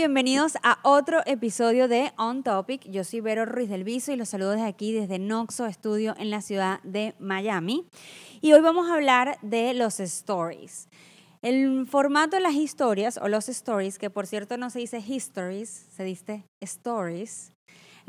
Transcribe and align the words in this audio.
Bienvenidos 0.00 0.54
a 0.62 0.78
otro 0.82 1.20
episodio 1.26 1.86
de 1.86 2.10
On 2.16 2.42
Topic. 2.42 2.90
Yo 2.90 3.04
soy 3.04 3.20
Vero 3.20 3.44
Ruiz 3.44 3.68
del 3.68 3.84
Viso 3.84 4.10
y 4.10 4.16
los 4.16 4.30
saludo 4.30 4.52
desde 4.52 4.64
aquí, 4.64 4.94
desde 4.94 5.18
Noxo 5.18 5.70
Studio 5.70 6.14
en 6.16 6.30
la 6.30 6.40
ciudad 6.40 6.80
de 6.84 7.14
Miami. 7.18 7.84
Y 8.40 8.54
hoy 8.54 8.62
vamos 8.62 8.88
a 8.88 8.94
hablar 8.94 9.36
de 9.42 9.74
los 9.74 10.00
stories. 10.00 10.88
El 11.42 11.86
formato 11.86 12.36
de 12.36 12.42
las 12.42 12.54
historias 12.54 13.18
o 13.18 13.28
los 13.28 13.50
stories, 13.50 13.98
que 13.98 14.08
por 14.08 14.26
cierto 14.26 14.56
no 14.56 14.70
se 14.70 14.78
dice 14.78 15.04
histories, 15.06 15.68
se 15.94 16.02
dice 16.02 16.44
stories, 16.62 17.52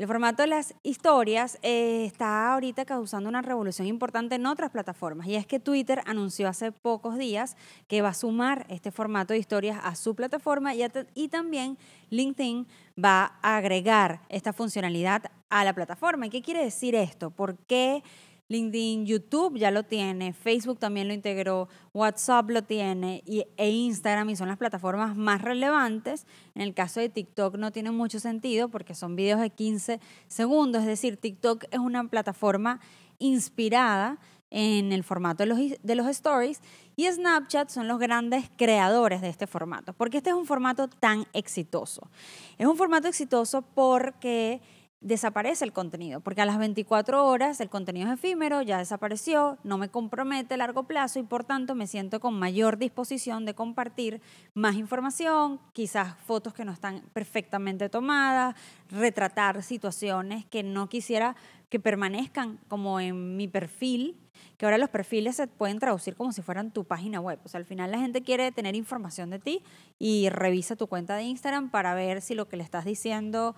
el 0.02 0.08
formato 0.08 0.42
de 0.42 0.48
las 0.48 0.74
historias 0.82 1.60
eh, 1.62 2.04
está 2.04 2.52
ahorita 2.54 2.84
causando 2.84 3.28
una 3.28 3.40
revolución 3.40 3.86
importante 3.86 4.34
en 4.34 4.46
otras 4.46 4.72
plataformas 4.72 5.28
y 5.28 5.36
es 5.36 5.46
que 5.46 5.60
Twitter 5.60 6.02
anunció 6.06 6.48
hace 6.48 6.72
pocos 6.72 7.16
días 7.16 7.56
que 7.86 8.02
va 8.02 8.08
a 8.08 8.14
sumar 8.14 8.66
este 8.68 8.90
formato 8.90 9.32
de 9.32 9.38
historias 9.38 9.78
a 9.80 9.94
su 9.94 10.16
plataforma 10.16 10.72
y, 10.74 11.28
también 11.28 11.78
LinkedIn 12.10 12.66
va 13.02 13.38
a 13.42 13.58
agregar 13.58 14.22
esta 14.28 14.52
funcionalidad 14.52 15.22
a 15.50 15.64
la 15.64 15.72
plataforma. 15.72 16.26
¿Y 16.26 16.30
qué 16.30 16.42
quiere 16.42 16.64
decir 16.64 16.96
esto? 16.96 17.30
¿Por 17.30 17.56
qué? 17.58 18.02
LinkedIn, 18.48 19.06
YouTube 19.06 19.56
ya 19.58 19.70
lo 19.70 19.84
tiene, 19.84 20.32
Facebook 20.32 20.78
también 20.78 21.08
lo 21.08 21.14
integró, 21.14 21.68
WhatsApp 21.94 22.50
lo 22.50 22.62
tiene 22.62 23.22
y, 23.24 23.44
e 23.56 23.70
Instagram 23.70 24.30
y 24.30 24.36
son 24.36 24.48
las 24.48 24.58
plataformas 24.58 25.16
más 25.16 25.42
relevantes. 25.42 26.26
En 26.54 26.62
el 26.62 26.74
caso 26.74 27.00
de 27.00 27.08
TikTok 27.08 27.56
no 27.56 27.72
tiene 27.72 27.90
mucho 27.90 28.20
sentido 28.20 28.68
porque 28.68 28.94
son 28.94 29.16
videos 29.16 29.40
de 29.40 29.50
15 29.50 30.00
segundos, 30.28 30.82
es 30.82 30.88
decir, 30.88 31.16
TikTok 31.16 31.64
es 31.70 31.78
una 31.78 32.08
plataforma 32.08 32.80
inspirada 33.18 34.18
en 34.52 34.92
el 34.92 35.02
formato 35.02 35.42
de 35.42 35.46
los, 35.46 35.58
de 35.82 35.94
los 35.94 36.06
stories 36.08 36.60
y 36.94 37.10
Snapchat 37.10 37.70
son 37.70 37.88
los 37.88 37.98
grandes 37.98 38.50
creadores 38.56 39.22
de 39.22 39.30
este 39.30 39.46
formato. 39.46 39.94
porque 39.94 40.18
este 40.18 40.30
es 40.30 40.36
un 40.36 40.44
formato 40.44 40.88
tan 40.88 41.26
exitoso? 41.32 42.10
Es 42.58 42.66
un 42.66 42.76
formato 42.76 43.08
exitoso 43.08 43.62
porque 43.62 44.60
desaparece 45.02 45.64
el 45.64 45.72
contenido, 45.72 46.20
porque 46.20 46.40
a 46.40 46.46
las 46.46 46.58
24 46.58 47.26
horas 47.26 47.60
el 47.60 47.68
contenido 47.68 48.08
es 48.08 48.14
efímero, 48.14 48.62
ya 48.62 48.78
desapareció, 48.78 49.58
no 49.64 49.76
me 49.76 49.88
compromete 49.88 50.54
a 50.54 50.56
largo 50.56 50.84
plazo 50.84 51.18
y 51.18 51.24
por 51.24 51.44
tanto 51.44 51.74
me 51.74 51.86
siento 51.86 52.20
con 52.20 52.38
mayor 52.38 52.78
disposición 52.78 53.44
de 53.44 53.54
compartir 53.54 54.20
más 54.54 54.76
información, 54.76 55.60
quizás 55.72 56.16
fotos 56.24 56.54
que 56.54 56.64
no 56.64 56.72
están 56.72 57.02
perfectamente 57.12 57.88
tomadas, 57.88 58.54
retratar 58.88 59.62
situaciones 59.62 60.46
que 60.46 60.62
no 60.62 60.88
quisiera 60.88 61.36
que 61.68 61.80
permanezcan 61.80 62.60
como 62.68 63.00
en 63.00 63.36
mi 63.36 63.48
perfil, 63.48 64.18
que 64.56 64.66
ahora 64.66 64.78
los 64.78 64.90
perfiles 64.90 65.36
se 65.36 65.46
pueden 65.46 65.78
traducir 65.78 66.14
como 66.14 66.30
si 66.30 66.42
fueran 66.42 66.70
tu 66.70 66.84
página 66.84 67.18
web. 67.18 67.38
O 67.44 67.48
sea, 67.48 67.58
al 67.58 67.64
final 67.64 67.90
la 67.90 67.98
gente 67.98 68.22
quiere 68.22 68.52
tener 68.52 68.76
información 68.76 69.30
de 69.30 69.38
ti 69.38 69.64
y 69.98 70.28
revisa 70.28 70.76
tu 70.76 70.86
cuenta 70.86 71.16
de 71.16 71.22
Instagram 71.24 71.70
para 71.70 71.94
ver 71.94 72.20
si 72.20 72.34
lo 72.34 72.46
que 72.46 72.56
le 72.56 72.62
estás 72.62 72.84
diciendo 72.84 73.56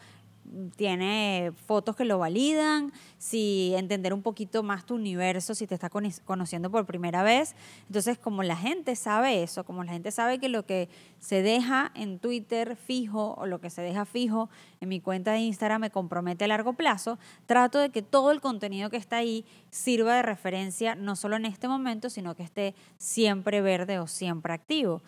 tiene 0.77 1.53
fotos 1.67 1.97
que 1.97 2.05
lo 2.05 2.19
validan, 2.19 2.92
si 3.19 3.75
entender 3.77 4.12
un 4.12 4.23
poquito 4.23 4.62
más 4.62 4.84
tu 4.84 4.95
universo, 4.95 5.55
si 5.55 5.67
te 5.67 5.75
está 5.75 5.91
conociendo 5.91 6.70
por 6.70 6.87
primera 6.87 7.23
vez. 7.23 7.55
Entonces, 7.87 8.19
como 8.19 8.42
la 8.42 8.56
gente 8.56 8.95
sabe 8.97 9.42
eso, 9.42 9.65
como 9.65 9.84
la 9.84 9.92
gente 9.92 10.11
sabe 10.11 10.39
que 10.39 10.48
lo 10.48 10.65
que 10.67 10.89
se 11.19 11.42
deja 11.42 11.91
en 11.95 12.19
Twitter 12.19 12.77
fijo 12.77 13.34
o 13.39 13.47
lo 13.47 13.61
que 13.61 13.70
se 13.70 13.83
deja 13.83 14.05
fijo 14.05 14.50
en 14.81 14.91
mi 14.91 15.00
cuenta 15.00 15.33
de 15.33 15.39
Instagram 15.39 15.81
me 15.81 15.91
compromete 15.91 16.44
a 16.44 16.49
largo 16.49 16.75
plazo, 16.75 17.19
trato 17.47 17.78
de 17.78 17.91
que 17.91 18.03
todo 18.03 18.31
el 18.31 18.41
contenido 18.41 18.91
que 18.91 18.99
está 18.99 19.16
ahí 19.16 19.44
sirva 19.71 20.16
de 20.16 20.22
referencia 20.22 20.94
no 20.94 21.16
solo 21.16 21.37
en 21.37 21.47
este 21.47 21.69
momento, 21.69 22.10
sino 22.10 22.34
que 22.34 22.43
esté 22.43 22.75
siempre 22.99 23.60
verde 23.62 23.99
o 23.99 24.06
siempre 24.06 24.53
activo. 24.53 25.03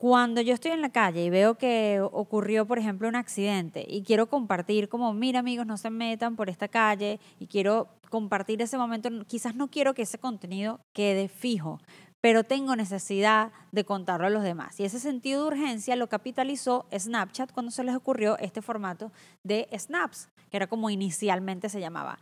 Cuando 0.00 0.40
yo 0.40 0.54
estoy 0.54 0.70
en 0.70 0.80
la 0.80 0.90
calle 0.90 1.24
y 1.24 1.30
veo 1.30 1.56
que 1.56 2.00
ocurrió, 2.00 2.66
por 2.66 2.78
ejemplo, 2.78 3.08
un 3.08 3.16
accidente 3.16 3.84
y 3.88 4.04
quiero 4.04 4.28
compartir 4.28 4.88
como, 4.88 5.12
mira 5.12 5.40
amigos, 5.40 5.66
no 5.66 5.76
se 5.76 5.90
metan 5.90 6.36
por 6.36 6.48
esta 6.48 6.68
calle 6.68 7.18
y 7.40 7.48
quiero 7.48 7.88
compartir 8.08 8.62
ese 8.62 8.78
momento, 8.78 9.10
quizás 9.26 9.56
no 9.56 9.68
quiero 9.68 9.94
que 9.94 10.02
ese 10.02 10.18
contenido 10.18 10.78
quede 10.94 11.26
fijo, 11.26 11.80
pero 12.20 12.44
tengo 12.44 12.76
necesidad 12.76 13.50
de 13.72 13.84
contarlo 13.84 14.28
a 14.28 14.30
los 14.30 14.44
demás. 14.44 14.78
Y 14.78 14.84
ese 14.84 15.00
sentido 15.00 15.42
de 15.42 15.48
urgencia 15.48 15.96
lo 15.96 16.08
capitalizó 16.08 16.86
Snapchat 16.96 17.52
cuando 17.52 17.72
se 17.72 17.82
les 17.82 17.96
ocurrió 17.96 18.38
este 18.38 18.62
formato 18.62 19.10
de 19.42 19.68
Snaps, 19.76 20.28
que 20.48 20.58
era 20.58 20.68
como 20.68 20.90
inicialmente 20.90 21.68
se 21.68 21.80
llamaba. 21.80 22.20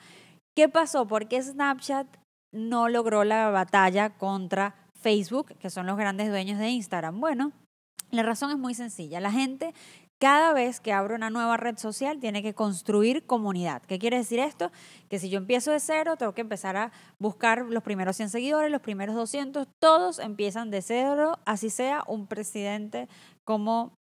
¿Qué 0.57 0.71
pasó? 0.71 1.07
Porque 1.07 1.43
Snapchat 1.43 2.07
no 2.53 2.89
logró 2.89 3.23
la 3.25 3.51
batalla 3.51 4.17
contra 4.17 4.75
Facebook, 4.95 5.55
que 5.59 5.69
son 5.69 5.85
los 5.85 5.99
grandes 5.99 6.31
dueños 6.31 6.59
de 6.59 6.71
Instagram. 6.71 7.21
Bueno, 7.21 7.53
la 8.11 8.23
razón 8.23 8.51
es 8.51 8.59
muy 8.59 8.75
sencilla. 8.75 9.21
La 9.21 9.33
gente 9.33 9.75
cada 10.19 10.55
vez 10.55 10.81
que 10.81 10.93
abre 10.93 11.15
una 11.15 11.29
nueva 11.31 11.57
red 11.57 11.77
social 11.77 12.21
tiene 12.21 12.43
que 12.43 12.55
construir 12.55 13.27
comunidad. 13.27 13.83
¿Qué 13.83 13.99
quiere 13.99 14.17
decir 14.17 14.39
esto? 14.39 14.71
Que 15.11 15.19
si 15.19 15.29
yo 15.29 15.39
empiezo 15.39 15.73
de 15.73 15.81
cero, 15.81 16.17
tengo 16.17 16.33
que 16.33 16.41
empezar 16.41 16.77
a 16.77 16.93
buscar 17.19 17.67
los 17.67 17.83
primeros 17.83 18.17
100 18.17 18.31
seguidores, 18.31 18.71
los 18.71 18.81
primeros 18.81 19.15
200, 19.15 19.69
todos 19.79 20.19
empiezan 20.19 20.71
de 20.71 20.81
cero, 20.81 21.39
así 21.45 21.69
sea 21.69 22.03
un 22.07 22.27
presidente 22.27 23.09
como 23.45 23.99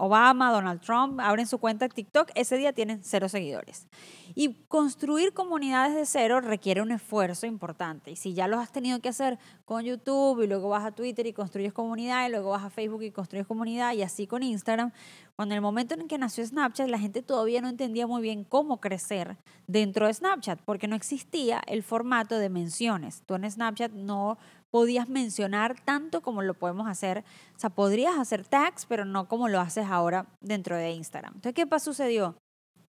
Obama, 0.00 0.50
Donald 0.50 0.80
Trump, 0.80 1.20
abren 1.20 1.46
su 1.46 1.58
cuenta 1.58 1.86
de 1.86 1.94
TikTok, 1.94 2.30
ese 2.34 2.56
día 2.56 2.72
tienen 2.72 3.00
cero 3.02 3.28
seguidores. 3.28 3.86
Y 4.34 4.54
construir 4.68 5.34
comunidades 5.34 5.94
de 5.94 6.06
cero 6.06 6.40
requiere 6.40 6.80
un 6.80 6.90
esfuerzo 6.90 7.46
importante. 7.46 8.10
Y 8.10 8.16
si 8.16 8.32
ya 8.32 8.48
lo 8.48 8.58
has 8.58 8.72
tenido 8.72 9.00
que 9.00 9.10
hacer 9.10 9.38
con 9.66 9.84
YouTube 9.84 10.42
y 10.42 10.46
luego 10.46 10.70
vas 10.70 10.84
a 10.86 10.92
Twitter 10.92 11.26
y 11.26 11.34
construyes 11.34 11.74
comunidad 11.74 12.26
y 12.26 12.30
luego 12.30 12.50
vas 12.50 12.64
a 12.64 12.70
Facebook 12.70 13.02
y 13.02 13.10
construyes 13.10 13.46
comunidad 13.46 13.92
y 13.92 14.02
así 14.02 14.26
con 14.26 14.42
Instagram, 14.42 14.90
cuando 15.36 15.54
el 15.54 15.60
momento 15.60 15.94
en 15.94 16.08
que 16.08 16.16
nació 16.16 16.46
Snapchat 16.46 16.88
la 16.88 16.98
gente 16.98 17.22
todavía 17.22 17.60
no 17.60 17.68
entendía 17.68 18.06
muy 18.06 18.22
bien 18.22 18.44
cómo 18.44 18.80
crecer 18.80 19.36
dentro 19.66 20.06
de 20.06 20.14
Snapchat 20.14 20.60
porque 20.62 20.88
no 20.88 20.96
existía 20.96 21.60
el 21.66 21.82
formato 21.82 22.38
de 22.38 22.48
menciones. 22.48 23.22
Tú 23.26 23.34
en 23.34 23.50
Snapchat 23.50 23.92
no 23.92 24.38
podías 24.70 25.08
mencionar 25.08 25.80
tanto 25.84 26.22
como 26.22 26.42
lo 26.42 26.54
podemos 26.54 26.88
hacer. 26.88 27.24
O 27.56 27.58
sea, 27.58 27.70
podrías 27.70 28.18
hacer 28.18 28.46
tags, 28.46 28.86
pero 28.86 29.04
no 29.04 29.28
como 29.28 29.48
lo 29.48 29.60
haces 29.60 29.86
ahora 29.88 30.26
dentro 30.40 30.76
de 30.76 30.92
Instagram. 30.92 31.34
Entonces, 31.34 31.54
¿qué 31.54 31.66
pasó? 31.66 31.90
sucedió? 31.90 32.36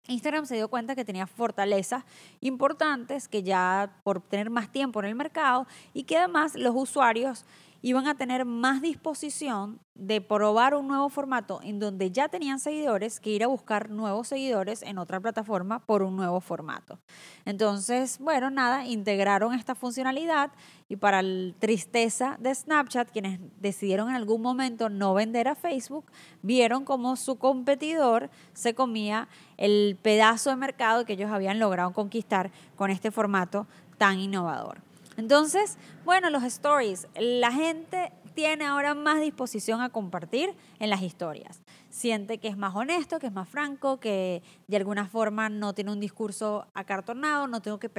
Instagram 0.08 0.46
se 0.46 0.56
dio 0.56 0.68
cuenta 0.68 0.96
que 0.96 1.06
tenía 1.06 1.28
fortalezas 1.28 2.04
importantes, 2.40 3.28
que 3.28 3.44
ya 3.44 4.00
por 4.04 4.22
tener 4.22 4.50
más 4.50 4.72
tiempo 4.72 5.00
en 5.00 5.08
el 5.08 5.16
mercado 5.16 5.68
y 5.94 6.04
que 6.04 6.18
además 6.18 6.56
los 6.56 6.76
usuarios 6.76 7.46
iban 7.82 8.08
a 8.08 8.16
tener 8.16 8.46
más 8.46 8.82
disposición 8.82 9.80
de 9.96 10.22
probar 10.22 10.74
un 10.74 10.88
nuevo 10.88 11.10
formato 11.10 11.60
en 11.64 11.80
donde 11.80 12.12
ya 12.12 12.28
tenían 12.28 12.60
seguidores 12.60 13.20
que 13.20 13.32
ir 13.32 13.44
a 13.44 13.48
buscar 13.48 13.90
nuevos 13.90 14.28
seguidores 14.28 14.82
en 14.84 14.98
otra 14.98 15.20
plataforma 15.20 15.80
por 15.80 16.02
un 16.02 16.16
nuevo 16.16 16.42
formato. 16.42 17.00
Entonces, 17.46 18.18
bueno, 18.20 18.50
nada, 18.50 18.86
integraron 18.86 19.54
esta 19.54 19.76
funcionalidad 19.76 20.52
y 20.90 20.96
para 20.96 21.22
la 21.22 21.54
tristeza 21.60 22.38
de 22.40 22.54
Snapchat, 22.54 23.12
quienes 23.12 23.40
decidieron 23.60 24.10
en 24.10 24.16
algún 24.16 24.42
momento 24.42 24.90
no 24.90 25.14
vender 25.14 25.48
a 25.48 25.56
Facebook, 25.56 26.06
vieron 26.42 26.86
como 26.86 27.16
su 27.16 27.38
competidor 27.38 28.30
se 28.54 28.74
comía 28.74 29.28
el 29.58 29.98
pedazo 30.02 30.50
de 30.50 30.56
mercado 30.56 31.06
que 31.06 31.14
ellos 31.14 31.32
habían 31.32 31.60
logrado 31.60 31.94
conquistar 31.94 32.52
con 32.76 32.92
este 32.92 33.12
formato 33.12 33.68
tan 33.98 34.20
innovador. 34.20 34.91
Entonces, 35.22 35.78
bueno, 36.04 36.32
los 36.32 36.42
stories, 36.42 37.08
la 37.14 37.52
gente 37.52 38.12
tiene 38.34 38.66
ahora 38.66 38.96
más 38.96 39.22
disposición 39.22 39.80
a 39.80 39.90
compartir 39.90 40.56
en 40.80 40.90
las 40.90 41.04
historias. 41.04 41.62
Siente 41.92 42.40
que 42.40 42.48
es 42.48 42.58
más 42.58 42.76
honesto, 42.76 43.20
que 43.20 43.28
es 43.28 43.32
más 43.32 43.48
franco, 43.48 44.00
que 44.00 44.42
de 44.66 44.78
alguna 44.78 45.08
forma 45.08 45.48
no 45.48 45.76
tiene 45.76 45.92
un 45.92 46.00
discurso 46.00 46.66
acartonado, 46.74 47.46
no 47.46 47.62
tengo 47.62 47.78
que 47.78 47.92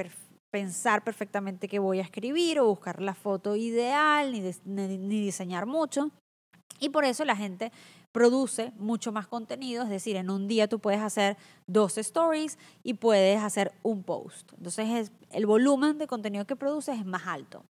pensar 0.51 1.05
perfectamente 1.05 1.69
qué 1.69 1.79
voy 1.79 1.99
a 1.99 2.03
escribir 2.03 2.59
o 2.59 2.67
buscar 2.67 3.01
la 3.01 3.13
foto 3.13 3.55
ideal, 3.55 4.33
ni, 4.33 4.97
ni 4.97 5.21
diseñar 5.21 5.65
mucho. 5.65 6.11
Y 6.81 6.89
por 6.89 7.05
eso 7.05 7.23
la 7.23 7.37
gente 7.37 7.71
produce 8.13 8.71
mucho 8.77 9.11
más 9.11 9.27
contenido, 9.27 9.83
es 9.83 9.89
decir, 9.89 10.15
en 10.15 10.29
un 10.29 10.47
día 10.47 10.69
tú 10.69 10.79
puedes 10.79 11.01
hacer 11.01 11.35
dos 11.67 11.97
stories 11.97 12.57
y 12.83 12.93
puedes 12.93 13.41
hacer 13.41 13.73
un 13.81 14.03
post. 14.03 14.53
Entonces 14.53 15.11
el 15.31 15.45
volumen 15.45 15.97
de 15.97 16.07
contenido 16.07 16.45
que 16.45 16.55
produces 16.55 16.97
es 16.97 17.05
más 17.05 17.23
alto. 17.25 17.65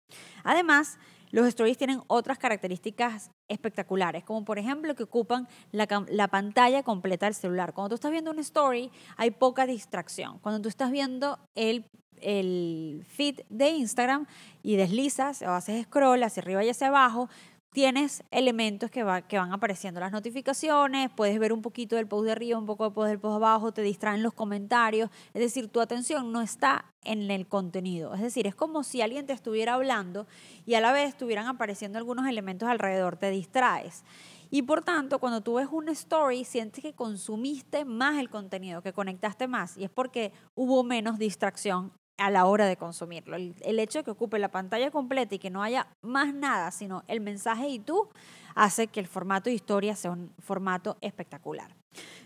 Además, 0.44 0.98
los 1.32 1.46
stories 1.46 1.78
tienen 1.78 2.02
otras 2.08 2.40
características 2.40 3.30
espectaculares, 3.50 4.24
como 4.24 4.46
por 4.46 4.58
ejemplo 4.58 4.96
que 4.96 5.04
ocupan 5.04 5.48
la, 5.72 5.88
la, 6.10 6.28
pantalla 6.30 6.82
completa 6.82 7.28
del 7.28 7.36
celular. 7.36 7.74
Cuando 7.74 7.90
tú 7.90 7.96
estás 7.96 8.12
viendo 8.12 8.32
un 8.32 8.40
story, 8.40 8.90
hay 9.18 9.32
poca 9.32 9.68
distracción. 9.68 10.40
Cuando 10.40 10.62
tú 10.62 10.70
estás 10.70 10.90
viendo 10.90 11.38
el 11.54 13.06
feed 13.10 13.42
de 13.50 13.70
Instagram 13.70 14.26
y 14.64 14.78
deslizas 14.78 15.42
o 15.42 15.50
haces 15.50 15.84
scroll 15.84 16.24
hacia 16.24 16.42
arriba 16.42 16.64
y 16.64 16.70
hacia 16.70 16.88
abajo, 16.88 17.30
tienes 17.72 18.24
elementos 18.32 18.90
que, 18.90 19.04
va, 19.04 19.22
que 19.22 19.38
van 19.38 19.54
apareciendo, 19.54 20.00
las 20.00 20.12
notificaciones, 20.12 21.10
puedes 21.16 21.38
ver 21.40 21.54
un 21.54 21.62
poquito 21.62 21.96
del 21.96 22.08
post 22.08 22.26
de 22.26 22.32
arriba, 22.32 22.58
un 22.58 22.66
poco 22.66 22.86
del 23.06 23.20
post 23.20 23.32
de 23.32 23.36
abajo, 23.36 23.72
te 23.72 23.82
distraen 23.82 24.24
los 24.24 24.34
comentarios, 24.34 25.10
es 25.34 25.42
decir, 25.42 25.70
tu 25.70 25.80
atención 25.80 26.32
no 26.32 26.42
está 26.42 26.86
en 27.04 27.30
el 27.32 27.48
contenido, 27.48 28.14
es 28.14 28.22
decir, 28.22 28.48
es 28.48 28.56
como 28.56 28.84
si 28.84 29.02
alguien 29.02 29.26
te 29.26 29.34
estuviera 29.34 29.76
hablando 29.76 30.28
y 30.66 30.74
a 30.74 30.82
la 30.82 30.92
vez 30.92 31.10
estuvieran 31.10 31.48
apareciendo 31.48 31.98
algunos 31.98 32.28
elementos 32.28 32.68
alrededor, 32.68 33.18
te 33.18 33.30
distraes. 33.30 34.04
Y 34.52 34.64
por 34.64 34.84
tanto, 34.84 35.20
cuando 35.20 35.42
tú 35.42 35.56
ves 35.56 35.68
una 35.72 35.92
story, 35.92 36.44
sientes 36.44 36.82
que 36.82 36.94
consumiste 36.94 37.86
más 37.86 38.18
el 38.18 38.32
contenido, 38.32 38.82
que 38.82 38.94
conectaste 38.94 39.48
más. 39.48 39.78
Y 39.78 39.84
es 39.84 39.92
porque 39.92 40.32
hubo 40.56 40.84
menos 40.84 41.20
distracción 41.20 41.92
a 42.20 42.30
la 42.30 42.46
hora 42.46 42.66
de 42.68 42.78
consumirlo. 42.78 43.36
El, 43.36 43.80
hecho 43.80 44.00
de 44.00 44.04
que 44.04 44.12
ocupe 44.12 44.38
la 44.40 44.50
pantalla 44.50 44.92
completa 44.92 45.36
y 45.36 45.40
que 45.40 45.50
no 45.50 45.64
haya 45.64 45.88
más 46.02 46.34
nada, 46.34 46.72
sino 46.72 47.04
el 47.08 47.22
mensaje 47.22 47.68
y 47.70 47.80
tú, 47.80 48.10
hace 48.56 48.88
que 48.88 49.00
el 49.00 49.08
formato 49.08 49.50
de 49.50 49.56
historia 49.56 49.96
sea 49.96 50.12
un 50.12 50.34
formato 50.40 50.98
espectacular. 51.02 51.76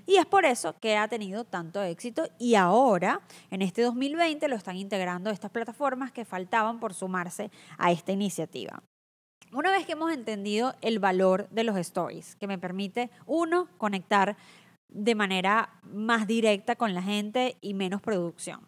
Y 0.05 0.17
es 0.17 0.25
por 0.25 0.45
eso 0.45 0.75
que 0.79 0.97
ha 0.97 1.07
tenido 1.07 1.45
tanto 1.45 1.81
éxito 1.81 2.27
y 2.37 2.55
ahora, 2.55 3.21
en 3.51 3.61
este 3.61 3.81
2020, 3.83 4.47
lo 4.47 4.55
están 4.55 4.75
integrando 4.75 5.29
estas 5.29 5.51
plataformas 5.51 6.11
que 6.11 6.25
faltaban 6.25 6.79
por 6.79 6.93
sumarse 6.93 7.51
a 7.77 7.91
esta 7.91 8.11
iniciativa. 8.11 8.83
Una 9.53 9.71
vez 9.71 9.85
que 9.85 9.91
hemos 9.91 10.11
entendido 10.11 10.75
el 10.81 10.97
valor 10.97 11.47
de 11.49 11.63
los 11.63 11.77
stories, 11.77 12.35
que 12.35 12.47
me 12.47 12.57
permite, 12.57 13.11
uno, 13.27 13.69
conectar 13.77 14.35
de 14.93 15.15
manera 15.15 15.79
más 15.83 16.27
directa 16.27 16.75
con 16.75 16.93
la 16.93 17.01
gente 17.01 17.57
y 17.61 17.73
menos 17.73 18.01
producción. 18.01 18.61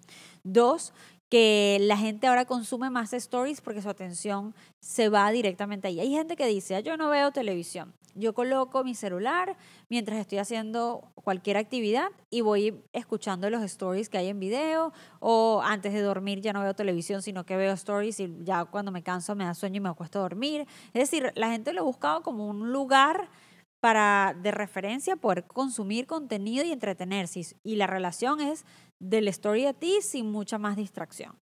Dos, 0.44 0.94
que 1.30 1.78
la 1.82 1.98
gente 1.98 2.28
ahora 2.28 2.46
consume 2.46 2.90
más 2.90 3.14
stories 3.14 3.62
porque 3.62 3.82
su 3.82 3.90
atención 3.90 4.54
se 4.80 5.10
va 5.10 5.32
directamente 5.32 5.88
ahí. 5.88 6.00
Hay 6.00 6.12
gente 6.12 6.36
que 6.36 6.48
dice, 6.48 6.76
ah, 6.76 6.80
yo 6.80 6.98
no 6.98 7.10
veo 7.10 7.32
televisión, 7.32 7.94
yo 8.18 8.34
coloco 8.34 8.84
mi 8.86 8.96
celular 8.96 9.58
mientras 9.90 10.20
estoy 10.20 10.38
haciendo 10.38 11.12
cualquier 11.16 11.58
actividad 11.58 12.08
y 12.30 12.42
voy 12.42 12.82
escuchando 12.94 13.50
los 13.50 13.62
stories 13.64 14.08
que 14.08 14.18
hay 14.18 14.30
en 14.30 14.40
video 14.40 14.94
o 15.20 15.62
antes 15.64 15.92
de 15.92 16.02
dormir 16.02 16.40
ya 16.40 16.54
no 16.54 16.62
veo 16.62 16.74
televisión, 16.74 17.22
sino 17.22 17.46
que 17.46 17.58
veo 17.58 17.74
stories 17.74 18.22
y 18.22 18.34
ya 18.44 18.64
cuando 18.64 18.92
me 18.92 19.04
canso 19.04 19.36
me 19.36 19.44
da 19.44 19.54
sueño 19.54 19.78
y 19.78 19.82
me 19.82 19.90
acuesto 19.90 20.20
a 20.20 20.22
dormir. 20.22 20.66
Es 20.94 21.12
decir, 21.12 21.34
la 21.36 21.52
gente 21.52 21.74
lo 21.74 21.82
ha 21.82 21.84
buscado 21.84 22.22
como 22.22 22.48
un 22.48 22.72
lugar 22.72 23.30
para 23.86 24.36
de 24.42 24.50
referencia 24.50 25.16
poder 25.16 25.46
consumir 25.46 26.08
contenido 26.08 26.66
y 26.66 26.72
entretenerse. 26.72 27.56
Y 27.64 27.76
la 27.76 27.86
relación 27.86 28.42
es 28.42 28.66
del 29.00 29.28
story 29.28 29.68
a 29.68 29.74
ti 29.74 30.00
sin 30.02 30.32
mucha 30.32 30.58
más 30.58 30.76
distracción. 30.76 31.38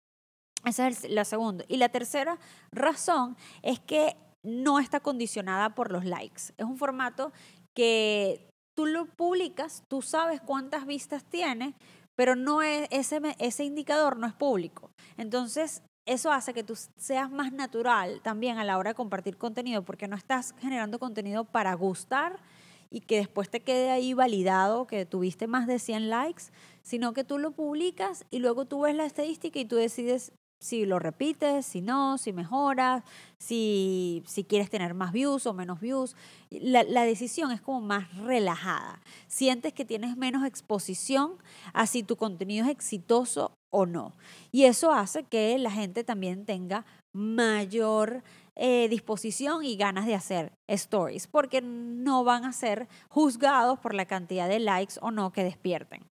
Esa 0.63 0.87
es 0.87 1.03
la 1.09 1.25
segunda. 1.25 1.65
Y 1.67 1.75
la 1.75 1.89
tercera 1.89 2.39
razón 2.71 3.35
es 3.61 3.81
que 3.81 4.15
no 4.41 4.79
está 4.79 5.01
condicionada 5.01 5.75
por 5.75 5.91
los 5.91 6.05
likes. 6.05 6.53
Es 6.55 6.63
un 6.65 6.77
formato 6.77 7.33
que 7.75 8.47
tú 8.73 8.85
lo 8.85 9.05
publicas, 9.05 9.83
tú 9.89 10.01
sabes 10.01 10.39
cuántas 10.39 10.85
vistas 10.85 11.25
tiene, 11.25 11.75
pero 12.15 12.37
no 12.37 12.61
es, 12.61 12.87
ese, 12.89 13.19
ese 13.39 13.65
indicador 13.65 14.15
no 14.15 14.27
es 14.27 14.33
público. 14.33 14.91
Entonces, 15.17 15.83
eso 16.09 16.31
hace 16.31 16.53
que 16.53 16.63
tú 16.63 16.75
seas 16.97 17.29
más 17.29 17.53
natural 17.53 18.19
también 18.23 18.57
a 18.57 18.63
la 18.63 18.77
hora 18.79 18.91
de 18.91 18.95
compartir 18.95 19.37
contenido, 19.37 19.83
porque 19.83 20.07
no 20.07 20.15
estás 20.15 20.55
generando 20.59 20.97
contenido 20.97 21.45
para 21.45 21.73
gustar 21.75 22.39
y 22.89 23.01
que 23.01 23.17
después 23.17 23.49
te 23.51 23.59
quede 23.59 23.91
ahí 23.91 24.15
validado 24.15 24.87
que 24.87 25.05
tuviste 25.05 25.45
más 25.45 25.67
de 25.67 25.77
100 25.77 26.09
likes, 26.09 26.45
sino 26.81 27.13
que 27.13 27.23
tú 27.23 27.37
lo 27.37 27.51
publicas 27.51 28.25
y 28.31 28.39
luego 28.39 28.65
tú 28.65 28.81
ves 28.81 28.95
la 28.95 29.05
estadística 29.05 29.59
y 29.59 29.65
tú 29.65 29.75
decides 29.75 30.31
si 30.59 30.85
lo 30.85 30.99
repites, 30.99 31.65
si 31.65 31.81
no, 31.81 32.17
si 32.17 32.33
mejoras, 32.33 33.03
si, 33.37 34.23
si 34.27 34.43
quieres 34.43 34.69
tener 34.69 34.93
más 34.93 35.11
views 35.11 35.45
o 35.45 35.53
menos 35.53 35.79
views. 35.79 36.15
La, 36.49 36.83
la, 36.83 37.03
decisión 37.03 37.51
es 37.51 37.61
como 37.61 37.81
más 37.81 38.13
relajada. 38.17 39.01
Sientes 39.27 39.73
que 39.73 39.85
tienes 39.85 40.17
menos 40.17 40.45
exposición 40.45 41.33
a 41.73 41.87
si 41.87 42.03
tu 42.03 42.17
contenido 42.17 42.65
es 42.65 42.71
exitoso 42.71 43.53
o 43.69 43.85
no. 43.85 44.13
Y 44.51 44.65
eso 44.65 44.91
hace 44.91 45.23
que 45.23 45.57
la 45.57 45.71
gente 45.71 46.03
también 46.03 46.45
tenga 46.45 46.85
mayor 47.13 48.23
eh, 48.55 48.89
disposición 48.89 49.63
y 49.63 49.77
ganas 49.77 50.05
de 50.05 50.15
hacer 50.15 50.51
stories, 50.67 51.27
porque 51.27 51.61
no 51.61 52.25
van 52.25 52.43
a 52.43 52.51
ser 52.51 52.89
juzgados 53.07 53.79
por 53.79 53.93
la 53.93 54.05
cantidad 54.05 54.49
de 54.49 54.59
likes 54.59 54.95
o 55.01 55.11
no 55.11 55.31
que 55.31 55.45
despierten. 55.45 56.03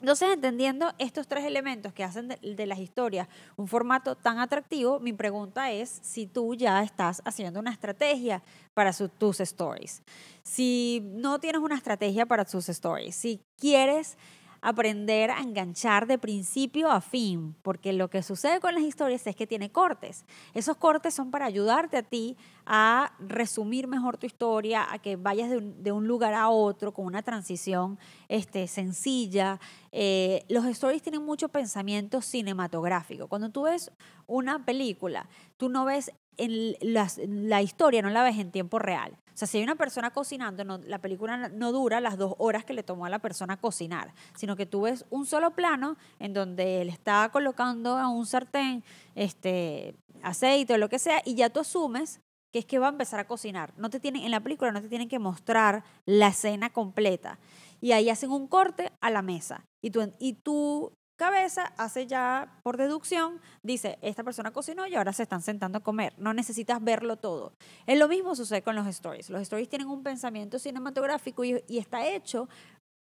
Entonces, 0.00 0.28
entendiendo 0.30 0.92
estos 0.98 1.26
tres 1.26 1.44
elementos 1.44 1.92
que 1.92 2.04
hacen 2.04 2.28
de, 2.28 2.66
las 2.66 2.78
historias 2.78 3.28
un 3.56 3.66
formato 3.66 4.14
tan 4.14 4.38
atractivo, 4.38 5.00
mi 5.00 5.12
pregunta 5.12 5.72
es 5.72 5.98
si 6.02 6.26
tú 6.26 6.54
ya 6.54 6.82
estás 6.82 7.22
haciendo 7.24 7.60
una 7.60 7.72
estrategia 7.72 8.42
para 8.74 8.92
tus 8.92 9.40
stories. 9.40 10.02
Si 10.42 11.00
no 11.02 11.40
tienes 11.40 11.62
una 11.62 11.76
estrategia 11.76 12.26
para 12.26 12.44
tus 12.44 12.68
stories, 12.68 13.16
si 13.16 13.40
quieres 13.58 14.18
aprender 14.66 15.30
a 15.30 15.42
enganchar 15.42 16.08
de 16.08 16.18
principio 16.18 16.90
a 16.90 17.00
fin, 17.00 17.54
porque 17.62 17.92
lo 17.92 18.10
que 18.10 18.24
sucede 18.24 18.58
con 18.58 18.74
las 18.74 18.82
historias 18.82 19.24
es 19.24 19.36
que 19.36 19.46
tiene 19.46 19.70
cortes. 19.70 20.24
Esos 20.54 20.76
cortes 20.76 21.14
son 21.14 21.30
para 21.30 21.46
ayudarte 21.46 21.96
a 21.96 22.02
ti 22.02 22.36
a 22.66 23.12
resumir 23.20 23.86
mejor 23.86 24.18
tu 24.18 24.26
historia, 24.26 24.92
a 24.92 24.98
que 24.98 25.14
vayas 25.14 25.50
de 25.50 25.92
un, 25.92 26.08
lugar 26.08 26.34
a 26.34 26.48
otro 26.48 26.92
con 26.92 27.06
una 27.06 27.22
transición 27.22 27.96
este, 28.26 28.66
sencilla. 28.66 29.60
Eh, 29.92 30.44
los 30.48 30.64
stories 30.64 31.00
tienen 31.00 31.22
mucho 31.22 31.48
pensamiento 31.48 32.20
cinematográfico. 32.20 33.28
Cuando 33.28 33.50
tú 33.50 33.62
ves 33.62 33.92
una 34.26 34.64
película, 34.64 35.28
tú 35.58 35.68
no 35.68 35.84
ves 35.84 36.10
en 36.36 37.50
la 37.50 37.62
historia, 37.62 38.02
no 38.02 38.10
la 38.10 38.22
ves 38.22 38.38
en 38.38 38.50
tiempo 38.50 38.78
real. 38.78 39.18
O 39.36 39.38
sea, 39.38 39.46
si 39.46 39.58
hay 39.58 39.64
una 39.64 39.74
persona 39.74 40.12
cocinando, 40.12 40.64
la 40.64 40.98
película 40.98 41.50
no 41.50 41.70
dura 41.70 42.00
las 42.00 42.16
dos 42.16 42.34
horas 42.38 42.64
que 42.64 42.72
le 42.72 42.82
tomó 42.82 43.04
a 43.04 43.10
la 43.10 43.18
persona 43.18 43.58
cocinar, 43.58 44.14
sino 44.34 44.56
que 44.56 44.64
tú 44.64 44.80
ves 44.82 45.04
un 45.10 45.26
solo 45.26 45.50
plano 45.50 45.98
en 46.18 46.32
donde 46.32 46.80
él 46.80 46.88
está 46.88 47.28
colocando 47.30 47.98
a 47.98 48.08
un 48.08 48.24
sartén 48.24 48.82
este, 49.14 49.94
aceite 50.22 50.72
o 50.72 50.78
lo 50.78 50.88
que 50.88 50.98
sea 50.98 51.20
y 51.26 51.34
ya 51.34 51.50
tú 51.50 51.60
asumes 51.60 52.22
que 52.50 52.60
es 52.60 52.64
que 52.64 52.78
va 52.78 52.86
a 52.86 52.90
empezar 52.92 53.20
a 53.20 53.26
cocinar. 53.26 53.74
No 53.76 53.90
te 53.90 54.00
tienen, 54.00 54.22
en 54.22 54.30
la 54.30 54.40
película 54.40 54.72
no 54.72 54.80
te 54.80 54.88
tienen 54.88 55.08
que 55.10 55.18
mostrar 55.18 55.84
la 56.06 56.28
escena 56.28 56.70
completa. 56.70 57.38
Y 57.82 57.92
ahí 57.92 58.08
hacen 58.08 58.30
un 58.30 58.46
corte 58.46 58.90
a 59.02 59.10
la 59.10 59.20
mesa. 59.20 59.66
Y 59.82 59.90
tú 60.32 60.92
cabeza 61.16 61.72
hace 61.76 62.06
ya 62.06 62.60
por 62.62 62.76
deducción, 62.76 63.40
dice, 63.62 63.98
esta 64.02 64.22
persona 64.22 64.52
cocinó 64.52 64.86
y 64.86 64.94
ahora 64.94 65.12
se 65.12 65.22
están 65.22 65.42
sentando 65.42 65.78
a 65.78 65.82
comer. 65.82 66.14
No 66.18 66.34
necesitas 66.34 66.82
verlo 66.82 67.16
todo. 67.16 67.52
Es 67.86 67.98
lo 67.98 68.08
mismo 68.08 68.36
sucede 68.36 68.62
con 68.62 68.76
los 68.76 68.86
stories. 68.86 69.30
Los 69.30 69.42
stories 69.42 69.68
tienen 69.68 69.88
un 69.88 70.02
pensamiento 70.02 70.58
cinematográfico 70.58 71.44
y, 71.44 71.62
y 71.66 71.78
está 71.78 72.06
hecho 72.06 72.48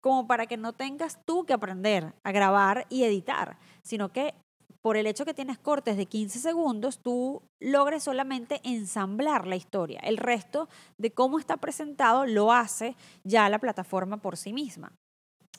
como 0.01 0.27
para 0.27 0.47
que 0.47 0.57
no 0.57 0.73
tengas 0.73 1.25
tú 1.25 1.45
que 1.45 1.53
aprender 1.53 2.15
a 2.23 2.33
grabar 2.33 2.87
y 2.89 3.05
editar, 3.05 3.59
sino 3.83 4.13
que 4.13 4.35
por 4.87 4.97
el 4.97 5.09
hecho 5.09 5.25
que 5.25 5.35
tienes 5.35 5.59
cortes 5.59 5.97
de 5.97 6.07
15 6.07 6.39
segundos, 6.39 7.01
tú 7.01 7.43
logres 7.59 8.05
solamente 8.05 8.61
ensamblar 8.63 9.45
la 9.45 9.57
historia. 9.57 9.99
El 9.99 10.17
resto 10.17 10.69
de 10.97 11.11
cómo 11.11 11.41
está 11.41 11.57
presentado 11.57 12.25
lo 12.25 12.53
hace 12.53 12.95
ya 13.25 13.49
la 13.49 13.59
plataforma 13.59 14.19
por 14.19 14.37
sí 14.37 14.53
misma. 14.53 14.93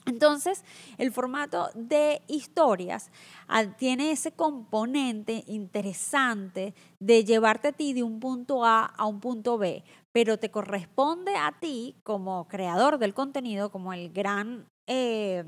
Entonces, 0.07 0.63
el 0.97 1.11
formato 1.11 1.69
de 1.75 2.21
historias 2.27 3.11
ah, 3.47 3.65
tiene 3.77 4.11
ese 4.11 4.31
componente 4.31 5.43
interesante 5.47 6.73
de 6.99 7.23
llevarte 7.23 7.69
a 7.69 7.71
ti 7.73 7.93
de 7.93 8.03
un 8.03 8.19
punto 8.19 8.65
A 8.65 8.85
a 8.85 9.05
un 9.05 9.19
punto 9.19 9.57
B, 9.57 9.83
pero 10.13 10.39
te 10.39 10.49
corresponde 10.49 11.35
a 11.35 11.57
ti 11.59 11.95
como 12.03 12.47
creador 12.47 12.97
del 12.97 13.13
contenido, 13.13 13.69
como 13.69 13.93
el 13.93 14.11
gran 14.11 14.65
eh, 14.87 15.43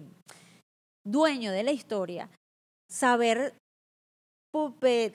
dueño 1.06 1.51
de 1.51 1.63
la 1.63 1.72
historia, 1.72 2.30
saber 2.92 3.56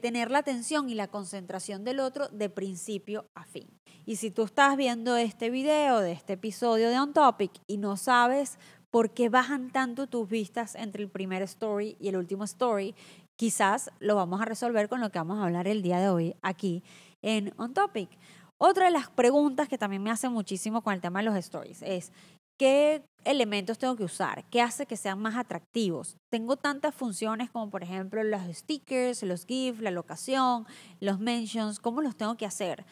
tener 0.00 0.30
la 0.30 0.38
atención 0.38 0.88
y 0.88 0.94
la 0.94 1.08
concentración 1.08 1.84
del 1.84 2.00
otro 2.00 2.28
de 2.28 2.48
principio 2.48 3.26
a 3.34 3.44
fin. 3.44 3.68
Y 4.06 4.16
si 4.16 4.30
tú 4.30 4.44
estás 4.44 4.76
viendo 4.76 5.16
este 5.16 5.50
video 5.50 5.98
de 5.98 6.12
este 6.12 6.34
episodio 6.34 6.88
de 6.88 7.00
On 7.00 7.12
Topic 7.12 7.50
y 7.66 7.78
no 7.78 7.96
sabes 7.96 8.58
¿por 8.94 9.10
qué 9.10 9.28
bajan 9.28 9.72
tanto 9.72 10.06
tus 10.06 10.28
vistas 10.28 10.76
entre 10.76 11.02
el 11.02 11.08
primer 11.08 11.42
story 11.42 11.96
y 11.98 12.10
el 12.10 12.16
último 12.16 12.44
story? 12.44 12.94
Quizás 13.34 13.90
lo 13.98 14.14
vamos 14.14 14.40
a 14.40 14.44
resolver 14.44 14.88
con 14.88 15.00
lo 15.00 15.10
que 15.10 15.18
vamos 15.18 15.40
a 15.40 15.46
hablar 15.46 15.66
el 15.66 15.82
día 15.82 15.98
de 15.98 16.08
hoy 16.08 16.36
aquí 16.42 16.84
en 17.20 17.52
On 17.56 17.74
Topic. 17.74 18.08
Otra 18.56 18.84
de 18.84 18.92
las 18.92 19.10
preguntas 19.10 19.66
que 19.66 19.78
también 19.78 20.00
me 20.00 20.12
hace 20.12 20.28
muchísimo 20.28 20.82
con 20.82 20.94
el 20.94 21.00
tema 21.00 21.18
de 21.18 21.24
los 21.24 21.34
stories 21.34 21.82
es, 21.82 22.12
¿qué 22.56 23.02
elementos 23.24 23.78
tengo 23.78 23.96
que 23.96 24.04
usar? 24.04 24.44
¿Qué 24.48 24.62
hace 24.62 24.86
que 24.86 24.96
sean 24.96 25.18
más 25.18 25.34
atractivos? 25.34 26.16
Tengo 26.30 26.54
tantas 26.54 26.94
funciones 26.94 27.50
como 27.50 27.70
por 27.70 27.82
ejemplo 27.82 28.22
los 28.22 28.42
stickers, 28.52 29.24
los 29.24 29.44
GIFs, 29.44 29.80
la 29.80 29.90
locación, 29.90 30.68
los 31.00 31.18
mentions, 31.18 31.80
¿cómo 31.80 32.00
los 32.00 32.14
tengo 32.14 32.36
que 32.36 32.46
hacer? 32.46 32.84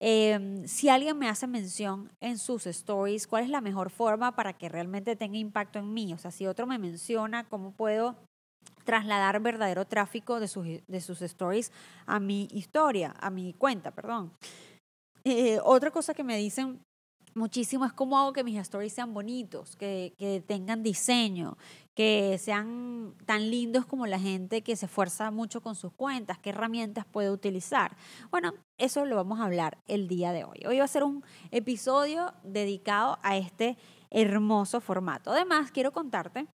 Em, 0.00 0.66
si 0.68 0.88
alguien 0.88 1.18
me 1.18 1.28
hace 1.28 1.46
mención 1.46 2.12
en 2.20 2.38
sus 2.38 2.66
stories, 2.66 3.26
¿cuál 3.26 3.44
es 3.44 3.50
la 3.50 3.60
mejor 3.60 3.90
forma 3.90 4.36
para 4.36 4.52
que 4.52 4.68
realmente 4.68 5.16
tenga 5.16 5.38
impacto 5.38 5.78
en 5.80 5.92
mí? 5.92 6.12
O 6.12 6.18
sea, 6.18 6.30
si 6.30 6.46
otro 6.46 6.66
me 6.66 6.78
menciona, 6.78 7.48
¿cómo 7.48 7.72
puedo 7.72 8.16
trasladar 8.84 9.40
verdadero 9.40 9.86
tráfico 9.86 10.40
de 10.40 10.48
sus, 10.48 10.66
de 10.86 11.00
sus 11.00 11.20
stories 11.22 11.72
a 12.06 12.20
mi 12.20 12.48
historia, 12.52 13.14
a 13.20 13.30
mi 13.30 13.52
cuenta, 13.54 13.90
perdón? 13.90 14.32
Eh, 15.24 15.58
otra 15.64 15.90
cosa 15.90 16.14
que 16.14 16.24
me 16.24 16.36
dicen 16.36 16.80
muchísimo 17.38 17.86
es 17.86 17.92
cómo 17.92 18.18
hago 18.18 18.32
que 18.32 18.44
mis 18.44 18.58
stories 18.58 18.92
sean 18.92 19.14
bonitos, 19.14 19.76
que, 19.76 20.12
que 20.18 20.40
tengan 20.40 20.82
diseño, 20.82 21.56
que 21.94 22.36
sean 22.38 23.14
tan 23.24 23.50
lindos 23.50 23.86
como 23.86 24.06
la 24.06 24.20
gente 24.20 24.62
que 24.62 24.76
se 24.76 24.86
esfuerza 24.86 25.30
mucho 25.30 25.62
con 25.62 25.74
sus 25.74 25.92
cuentas, 25.92 26.38
qué 26.38 26.50
herramientas 26.50 27.06
puede 27.06 27.30
utilizar. 27.30 27.96
Bueno, 28.30 28.52
eso 28.78 29.04
lo 29.04 29.16
vamos 29.16 29.40
a 29.40 29.44
hablar 29.44 29.78
el 29.86 30.06
día 30.06 30.32
de 30.32 30.44
hoy. 30.44 30.58
Hoy 30.66 30.78
va 30.78 30.84
a 30.84 30.88
ser 30.88 31.04
un 31.04 31.24
episodio 31.50 32.34
dedicado 32.42 33.18
a 33.22 33.36
este 33.36 33.78
hermoso 34.10 34.80
formato. 34.80 35.30
Además, 35.30 35.70
quiero 35.70 35.92
contarte 35.92 36.46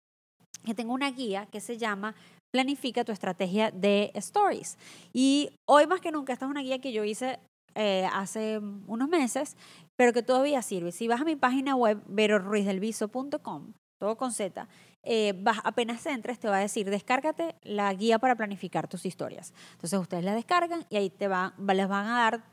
que 0.64 0.74
tengo 0.74 0.94
una 0.94 1.10
guía 1.10 1.46
que 1.46 1.60
se 1.60 1.76
llama 1.76 2.14
Planifica 2.50 3.04
tu 3.04 3.12
estrategia 3.12 3.70
de 3.70 4.12
stories. 4.14 4.78
Y 5.12 5.50
hoy 5.66 5.86
más 5.86 6.00
que 6.00 6.12
nunca, 6.12 6.32
esta 6.32 6.46
es 6.46 6.50
una 6.50 6.62
guía 6.62 6.78
que 6.78 6.92
yo 6.92 7.04
hice 7.04 7.38
eh, 7.74 8.08
hace 8.12 8.58
unos 8.58 9.08
meses, 9.08 9.56
pero 9.96 10.12
que 10.12 10.22
todavía 10.22 10.62
sirve. 10.62 10.92
Si 10.92 11.08
vas 11.08 11.20
a 11.20 11.24
mi 11.24 11.36
página 11.36 11.76
web, 11.76 12.02
veroruizdelviso.com, 12.06 13.72
todo 13.98 14.16
con 14.16 14.32
Z, 14.32 14.68
eh, 15.02 15.34
vas, 15.42 15.58
apenas 15.64 16.04
entres 16.06 16.38
te 16.38 16.48
va 16.48 16.56
a 16.56 16.60
decir, 16.60 16.88
descárgate 16.88 17.56
la 17.62 17.92
guía 17.94 18.18
para 18.18 18.36
planificar 18.36 18.88
tus 18.88 19.06
historias. 19.06 19.52
Entonces 19.72 19.98
ustedes 19.98 20.24
la 20.24 20.34
descargan 20.34 20.86
y 20.88 20.96
ahí 20.96 21.10
te 21.10 21.28
va, 21.28 21.54
les 21.58 21.88
van 21.88 22.06
a 22.06 22.18
dar 22.18 22.44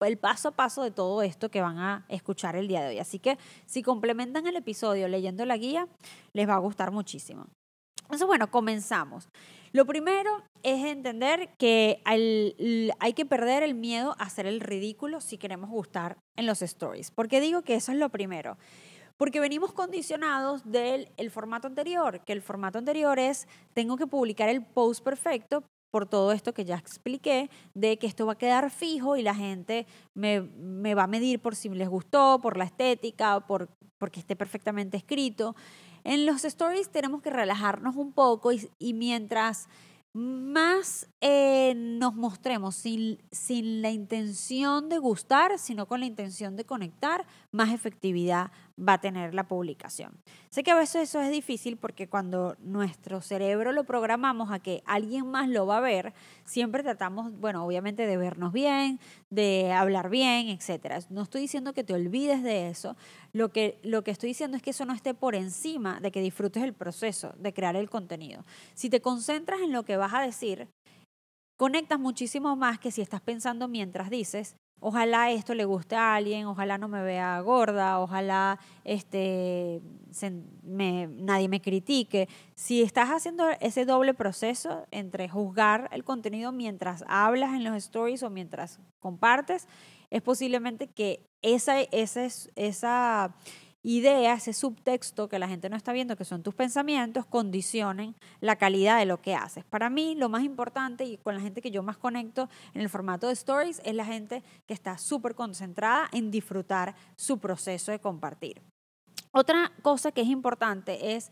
el 0.00 0.18
paso 0.18 0.48
a 0.48 0.52
paso 0.52 0.82
de 0.82 0.90
todo 0.90 1.22
esto 1.22 1.50
que 1.50 1.62
van 1.62 1.78
a 1.78 2.04
escuchar 2.08 2.54
el 2.56 2.68
día 2.68 2.82
de 2.82 2.88
hoy. 2.88 2.98
Así 2.98 3.18
que 3.18 3.38
si 3.64 3.82
complementan 3.82 4.46
el 4.46 4.56
episodio 4.56 5.08
leyendo 5.08 5.44
la 5.46 5.56
guía, 5.56 5.88
les 6.32 6.48
va 6.48 6.54
a 6.54 6.58
gustar 6.58 6.90
muchísimo. 6.90 7.46
Entonces, 8.02 8.26
bueno, 8.26 8.50
comenzamos. 8.50 9.28
Lo 9.76 9.84
primero 9.84 10.42
es 10.62 10.86
entender 10.86 11.50
que 11.58 12.00
hay 12.06 13.12
que 13.12 13.26
perder 13.26 13.62
el 13.62 13.74
miedo 13.74 14.16
a 14.18 14.24
hacer 14.24 14.46
el 14.46 14.60
ridículo 14.60 15.20
si 15.20 15.36
queremos 15.36 15.68
gustar 15.68 16.16
en 16.34 16.46
los 16.46 16.62
stories. 16.62 17.10
¿Por 17.10 17.28
qué 17.28 17.42
digo 17.42 17.60
que 17.60 17.74
eso 17.74 17.92
es 17.92 17.98
lo 17.98 18.08
primero? 18.08 18.56
Porque 19.18 19.38
venimos 19.38 19.74
condicionados 19.74 20.64
del 20.64 21.10
el 21.18 21.30
formato 21.30 21.68
anterior, 21.68 22.24
que 22.24 22.32
el 22.32 22.40
formato 22.40 22.78
anterior 22.78 23.18
es, 23.18 23.48
tengo 23.74 23.98
que 23.98 24.06
publicar 24.06 24.48
el 24.48 24.64
post 24.64 25.04
perfecto 25.04 25.62
por 25.90 26.06
todo 26.06 26.32
esto 26.32 26.54
que 26.54 26.64
ya 26.64 26.76
expliqué, 26.76 27.50
de 27.74 27.98
que 27.98 28.06
esto 28.06 28.24
va 28.24 28.32
a 28.32 28.38
quedar 28.38 28.70
fijo 28.70 29.18
y 29.18 29.22
la 29.22 29.34
gente 29.34 29.86
me, 30.14 30.40
me 30.40 30.94
va 30.94 31.02
a 31.02 31.06
medir 31.06 31.38
por 31.40 31.54
si 31.54 31.68
les 31.68 31.90
gustó, 31.90 32.40
por 32.40 32.56
la 32.56 32.64
estética, 32.64 33.40
por, 33.40 33.68
porque 33.98 34.20
esté 34.20 34.36
perfectamente 34.36 34.96
escrito. 34.96 35.54
En 36.06 36.24
los 36.24 36.44
stories 36.44 36.88
tenemos 36.88 37.20
que 37.20 37.30
relajarnos 37.30 37.96
un 37.96 38.12
poco 38.12 38.52
y, 38.52 38.94
mientras 38.94 39.68
más 40.12 41.08
eh, 41.20 41.74
nos 41.74 42.14
mostremos 42.14 42.76
sin, 42.76 43.18
sin 43.32 43.82
la 43.82 43.90
intención 43.90 44.88
de 44.88 44.98
gustar, 44.98 45.58
sino 45.58 45.86
con 45.86 45.98
la 45.98 46.06
intención 46.06 46.54
de 46.54 46.64
conectar, 46.64 47.26
más 47.50 47.72
efectividad 47.72 48.52
va 48.78 48.94
a 48.94 49.00
tener 49.00 49.34
la 49.34 49.48
publicación. 49.48 50.12
Sé 50.50 50.62
que 50.62 50.70
a 50.70 50.76
veces 50.76 51.08
eso 51.08 51.20
es 51.20 51.30
difícil 51.30 51.76
porque 51.76 52.08
cuando 52.08 52.56
nuestro 52.60 53.20
cerebro 53.20 53.72
lo 53.72 53.84
programamos 53.84 54.52
a 54.52 54.58
que 54.58 54.82
alguien 54.86 55.26
más 55.26 55.48
lo 55.48 55.66
va 55.66 55.78
a 55.78 55.80
ver, 55.80 56.12
siempre 56.44 56.82
tratamos, 56.82 57.32
bueno, 57.40 57.64
obviamente 57.64 58.06
de 58.06 58.16
vernos 58.16 58.52
bien, 58.52 59.00
de 59.30 59.72
hablar 59.72 60.10
bien, 60.10 60.48
etcétera. 60.48 60.98
No 61.08 61.22
estoy 61.22 61.42
diciendo 61.42 61.72
que 61.72 61.84
te 61.84 61.94
olvides 61.94 62.42
de 62.42 62.68
eso, 62.68 62.96
lo 63.36 63.50
que, 63.50 63.78
lo 63.82 64.02
que 64.02 64.10
estoy 64.10 64.28
diciendo 64.30 64.56
es 64.56 64.62
que 64.62 64.70
eso 64.70 64.86
no 64.86 64.94
esté 64.94 65.12
por 65.12 65.34
encima 65.34 66.00
de 66.00 66.10
que 66.10 66.22
disfrutes 66.22 66.62
el 66.62 66.72
proceso 66.72 67.34
de 67.36 67.52
crear 67.52 67.76
el 67.76 67.90
contenido. 67.90 68.44
Si 68.74 68.88
te 68.88 69.02
concentras 69.02 69.60
en 69.60 69.72
lo 69.72 69.84
que 69.84 69.98
vas 69.98 70.14
a 70.14 70.22
decir, 70.22 70.68
conectas 71.58 72.00
muchísimo 72.00 72.56
más 72.56 72.78
que 72.78 72.90
si 72.90 73.02
estás 73.02 73.20
pensando 73.20 73.68
mientras 73.68 74.08
dices, 74.08 74.56
Ojalá 74.78 75.30
esto 75.30 75.54
le 75.54 75.64
guste 75.64 75.96
a 75.96 76.16
alguien, 76.16 76.46
ojalá 76.46 76.76
no 76.76 76.86
me 76.86 77.02
vea 77.02 77.40
gorda, 77.40 77.98
ojalá 77.98 78.60
este, 78.84 79.80
nadie 80.20 81.48
me 81.48 81.62
critique. 81.62 82.28
Si 82.54 82.82
estás 82.82 83.08
haciendo 83.08 83.48
ese 83.60 83.86
doble 83.86 84.12
proceso 84.12 84.86
entre 84.90 85.30
juzgar 85.30 85.88
el 85.92 86.04
contenido 86.04 86.52
mientras 86.52 87.04
hablas 87.08 87.54
en 87.54 87.64
los 87.64 87.74
stories 87.74 88.22
o 88.22 88.28
mientras 88.28 88.78
compartes, 88.98 89.66
es 90.10 90.20
posiblemente 90.20 90.88
que 90.88 91.24
esa, 91.46 91.80
esa, 91.80 92.26
esa 92.56 93.34
idea, 93.82 94.34
ese 94.34 94.52
subtexto 94.52 95.28
que 95.28 95.38
la 95.38 95.46
gente 95.46 95.70
no 95.70 95.76
está 95.76 95.92
viendo, 95.92 96.16
que 96.16 96.24
son 96.24 96.42
tus 96.42 96.56
pensamientos, 96.56 97.24
condicionen 97.24 98.16
la 98.40 98.56
calidad 98.56 98.98
de 98.98 99.06
lo 99.06 99.22
que 99.22 99.36
haces. 99.36 99.64
Para 99.64 99.88
mí, 99.88 100.16
lo 100.16 100.28
más 100.28 100.42
importante 100.42 101.04
y 101.04 101.18
con 101.18 101.36
la 101.36 101.40
gente 101.40 101.62
que 101.62 101.70
yo 101.70 101.84
más 101.84 101.96
conecto 101.96 102.48
en 102.74 102.80
el 102.82 102.88
formato 102.88 103.28
de 103.28 103.34
stories 103.34 103.80
es 103.84 103.94
la 103.94 104.04
gente 104.04 104.42
que 104.66 104.74
está 104.74 104.98
súper 104.98 105.36
concentrada 105.36 106.08
en 106.12 106.32
disfrutar 106.32 106.96
su 107.16 107.38
proceso 107.38 107.92
de 107.92 108.00
compartir. 108.00 108.60
Otra 109.30 109.70
cosa 109.82 110.10
que 110.10 110.22
es 110.22 110.28
importante 110.28 111.14
es 111.14 111.30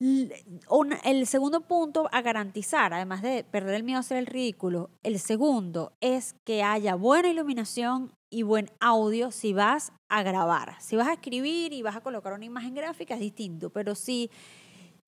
el 0.00 1.26
segundo 1.26 1.60
punto 1.60 2.08
a 2.12 2.22
garantizar, 2.22 2.94
además 2.94 3.20
de 3.20 3.44
perder 3.44 3.74
el 3.74 3.82
miedo 3.82 3.98
a 3.98 4.00
hacer 4.00 4.16
el 4.16 4.26
ridículo, 4.26 4.90
el 5.02 5.18
segundo 5.18 5.92
es 6.00 6.36
que 6.44 6.62
haya 6.62 6.94
buena 6.94 7.28
iluminación 7.28 8.12
y 8.30 8.42
buen 8.42 8.70
audio 8.80 9.30
si 9.30 9.52
vas 9.52 9.92
a 10.08 10.22
grabar. 10.22 10.76
Si 10.80 10.96
vas 10.96 11.08
a 11.08 11.14
escribir 11.14 11.72
y 11.72 11.82
vas 11.82 11.96
a 11.96 12.00
colocar 12.00 12.32
una 12.32 12.44
imagen 12.44 12.74
gráfica 12.74 13.14
es 13.14 13.20
distinto, 13.20 13.70
pero 13.70 13.94
si 13.94 14.30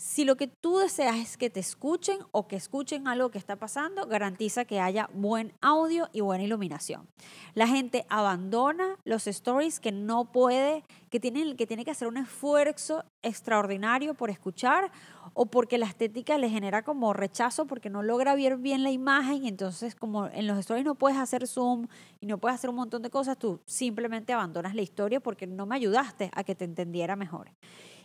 si 0.01 0.25
lo 0.25 0.37
que 0.37 0.47
tú 0.47 0.79
deseas 0.79 1.17
es 1.17 1.37
que 1.37 1.51
te 1.51 1.61
escuchen 1.61 2.21
o 2.33 2.49
que 2.49 2.57
escuchen 2.57 3.07
algo 3.07 3.31
que 3.31 3.37
está 3.37 3.57
pasando, 3.57 4.07
garantiza 4.07 4.65
que 4.65 4.81
haya 4.81 5.11
buen 5.13 5.53
audio 5.61 6.09
y 6.15 6.23
buena 6.23 6.43
iluminación. 6.43 7.07
La 7.53 7.67
gente 7.67 8.07
abandona 8.09 8.97
los 9.05 9.27
stories 9.27 9.79
que 9.79 9.93
no 9.93 10.33
puede, 10.33 10.85
que 11.11 11.21
tiene, 11.21 11.55
que 11.55 11.91
hacer 11.91 12.09
un 12.09 12.17
esfuerzo 12.17 13.05
extraordinario 13.21 14.15
por 14.15 14.31
escuchar 14.31 14.91
o 15.35 15.45
porque 15.45 15.77
la 15.77 15.85
estética 15.85 16.39
le 16.39 16.49
genera 16.49 16.83
como 16.83 17.13
rechazo 17.13 17.67
porque 17.67 17.91
no 17.91 18.03
logra 18.03 18.35
ver 18.35 18.57
bien 18.57 18.83
la 18.83 18.91
imagen 18.91 19.45
entonces 19.45 19.95
como 19.95 20.29
en 20.29 20.47
los 20.47 20.57
stories 20.61 20.87
no 20.87 20.95
puedes 20.95 21.19
hacer 21.19 21.47
zoom 21.47 21.89
y 22.21 22.27
no 22.27 22.39
puedes 22.39 22.55
hacer 22.55 22.71
un 22.71 22.77
montón 22.77 23.03
de 23.03 23.11
cosas, 23.11 23.39
tú 23.39 23.61
simplemente 23.67 24.33
abandonas 24.33 24.75
la 24.75 24.81
historia 24.81 25.21
porque 25.21 25.47
no 25.47 25.67
me 25.67 25.77
ayudaste 25.77 26.31
a 26.33 26.43
que 26.43 26.55
te 26.55 26.65
entendiera 26.65 27.17
mejor. 27.17 27.51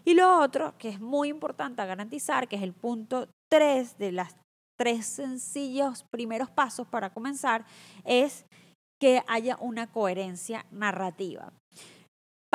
Y 0.06 0.14
lo 0.14 0.40
otro, 0.40 0.78
que 0.78 0.90
es 0.90 1.00
muy 1.00 1.30
importante 1.30 1.86
garantizar, 1.86 2.48
que 2.48 2.56
es 2.56 2.62
el 2.62 2.74
punto 2.74 3.28
3 3.50 3.98
de 3.98 4.12
las 4.12 4.36
tres 4.78 5.06
sencillos 5.06 6.04
primeros 6.04 6.50
pasos 6.50 6.88
para 6.88 7.12
comenzar, 7.12 7.66
es 8.04 8.46
que 9.00 9.24
haya 9.28 9.58
una 9.60 9.92
coherencia 9.92 10.66
narrativa. 10.72 11.52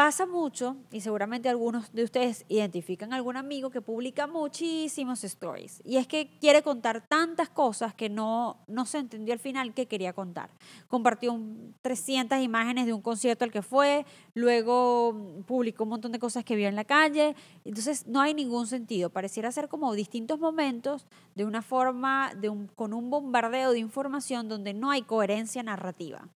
Pasa 0.03 0.25
mucho, 0.25 0.79
y 0.91 1.03
seguramente 1.03 1.51
algunos 1.51 1.93
de 1.93 2.05
ustedes 2.05 2.47
identifican 2.49 3.13
algún 3.13 3.37
amigo 3.37 3.69
que 3.69 3.83
publica 3.83 4.27
muchísimos 4.27 5.23
stories. 5.25 5.83
Y 5.85 5.99
es 5.99 6.07
que 6.07 6.39
quiere 6.41 6.63
contar 6.63 7.07
tantas 7.07 7.51
cosas 7.51 7.93
que 7.93 8.09
no, 8.09 8.65
no 8.67 8.87
se 8.87 8.97
entendió 8.97 9.35
al 9.35 9.41
final 9.41 9.75
qué 9.75 9.85
quería 9.85 10.15
contar. 10.15 10.49
Compartió 10.89 11.39
300 11.83 12.41
imágenes 12.41 12.87
de 12.87 12.95
un 12.95 13.03
concierto 13.03 13.45
al 13.45 13.51
que 13.51 13.61
fue, 13.61 14.07
luego 14.33 15.45
publicó 15.47 15.83
un 15.85 15.91
montón 15.91 16.13
de 16.13 16.19
cosas 16.19 16.45
que 16.45 16.57
vio 16.57 16.69
en 16.69 16.77
la 16.77 16.87
calle. 16.87 17.37
Entonces 17.67 18.07
no 18.07 18.23
hay 18.23 18.33
ningún 18.33 18.67
sentido. 18.69 19.11
Pareciera 19.11 19.53
ser 19.53 19.69
como 19.69 19.93
distintos 19.93 20.39
momentos 20.39 21.07
de 21.35 21.45
una 21.45 21.61
forma, 21.61 22.33
de 22.37 22.49
un, 22.49 22.69
con 22.69 22.95
un 22.95 23.11
bombardeo 23.11 23.73
de 23.73 23.81
información 23.81 24.49
donde 24.49 24.73
no 24.73 24.91
hay 24.91 25.03
coherencia 25.03 25.63
narrativa. 25.63 26.27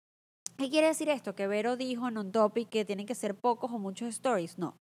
¿Qué 0.56 0.70
quiere 0.70 0.86
decir 0.86 1.08
esto? 1.08 1.34
Que 1.34 1.46
Vero 1.46 1.76
dijo 1.76 2.08
en 2.08 2.18
un 2.18 2.30
topic 2.30 2.68
que 2.68 2.84
tienen 2.84 3.06
que 3.06 3.14
ser 3.14 3.34
pocos 3.34 3.72
o 3.72 3.78
muchos 3.78 4.08
stories. 4.08 4.56
No. 4.58 4.76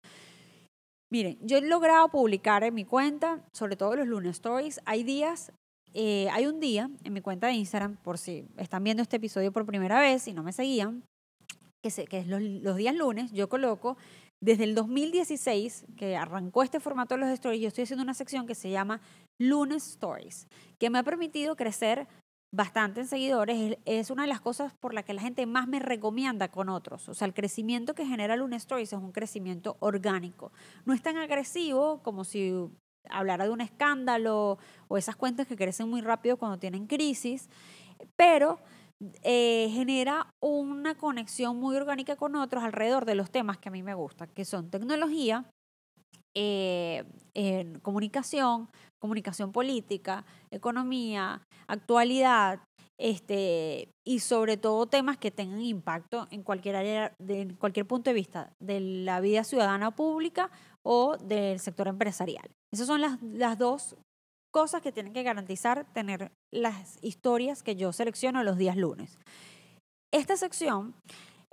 Miren, 1.12 1.38
yo 1.42 1.58
he 1.58 1.62
logrado 1.62 2.10
publicar 2.10 2.64
en 2.64 2.74
mi 2.74 2.86
cuenta, 2.86 3.44
sobre 3.52 3.76
todo 3.76 3.96
los 3.96 4.08
lunes 4.08 4.32
stories. 4.38 4.82
Hay 4.86 5.04
días, 5.04 5.52
eh, 5.94 6.28
hay 6.32 6.46
un 6.46 6.60
día 6.60 6.90
en 7.04 7.14
mi 7.14 7.22
cuenta 7.22 7.48
de 7.48 7.54
Instagram, 7.54 7.98
por 7.98 8.18
si 8.18 8.46
están 8.58 8.84
viendo 8.84 9.02
este 9.02 9.18
episodio 9.18 9.52
por 9.52 9.66
primera 9.66 10.00
vez 10.00 10.28
y 10.28 10.34
no 10.34 10.44
me 10.44 10.54
seguían, 10.54 11.04
que, 11.84 11.90
sé, 11.90 12.06
que 12.06 12.20
es 12.20 12.28
los, 12.28 12.42
los 12.42 12.78
días 12.78 12.96
lunes, 12.96 13.32
yo 13.32 13.50
coloco 13.50 13.98
desde 14.44 14.66
el 14.66 14.76
2016, 14.76 15.86
que 15.96 16.18
arrancó 16.18 16.64
este 16.64 16.80
formato 16.80 17.16
de 17.16 17.22
los 17.22 17.30
stories, 17.30 17.62
yo 17.62 17.68
estoy 17.70 17.86
haciendo 17.86 18.04
una 18.04 18.14
sección 18.14 18.46
que 18.46 18.56
se 18.56 18.70
llama 18.70 19.00
Lunes 19.40 19.88
Stories, 19.88 20.48
que 20.80 20.90
me 20.90 21.00
ha 21.00 21.04
permitido 21.04 21.56
crecer 21.56 22.08
bastante 22.54 23.02
en 23.02 23.08
seguidores, 23.08 23.78
es 23.86 24.12
una 24.12 24.24
de 24.24 24.28
las 24.28 24.40
cosas 24.40 24.74
por 24.76 24.94
las 24.94 25.04
que 25.04 25.14
la 25.14 25.22
gente 25.22 25.46
más 25.48 25.68
me 25.68 25.80
recomienda 25.80 26.50
con 26.50 26.70
otros. 26.70 27.10
O 27.10 27.16
sea, 27.16 27.26
el 27.26 27.34
crecimiento 27.34 27.96
que 27.96 28.06
genera 28.06 28.36
Luna 28.36 28.58
Stories 28.58 28.94
es 28.94 29.00
un 29.00 29.12
crecimiento 29.12 29.76
orgánico. 29.80 30.52
No 30.86 30.94
es 30.94 31.02
tan 31.02 31.18
agresivo 31.18 32.04
como 32.04 32.24
si 32.24 32.54
hablara 33.10 33.46
de 33.46 33.50
un 33.50 33.60
escándalo 33.60 34.60
o 34.88 34.98
esas 34.98 35.16
cuentas 35.16 35.48
que 35.48 35.56
crecen 35.56 35.90
muy 35.90 36.02
rápido 36.02 36.38
cuando 36.38 36.60
tienen 36.60 36.86
crisis, 36.86 37.50
pero 38.16 38.60
eh, 39.24 39.70
genera 39.72 40.28
una 40.40 40.96
conexión 40.96 41.60
muy 41.60 41.76
orgánica 41.76 42.16
con 42.16 42.36
otros 42.36 42.64
alrededor 42.64 43.06
de 43.06 43.16
los 43.16 43.32
temas 43.32 43.58
que 43.58 43.70
a 43.70 43.72
mí 43.72 43.82
me 43.82 43.96
gustan, 43.96 44.30
que 44.30 44.46
son 44.46 44.70
tecnología, 44.70 45.50
eh, 46.36 47.04
comunicación, 47.82 48.70
comunicación 49.00 49.52
política, 49.52 50.26
economía, 50.52 51.42
actualidad, 51.68 52.60
este, 53.00 53.90
y 54.06 54.20
sobre 54.20 54.58
todo 54.58 54.86
temas 54.86 55.18
que 55.18 55.32
tengan 55.32 55.62
impacto 55.62 56.28
en 56.32 56.44
cualquier 56.44 56.76
área, 56.76 57.16
de, 57.20 57.42
en 57.42 57.56
cualquier 57.56 57.88
punto 57.88 58.10
de 58.10 58.14
vista 58.14 58.54
de 58.60 58.80
la 58.80 59.20
vida 59.20 59.44
ciudadana 59.44 59.92
pública 59.92 60.52
o 60.84 61.18
del 61.18 61.60
sector 61.60 61.88
empresarial. 61.88 62.50
Esas 62.72 62.88
son 62.88 63.02
las, 63.02 63.22
las 63.22 63.58
dos 63.58 63.98
cosas 64.52 64.82
que 64.82 64.92
tienen 64.92 65.14
que 65.14 65.24
garantizar 65.24 65.92
tener 65.94 66.32
las 66.52 66.98
historias 67.02 67.64
que 67.64 67.76
yo 67.76 67.92
selecciono 67.92 68.44
los 68.44 68.58
días 68.58 68.78
lunes. 68.78 69.18
Esta 70.14 70.38
sección 70.38 70.94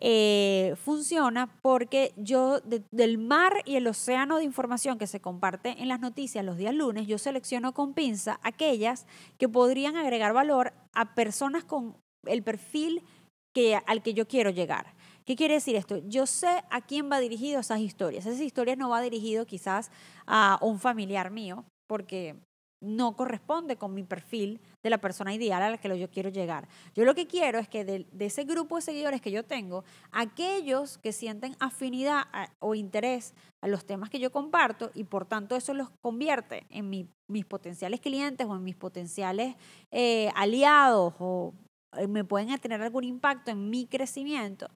eh, 0.01 0.75
funciona 0.83 1.61
porque 1.61 2.13
yo 2.17 2.61
del 2.61 3.19
mar 3.19 3.63
y 3.67 3.77
el 3.77 3.87
océano 3.87 4.39
de 4.39 4.45
información 4.45 4.99
que 4.99 5.07
se 5.07 5.21
comparte 5.21 5.77
en 5.79 5.89
las 5.89 6.01
noticias 6.01 6.45
los 6.45 6.57
días 6.57 6.75
lunes, 6.75 7.07
yo 7.07 7.19
selecciono 7.19 7.75
con 7.75 7.93
pinza 7.93 8.41
aquellas 8.43 9.07
que 9.39 9.49
podrían 9.49 9.97
agregar 9.97 10.33
valor 10.33 10.73
a 10.95 11.15
personas 11.15 11.65
con 11.65 11.97
el 12.27 12.43
perfil 12.43 13.03
que, 13.55 13.79
al 13.87 14.03
que 14.03 14.15
yo 14.15 14.27
quiero 14.27 14.51
llegar. 14.51 14.95
¿Qué 15.27 15.37
quiere 15.37 15.55
decir 15.55 15.77
esto? 15.77 15.99
Yo 16.09 16.27
sé 16.27 16.65
a 16.71 16.81
quién 16.81 17.11
va 17.11 17.21
dirigido 17.21 17.61
esas 17.61 17.81
historias. 17.81 18.27
Esas 18.27 18.41
historias 18.41 18.79
no 18.79 18.89
va 18.89 19.01
dirigido 19.01 19.47
quizás 19.47 19.91
a 20.27 20.59
un 20.63 20.81
familiar 20.81 21.31
mío, 21.31 21.65
porque 21.87 22.37
no 22.81 23.15
corresponde 23.15 23.77
con 23.77 23.95
mi 23.95 24.03
perfil 24.03 24.61
de 24.83 24.91
la 24.91 24.99
persona 24.99 25.35
ideal 25.35 25.63
a 25.63 25.71
la 25.71 25.79
que 25.79 25.99
yo 25.99 26.11
quiero 26.11 26.31
llegar. 26.31 26.69
Yo 26.95 27.05
lo 27.05 27.15
que 27.15 27.27
quiero 27.27 27.59
es 27.59 27.69
que 27.69 27.85
de, 27.85 28.07
ese 28.19 28.45
grupo 28.45 28.77
de 28.77 28.83
seguidores 28.83 29.21
que 29.21 29.31
yo 29.31 29.45
tengo, 29.45 29.85
aquellos 30.13 30.99
que 30.99 31.13
sienten 31.13 31.57
afinidad 31.61 32.25
o 32.59 32.75
interés 32.75 33.35
a 33.61 33.69
los 33.69 33.85
temas 33.85 34.09
que 34.09 34.19
yo 34.19 34.33
comparto 34.33 34.91
y 34.95 35.05
por 35.05 35.27
tanto 35.27 35.57
eso 35.57 35.75
los 35.75 35.91
convierte 36.01 36.67
en 36.71 36.89
mis 36.89 37.45
potenciales 37.45 38.01
clientes 38.01 38.47
o 38.47 38.57
en 38.57 38.65
mis 38.65 38.77
potenciales 38.77 39.57
eh, 39.91 40.31
aliados 40.35 41.15
o 41.19 41.55
eh, 41.97 42.07
me 42.07 42.25
pueden 42.25 42.57
tener 42.59 42.81
algún 42.81 43.05
impacto 43.05 43.51
en 43.51 43.69
mi 43.69 43.87
crecimiento. 43.87 44.69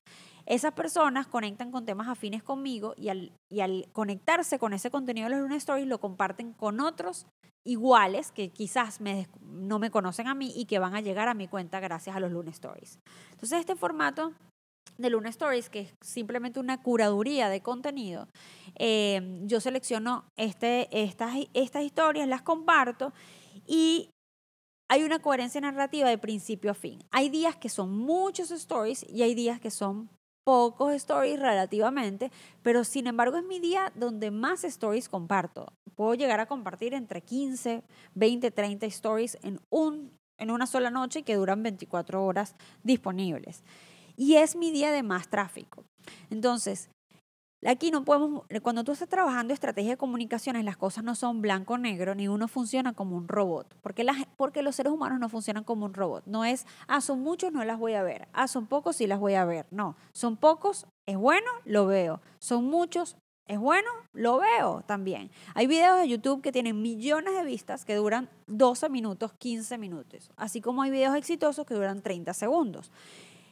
Esas 0.46 0.72
personas 0.72 1.26
conectan 1.26 1.70
con 1.70 1.84
temas 1.84 2.08
afines 2.08 2.42
conmigo 2.42 2.94
y 2.96 3.08
al, 3.08 3.32
y 3.50 3.60
al 3.60 3.88
conectarse 3.92 4.58
con 4.58 4.72
ese 4.72 4.90
contenido 4.90 5.28
de 5.28 5.34
los 5.34 5.42
Luna 5.42 5.56
Stories 5.56 5.86
lo 5.86 6.00
comparten 6.00 6.52
con 6.52 6.80
otros 6.80 7.26
iguales 7.66 8.30
que 8.30 8.50
quizás 8.50 9.00
no 9.40 9.78
me 9.78 9.90
conocen 9.90 10.26
a 10.26 10.34
mí 10.34 10.52
y 10.54 10.66
que 10.66 10.78
van 10.78 10.94
a 10.94 11.00
llegar 11.00 11.28
a 11.28 11.34
mi 11.34 11.48
cuenta 11.48 11.80
gracias 11.80 12.14
a 12.14 12.20
los 12.20 12.30
Luna 12.30 12.50
Stories. 12.50 12.98
Entonces 13.32 13.60
este 13.60 13.74
formato 13.74 14.32
de 14.98 15.10
Luna 15.10 15.30
Stories, 15.30 15.70
que 15.70 15.80
es 15.80 15.94
simplemente 16.02 16.60
una 16.60 16.82
curaduría 16.82 17.48
de 17.48 17.62
contenido, 17.62 18.28
eh, 18.78 19.40
yo 19.44 19.60
selecciono 19.60 20.24
este, 20.36 20.88
estas, 20.92 21.34
estas 21.54 21.82
historias, 21.82 22.28
las 22.28 22.42
comparto 22.42 23.12
y 23.66 24.10
hay 24.90 25.02
una 25.02 25.20
coherencia 25.20 25.60
narrativa 25.60 26.08
de 26.08 26.18
principio 26.18 26.70
a 26.70 26.74
fin. 26.74 27.02
Hay 27.10 27.30
días 27.30 27.56
que 27.56 27.70
son 27.70 27.96
muchos 27.96 28.50
stories 28.50 29.04
y 29.08 29.22
hay 29.22 29.34
días 29.34 29.58
que 29.58 29.70
son 29.70 30.10
pocos 30.44 30.92
stories 30.92 31.40
relativamente, 31.40 32.30
pero 32.62 32.84
sin 32.84 33.06
embargo 33.06 33.38
es 33.38 33.44
mi 33.44 33.58
día 33.58 33.92
donde 33.94 34.30
más 34.30 34.62
stories 34.64 35.08
comparto. 35.08 35.72
Puedo 35.96 36.14
llegar 36.14 36.40
a 36.40 36.46
compartir 36.46 36.94
entre 36.94 37.22
15, 37.22 37.82
20, 38.14 38.50
30 38.50 38.86
stories 38.86 39.38
en, 39.42 39.60
un, 39.70 40.12
en 40.38 40.50
una 40.50 40.66
sola 40.66 40.90
noche 40.90 41.22
que 41.22 41.36
duran 41.36 41.62
24 41.62 42.24
horas 42.24 42.54
disponibles. 42.82 43.64
Y 44.16 44.34
es 44.36 44.54
mi 44.54 44.70
día 44.70 44.92
de 44.92 45.02
más 45.02 45.28
tráfico. 45.28 45.84
Entonces, 46.30 46.90
Aquí 47.66 47.90
no 47.90 48.04
podemos, 48.04 48.44
cuando 48.62 48.84
tú 48.84 48.92
estás 48.92 49.08
trabajando 49.08 49.54
estrategia 49.54 49.92
de 49.92 49.96
comunicaciones, 49.96 50.64
las 50.64 50.76
cosas 50.76 51.02
no 51.02 51.14
son 51.14 51.40
blanco 51.40 51.74
o 51.74 51.78
negro, 51.78 52.14
ni 52.14 52.28
uno 52.28 52.46
funciona 52.46 52.92
como 52.92 53.16
un 53.16 53.26
robot, 53.26 53.74
porque, 53.80 54.06
porque 54.36 54.62
los 54.62 54.76
seres 54.76 54.92
humanos 54.92 55.18
no 55.18 55.30
funcionan 55.30 55.64
como 55.64 55.86
un 55.86 55.94
robot. 55.94 56.24
No 56.26 56.44
es, 56.44 56.66
ah, 56.88 57.00
son 57.00 57.20
muchos, 57.20 57.52
no 57.52 57.64
las 57.64 57.78
voy 57.78 57.94
a 57.94 58.02
ver, 58.02 58.28
ah, 58.34 58.48
son 58.48 58.66
pocos, 58.66 58.96
sí 58.96 59.06
las 59.06 59.18
voy 59.18 59.34
a 59.34 59.46
ver. 59.46 59.66
No, 59.70 59.96
son 60.12 60.36
pocos, 60.36 60.86
es 61.06 61.16
bueno, 61.16 61.50
lo 61.64 61.86
veo. 61.86 62.20
Son 62.38 62.64
muchos, 62.66 63.16
es 63.46 63.58
bueno, 63.58 63.88
lo 64.12 64.38
veo 64.38 64.82
también. 64.86 65.30
Hay 65.54 65.66
videos 65.66 65.98
de 65.98 66.08
YouTube 66.08 66.42
que 66.42 66.52
tienen 66.52 66.82
millones 66.82 67.34
de 67.34 67.44
vistas 67.44 67.86
que 67.86 67.94
duran 67.94 68.28
12 68.46 68.90
minutos, 68.90 69.32
15 69.38 69.78
minutos, 69.78 70.30
así 70.36 70.60
como 70.60 70.82
hay 70.82 70.90
videos 70.90 71.16
exitosos 71.16 71.64
que 71.64 71.74
duran 71.74 72.02
30 72.02 72.34
segundos. 72.34 72.92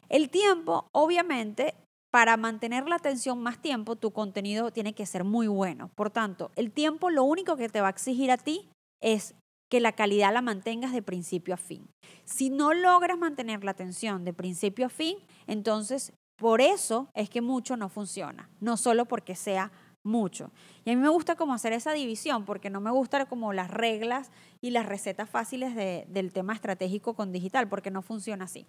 El 0.09 0.29
tiempo, 0.29 0.89
obviamente, 0.91 1.73
para 2.13 2.37
mantener 2.37 2.87
la 2.87 2.97
atención 2.97 3.41
más 3.41 3.59
tiempo, 3.59 3.95
tu 3.95 4.11
contenido 4.11 4.69
tiene 4.69 4.93
que 4.93 5.07
ser 5.07 5.23
muy 5.23 5.47
bueno. 5.47 5.89
Por 5.95 6.11
tanto, 6.11 6.51
el 6.55 6.71
tiempo 6.71 7.09
lo 7.09 7.23
único 7.23 7.57
que 7.57 7.69
te 7.69 7.81
va 7.81 7.87
a 7.87 7.89
exigir 7.89 8.29
a 8.29 8.37
ti 8.37 8.69
es 9.01 9.33
que 9.67 9.79
la 9.79 9.93
calidad 9.93 10.31
la 10.31 10.43
mantengas 10.43 10.93
de 10.93 11.01
principio 11.01 11.55
a 11.55 11.57
fin. 11.57 11.89
Si 12.23 12.51
no 12.51 12.75
logras 12.75 13.17
mantener 13.17 13.63
la 13.63 13.71
atención 13.71 14.25
de 14.25 14.33
principio 14.33 14.85
a 14.85 14.89
fin, 14.89 15.17
entonces 15.47 16.13
por 16.37 16.61
eso 16.61 17.09
es 17.15 17.31
que 17.31 17.41
mucho 17.41 17.77
no 17.77 17.89
funciona, 17.89 18.47
no 18.59 18.77
solo 18.77 19.05
porque 19.05 19.33
sea 19.33 19.71
mucho. 20.05 20.51
Y 20.85 20.91
a 20.91 20.95
mí 20.95 21.01
me 21.01 21.09
gusta 21.09 21.35
como 21.35 21.55
hacer 21.55 21.73
esa 21.73 21.93
división, 21.93 22.45
porque 22.45 22.69
no 22.69 22.79
me 22.79 22.91
gustan 22.91 23.25
como 23.25 23.53
las 23.53 23.71
reglas 23.71 24.29
y 24.61 24.69
las 24.69 24.85
recetas 24.85 25.31
fáciles 25.31 25.75
del 25.75 26.31
tema 26.31 26.53
estratégico 26.53 27.15
con 27.15 27.31
digital, 27.31 27.67
porque 27.69 27.89
no 27.89 28.03
funciona 28.03 28.45
así. 28.45 28.67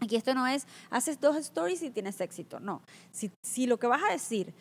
Aquí 0.00 0.16
esto 0.16 0.34
no 0.34 0.46
es, 0.46 0.66
haces 0.90 1.20
dos 1.20 1.36
stories 1.36 1.82
y 1.82 1.90
tienes 1.90 2.20
éxito. 2.20 2.58
No, 2.58 2.82
si, 3.12 3.30
si 3.42 3.66
lo 3.66 3.78
que 3.78 3.86
vas 3.86 4.02
a 4.02 4.12
decir 4.12 4.54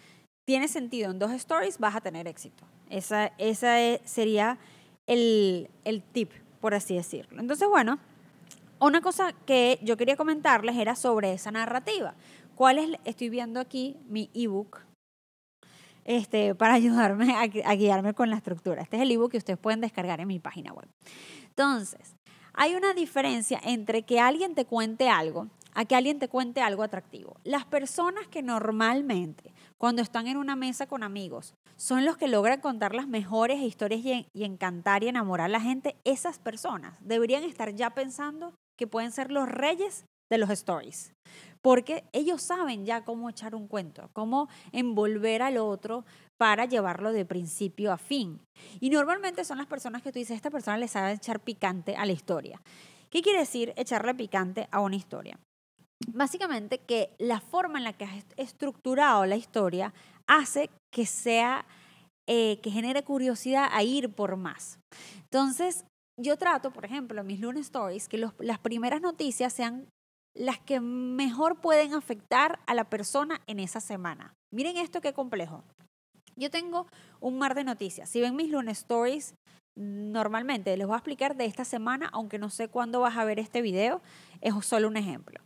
tiene 0.46 0.68
sentido 0.68 1.12
en 1.12 1.20
dos 1.20 1.32
stories, 1.32 1.78
vas 1.80 1.96
a 1.96 2.02
tener 2.02 2.28
éxito. 2.28 2.66
Esa, 2.90 3.28
esa 3.38 3.78
sería 4.04 4.58
el, 5.08 5.70
el 5.86 6.02
tip, 6.02 6.32
por 6.60 6.74
así 6.74 6.96
decirlo. 6.96 7.40
Entonces, 7.40 7.68
bueno, 7.70 8.00
una 8.80 9.02
cosa 9.02 9.34
que 9.46 9.80
yo 9.82 9.96
quería 9.96 10.16
comentarles 10.16 10.76
era 10.76 10.96
sobre 10.96 11.34
esa 11.34 11.52
narrativa. 11.52 12.16
¿Cuál 12.56 12.80
es? 12.80 13.00
Estoy 13.06 13.30
viendo 13.30 13.60
aquí 13.60 13.96
mi 14.08 14.30
ebook 14.34 14.80
este, 16.04 16.56
para 16.56 16.74
ayudarme 16.74 17.36
a, 17.36 17.42
a 17.42 17.76
guiarme 17.76 18.14
con 18.14 18.30
la 18.30 18.38
estructura. 18.38 18.82
Este 18.82 18.98
es 18.98 19.04
el 19.04 19.12
ebook 19.12 19.32
que 19.32 19.38
ustedes 19.38 19.60
pueden 19.60 19.82
descargar 19.82 20.20
en 20.20 20.28
mi 20.28 20.40
página 20.40 20.74
web. 20.74 20.88
Entonces, 21.50 22.16
hay 22.60 22.76
una 22.76 22.94
diferencia 22.94 23.58
entre 23.64 24.04
que 24.04 24.20
alguien 24.20 24.54
te 24.54 24.66
cuente 24.66 25.08
algo 25.08 25.48
a 25.74 25.86
que 25.86 25.96
alguien 25.96 26.20
te 26.20 26.28
cuente 26.28 26.62
algo 26.62 26.84
atractivo. 26.84 27.38
Las 27.46 27.64
personas 27.64 28.28
que 28.28 28.44
normalmente, 28.44 29.54
cuando 29.78 30.02
están 30.02 30.28
en 30.28 30.36
una 30.36 30.58
mesa 30.58 30.86
con 30.86 31.04
amigos, 31.04 31.54
son 31.78 32.04
los 32.04 32.18
que 32.18 32.28
logran 32.28 32.60
contar 32.60 32.94
las 32.94 33.08
mejores 33.08 33.62
historias 33.62 34.02
y, 34.04 34.44
encantar 34.44 35.06
y 35.06 35.08
enamorar 35.08 35.46
a 35.46 35.48
la 35.50 35.62
gente, 35.62 35.96
esas 36.04 36.38
personas 36.38 36.98
deberían 37.00 37.46
estar 37.46 37.74
ya 37.76 37.92
pensando 37.92 38.54
que 38.78 38.88
pueden 38.88 39.14
ser 39.14 39.32
los 39.32 39.48
reyes 39.48 40.04
de 40.30 40.38
los 40.38 40.50
stories 40.50 41.14
porque 41.62 42.06
ellos 42.14 42.42
saben 42.42 42.86
ya 42.86 43.04
cómo 43.04 43.30
echar 43.30 43.56
un 43.56 43.68
cuento, 43.68 44.10
cómo 44.14 44.48
envolver 44.72 45.42
al 45.42 45.58
otro 45.58 46.06
para 46.38 46.66
llevarlo 46.66 47.12
de 47.12 47.26
principio 47.26 47.92
a 47.92 47.98
fin. 47.98 48.40
Y 48.80 48.90
normalmente 48.90 49.44
son 49.44 49.58
las 49.58 49.68
personas 49.68 50.02
que 50.02 50.12
tú 50.12 50.20
dices, 50.20 50.36
esta 50.36 50.52
persona 50.52 50.78
le 50.78 50.88
sabe 50.88 51.14
echar 51.14 51.42
picante 51.42 51.96
a 51.96 52.06
la 52.06 52.14
historia. 52.14 52.62
¿Qué 53.10 53.22
quiere 53.22 53.40
decir 53.40 53.74
echarle 53.76 54.16
picante 54.16 54.68
a 54.72 54.80
una 54.80 54.96
historia? 54.96 55.40
Básicamente 56.14 56.80
que 56.80 57.14
la 57.18 57.42
forma 57.42 57.78
en 57.78 57.84
la 57.84 57.94
que 57.94 58.06
has 58.06 58.26
estructurado 58.38 59.26
la 59.26 59.36
historia 59.36 59.94
hace 60.28 60.70
que 60.94 61.06
sea, 61.06 61.66
eh, 62.28 62.60
que 62.62 62.72
genere 62.72 63.04
curiosidad 63.04 63.68
a 63.72 63.84
ir 63.84 64.14
por 64.14 64.38
más. 64.38 64.80
Entonces, 65.24 65.86
yo 66.18 66.38
trato, 66.38 66.72
por 66.72 66.86
ejemplo, 66.86 67.20
en 67.22 67.28
mis 67.28 67.40
lunes 67.40 67.66
stories, 67.66 68.08
que 68.08 68.18
las 68.18 68.60
primeras 68.60 69.02
noticias 69.02 69.52
sean 69.52 69.88
las 70.34 70.60
que 70.60 70.80
mejor 70.80 71.60
pueden 71.60 71.94
afectar 71.94 72.60
a 72.68 72.74
la 72.74 72.90
persona 72.90 73.42
en 73.48 73.60
esa 73.60 73.80
semana. 73.80 74.34
Miren 74.52 74.78
esto 74.78 75.02
qué 75.02 75.14
complejo. 75.14 75.64
Yo 76.36 76.50
tengo 76.50 76.88
un 77.20 77.38
mar 77.38 77.56
de 77.56 77.64
noticias. 77.64 78.10
Si 78.10 78.22
ven 78.22 78.36
mis 78.36 78.50
lunes 78.50 78.80
stories, 78.80 79.36
normalmente 79.76 80.76
les 80.78 80.88
voy 80.88 80.96
a 80.96 80.98
explicar 80.98 81.36
de 81.36 81.46
esta 81.46 81.66
semana, 81.66 82.10
aunque 82.14 82.40
no 82.40 82.50
sé 82.50 82.68
cuándo 82.68 83.02
vas 83.02 83.18
a 83.18 83.26
ver 83.26 83.40
este 83.40 83.62
video, 83.62 84.02
es 84.42 84.54
solo 84.66 84.88
un 84.88 84.98
ejemplo. 84.98 85.42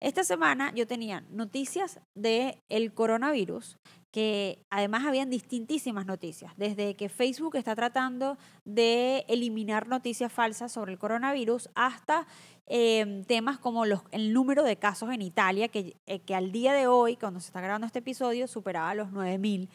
Esta 0.00 0.24
semana 0.24 0.72
yo 0.74 0.86
tenía 0.86 1.22
noticias 1.30 2.00
del 2.14 2.60
el 2.68 2.92
coronavirus, 2.92 3.78
que 4.12 4.62
además 4.70 5.04
habían 5.04 5.30
distintísimas 5.30 6.06
noticias, 6.06 6.52
desde 6.56 6.94
que 6.94 7.08
Facebook 7.08 7.56
está 7.56 7.74
tratando 7.74 8.38
de 8.64 9.24
eliminar 9.28 9.88
noticias 9.88 10.32
falsas 10.32 10.72
sobre 10.72 10.92
el 10.92 10.98
coronavirus 10.98 11.68
hasta 11.74 12.26
Em, 12.68 13.22
temas 13.24 13.58
como 13.58 13.84
el 13.84 14.32
número 14.32 14.64
de 14.64 14.76
casos 14.76 15.10
en 15.12 15.22
Italia, 15.22 15.68
que, 15.68 15.96
eh, 16.06 16.20
al 16.34 16.50
día 16.50 16.72
de 16.72 16.88
hoy, 16.88 17.16
cuando 17.16 17.38
se 17.38 17.46
está 17.46 17.60
grabando 17.60 17.86
este 17.86 18.00
episodio, 18.00 18.48
superaba 18.48 18.92
los 18.96 19.12
9.000 19.12 19.68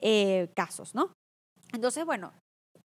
eh, 0.00 0.50
casos, 0.54 0.94
¿no? 0.94 1.10
Entonces, 1.72 2.04
bueno, 2.04 2.32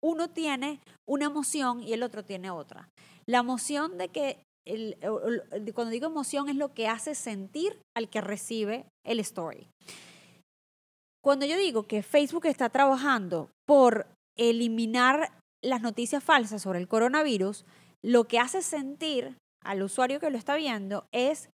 uno 0.01 0.31
tiene 0.31 0.81
una 1.09 1.25
emoción 1.25 1.83
y 1.83 1.93
el 1.93 2.05
otro 2.05 2.25
tiene 2.25 2.53
otra. 2.53 2.89
La 3.27 3.39
emoción 3.39 3.99
de 3.99 4.09
que, 4.11 4.39
cuando 5.75 5.91
digo 5.91 6.07
emoción, 6.07 6.49
es 6.49 6.55
lo 6.55 6.73
que 6.73 6.87
hace 6.87 7.17
sentir 7.17 7.81
al 7.97 8.09
que 8.09 8.21
recibe 8.21 8.87
el 9.05 9.19
story. 9.19 9.67
Cuando 11.29 11.45
yo 11.45 11.59
digo 11.59 11.87
que 11.87 12.03
Facebook 12.03 12.47
está 12.47 12.71
trabajando 12.71 13.51
por 13.67 14.07
eliminar 14.35 15.31
las 15.63 15.83
noticias 15.83 16.25
falsas 16.25 16.63
sobre 16.63 16.79
el 16.79 16.89
coronavirus, 16.89 17.67
lo 18.03 18.25
que 18.25 18.39
hace 18.39 18.63
sentir 18.63 19.37
al 19.63 19.83
usuario 19.83 20.21
que 20.21 20.31
lo 20.31 20.39
está 20.39 20.57
viendo 20.57 21.07
es 21.13 21.51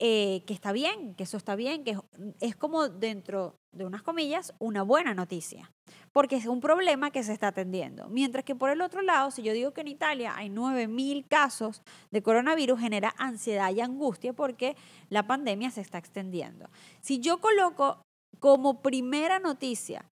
eh, 0.00 0.42
que 0.44 0.54
está 0.54 0.72
bien, 0.72 1.14
que 1.14 1.22
eso 1.22 1.36
está 1.36 1.54
bien, 1.54 1.84
que 1.84 1.96
es, 2.40 2.56
como 2.56 2.88
dentro 2.88 3.54
de 3.72 3.84
unas 3.84 4.02
comillas 4.02 4.54
una 4.58 4.82
buena 4.82 5.14
noticia, 5.14 5.70
porque 6.10 6.34
es 6.34 6.46
un 6.46 6.60
problema 6.60 7.12
que 7.12 7.22
se 7.22 7.32
está 7.32 7.46
atendiendo. 7.46 8.08
Mientras 8.08 8.44
que 8.44 8.56
por 8.56 8.70
el 8.70 8.80
otro 8.80 9.02
lado, 9.02 9.30
si 9.30 9.44
yo 9.44 9.52
digo 9.52 9.70
que 9.70 9.82
en 9.82 9.88
Italia 9.88 10.34
hay 10.34 10.48
9.000 10.48 11.28
casos 11.28 11.82
de 12.10 12.22
coronavirus, 12.24 12.80
genera 12.80 13.14
ansiedad 13.18 13.72
y 13.72 13.82
angustia 13.82 14.32
porque 14.32 14.74
la 15.10 15.28
pandemia 15.28 15.70
se 15.70 15.80
está 15.80 15.98
extendiendo. 15.98 16.68
Si 17.00 17.20
yo 17.20 17.38
coloco 17.38 18.02
como 18.40 18.82
primera 18.82 19.38
noticia 19.38 20.04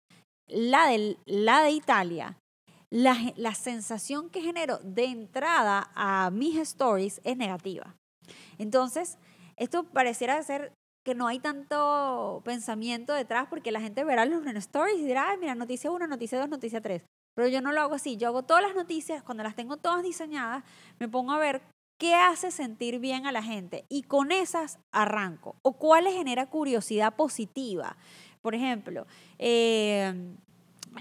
la 0.46 0.86
de, 0.86 1.18
la 1.26 1.62
de 1.62 1.70
Italia, 1.70 2.38
la, 2.90 3.16
la 3.36 3.54
sensación 3.54 4.30
que 4.30 4.40
genero 4.40 4.78
de 4.78 5.04
entrada 5.04 5.90
a 5.94 6.30
mis 6.30 6.56
stories 6.56 7.20
es 7.24 7.36
negativa. 7.36 7.96
Entonces, 8.58 9.18
esto 9.56 9.84
pareciera 9.84 10.42
ser 10.42 10.72
que 11.04 11.14
no 11.14 11.26
hay 11.26 11.38
tanto 11.38 12.42
pensamiento 12.44 13.14
detrás 13.14 13.46
porque 13.48 13.72
la 13.72 13.80
gente 13.80 14.04
verá 14.04 14.24
los 14.26 14.44
stories 14.46 14.98
y 14.98 15.04
dirá, 15.04 15.36
mira, 15.40 15.54
noticia 15.54 15.90
1, 15.90 16.06
noticia 16.06 16.38
2, 16.38 16.48
noticia 16.48 16.80
3. 16.80 17.02
Pero 17.34 17.48
yo 17.48 17.62
no 17.62 17.72
lo 17.72 17.80
hago 17.80 17.94
así, 17.94 18.16
yo 18.16 18.28
hago 18.28 18.42
todas 18.42 18.62
las 18.62 18.74
noticias, 18.74 19.22
cuando 19.22 19.42
las 19.44 19.54
tengo 19.54 19.76
todas 19.76 20.02
diseñadas, 20.02 20.64
me 20.98 21.08
pongo 21.08 21.32
a 21.32 21.38
ver 21.38 21.62
qué 21.98 22.14
hace 22.14 22.50
sentir 22.50 22.98
bien 22.98 23.26
a 23.26 23.32
la 23.32 23.42
gente 23.42 23.84
y 23.88 24.02
con 24.02 24.32
esas 24.32 24.78
arranco. 24.92 25.56
O 25.62 25.74
cuál 25.74 26.04
les 26.04 26.14
genera 26.14 26.46
curiosidad 26.46 27.14
positiva. 27.16 27.96
Por 28.40 28.54
ejemplo, 28.54 29.06
eh, 29.38 30.14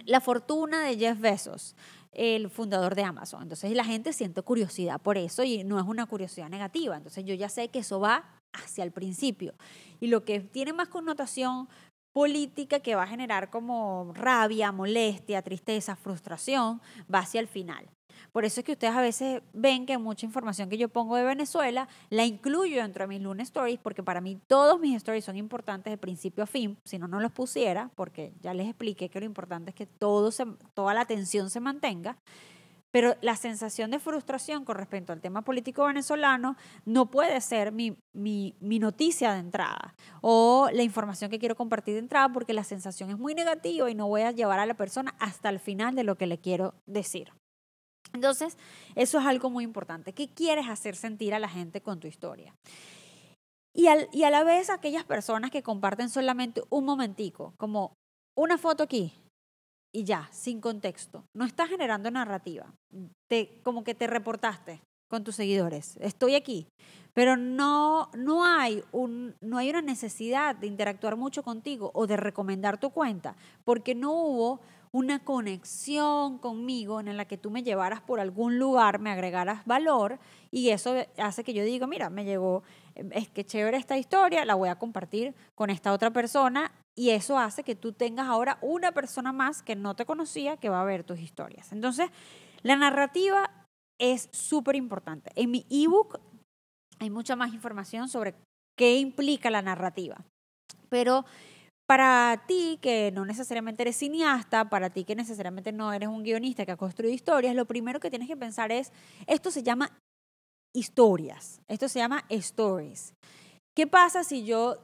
la 0.06 0.20
fortuna 0.20 0.84
de 0.84 0.98
Jeff 0.98 1.20
Bezos 1.20 1.76
el 2.18 2.50
fundador 2.50 2.96
de 2.96 3.04
Amazon. 3.04 3.44
Entonces 3.44 3.72
la 3.74 3.86
gente 3.86 4.12
siente 4.12 4.42
curiosidad 4.42 5.00
por 5.00 5.18
eso 5.18 5.44
y 5.44 5.64
no 5.64 5.80
es 5.80 5.86
una 5.86 6.08
curiosidad 6.08 6.50
negativa. 6.50 6.98
Entonces 6.98 7.24
yo 7.24 7.36
ya 7.36 7.48
sé 7.48 7.70
que 7.70 7.80
eso 7.80 8.00
va 8.00 8.26
hacia 8.54 8.84
el 8.84 8.92
principio. 8.92 9.54
Y 10.00 10.08
lo 10.08 10.26
que 10.26 10.40
tiene 10.40 10.74
más 10.74 10.90
connotación 10.90 11.70
política 12.14 12.80
que 12.80 12.96
va 12.96 13.04
a 13.04 13.08
generar 13.08 13.52
como 13.52 14.12
rabia, 14.16 14.72
molestia, 14.72 15.44
tristeza, 15.44 15.96
frustración, 15.96 16.82
va 17.14 17.20
hacia 17.20 17.40
el 17.40 17.48
final. 17.48 17.88
Por 18.32 18.46
eso 18.46 18.62
es 18.62 18.66
que 18.66 18.74
ustedes 18.74 18.96
a 18.96 19.02
veces 19.02 19.42
ven 19.54 19.86
que 19.86 19.98
mucha 19.98 20.26
información 20.26 20.70
que 20.70 20.78
yo 20.78 20.90
pongo 20.90 21.16
de 21.16 21.24
Venezuela 21.24 21.88
la 22.10 22.26
incluyo 22.26 22.82
dentro 22.82 23.04
de 23.04 23.08
mis 23.08 23.22
lunes 23.22 23.48
stories, 23.48 23.80
porque 23.80 24.04
para 24.04 24.22
mí 24.22 24.40
todos 24.48 24.80
mis 24.80 24.96
stories 24.96 25.26
son 25.26 25.38
importantes 25.38 25.92
de 25.92 25.98
principio 25.98 26.44
a 26.44 26.48
fin. 26.48 26.78
Si 26.84 26.98
no, 26.98 27.08
no 27.08 27.20
los 27.20 27.32
pusiera, 27.32 27.92
porque 27.96 28.34
ya 28.42 28.54
les 28.54 28.68
expliqué 28.68 29.10
que 29.10 29.20
lo 29.20 29.26
importante 29.26 29.72
es 29.72 29.76
que 29.76 29.86
todo 29.86 30.32
toda 30.74 30.94
la 30.94 31.02
atención 31.02 31.50
se 31.50 31.60
mantenga. 31.60 32.18
Pero 32.92 33.16
la 33.22 33.36
sensación 33.36 33.92
de 33.92 34.00
frustración 34.00 34.64
con 34.64 34.76
respecto 34.78 35.12
al 35.12 35.22
tema 35.22 35.42
político 35.42 35.86
venezolano 35.86 36.56
no 36.86 37.12
puede 37.12 37.42
ser 37.42 37.72
mi, 37.72 37.98
mi, 38.14 38.56
mi, 38.62 38.80
noticia 38.80 39.34
de 39.34 39.40
entrada 39.40 39.94
o 40.22 40.70
la 40.72 40.84
información 40.84 41.30
que 41.30 41.38
quiero 41.38 41.56
compartir 41.56 41.96
de 41.96 42.00
entrada 42.00 42.30
porque 42.30 42.54
la 42.54 42.64
sensación 42.64 43.10
es 43.10 43.18
muy 43.18 43.36
negativa 43.36 43.92
y 43.92 43.96
no 43.96 44.08
voy 44.08 44.22
a 44.22 44.32
llevar 44.32 44.60
a 44.60 44.66
la 44.66 44.76
persona 44.76 45.14
hasta 45.20 45.50
el 45.50 45.60
final 45.60 45.96
de 45.96 46.06
lo 46.06 46.16
que 46.16 46.28
le 46.28 46.40
quiero 46.40 46.76
decir. 46.86 47.32
Entonces, 48.14 48.58
eso 48.96 49.20
es 49.20 49.26
algo 49.26 49.50
muy 49.50 49.64
importante. 49.64 50.14
¿Qué 50.14 50.30
quieres 50.30 50.68
hacer 50.68 50.96
sentir 50.96 51.34
a 51.34 51.40
la 51.40 51.50
gente 51.50 51.82
con 51.82 52.00
tu 52.00 52.08
historia? 52.08 52.54
Y, 53.76 53.88
y 54.12 54.24
a 54.24 54.30
la 54.30 54.44
vez 54.44 54.70
aquellas 54.70 55.04
personas 55.04 55.52
que 55.52 55.64
comparten 55.64 56.10
solamente 56.10 56.64
un 56.70 56.86
momentico, 56.86 57.54
como 57.58 57.94
una 58.36 58.58
foto 58.58 58.84
aquí, 58.84 59.14
y 59.94 60.04
ya, 60.04 60.30
sin 60.32 60.62
contexto. 60.62 61.26
No 61.36 61.46
estás 61.46 61.70
generando 61.70 62.12
narrativa. 62.12 62.74
Te, 63.30 63.62
como 63.64 63.84
que 63.84 63.96
te 63.96 64.08
reportaste 64.08 64.82
con 65.10 65.24
tus 65.24 65.36
seguidores. 65.36 65.98
Estoy 65.98 66.36
aquí. 66.36 66.68
Pero 67.14 67.36
no, 67.36 68.12
no, 68.16 68.46
hay 68.46 68.84
un, 68.92 69.36
no 69.42 69.58
hay 69.58 69.72
una 69.72 69.82
necesidad 69.82 70.56
de 70.56 70.68
interactuar 70.68 71.16
mucho 71.16 71.42
contigo 71.42 71.90
o 71.96 72.06
de 72.06 72.16
recomendar 72.16 72.80
tu 72.80 72.92
cuenta, 72.92 73.36
porque 73.66 73.96
no 73.96 74.12
hubo 74.12 74.60
una 74.92 75.20
conexión 75.20 76.38
conmigo 76.38 77.00
en 77.00 77.16
la 77.18 77.26
que 77.26 77.38
tú 77.38 77.52
me 77.52 77.64
llevaras 77.64 78.02
por 78.02 78.20
algún 78.20 78.60
lugar, 78.60 79.00
me 79.00 79.12
agregaras 79.12 79.66
valor 79.66 80.20
y 80.52 80.70
eso 80.70 80.96
hace 81.18 81.44
que 81.44 81.54
yo 81.54 81.64
diga, 81.64 81.88
mira, 81.88 82.10
me 82.10 82.26
llegó, 82.26 82.64
es 82.96 83.30
que 83.30 83.46
chévere 83.46 83.78
esta 83.78 83.98
historia, 83.98 84.46
la 84.46 84.56
voy 84.56 84.70
a 84.70 84.80
compartir 84.80 85.36
con 85.56 85.70
esta 85.70 85.94
otra 85.94 86.12
persona 86.12 86.72
y 86.96 87.12
eso 87.12 87.38
hace 87.38 87.64
que 87.64 87.76
tú 87.76 87.94
tengas 87.94 88.28
ahora 88.28 88.58
una 88.62 88.92
persona 88.92 89.32
más 89.32 89.62
que 89.62 89.76
no 89.76 89.96
te 89.96 90.06
conocía 90.06 90.58
que 90.58 90.70
va 90.70 90.82
a 90.82 90.86
ver 90.86 91.04
tus 91.04 91.20
historias. 91.20 91.72
Entonces, 91.72 92.10
la 92.64 92.76
narrativa 92.76 93.52
es 94.00 94.30
súper 94.32 94.76
importante. 94.76 95.32
En 95.36 95.52
mi 95.52 95.66
ebook 95.70 96.20
hay 97.00 97.10
mucha 97.10 97.36
más 97.36 97.54
información 97.54 98.10
sobre 98.10 98.36
qué 98.76 98.98
implica 98.98 99.50
la 99.50 99.62
narrativa. 99.62 100.18
Pero 100.90 101.26
para 101.88 102.44
ti 102.48 102.78
que 102.82 103.12
no 103.14 103.26
necesariamente 103.26 103.84
eres 103.84 103.96
cineasta, 103.96 104.70
para 104.70 104.90
ti 104.90 105.06
que 105.06 105.16
necesariamente 105.16 105.72
no 105.72 105.94
eres 105.94 106.10
un 106.10 106.24
guionista 106.24 106.66
que 106.66 106.74
ha 106.74 106.78
construido 106.78 107.14
historias, 107.14 107.56
lo 107.56 107.66
primero 107.66 108.00
que 108.00 108.10
tienes 108.10 108.28
que 108.28 108.36
pensar 108.36 108.72
es, 108.72 108.92
esto 109.26 109.52
se 109.52 109.64
llama 109.64 109.98
historias, 110.76 111.62
esto 111.70 111.88
se 111.88 112.00
llama 112.00 112.26
stories. 112.30 113.14
¿Qué 113.76 113.88
pasa 113.88 114.24
si 114.24 114.44
yo 114.44 114.78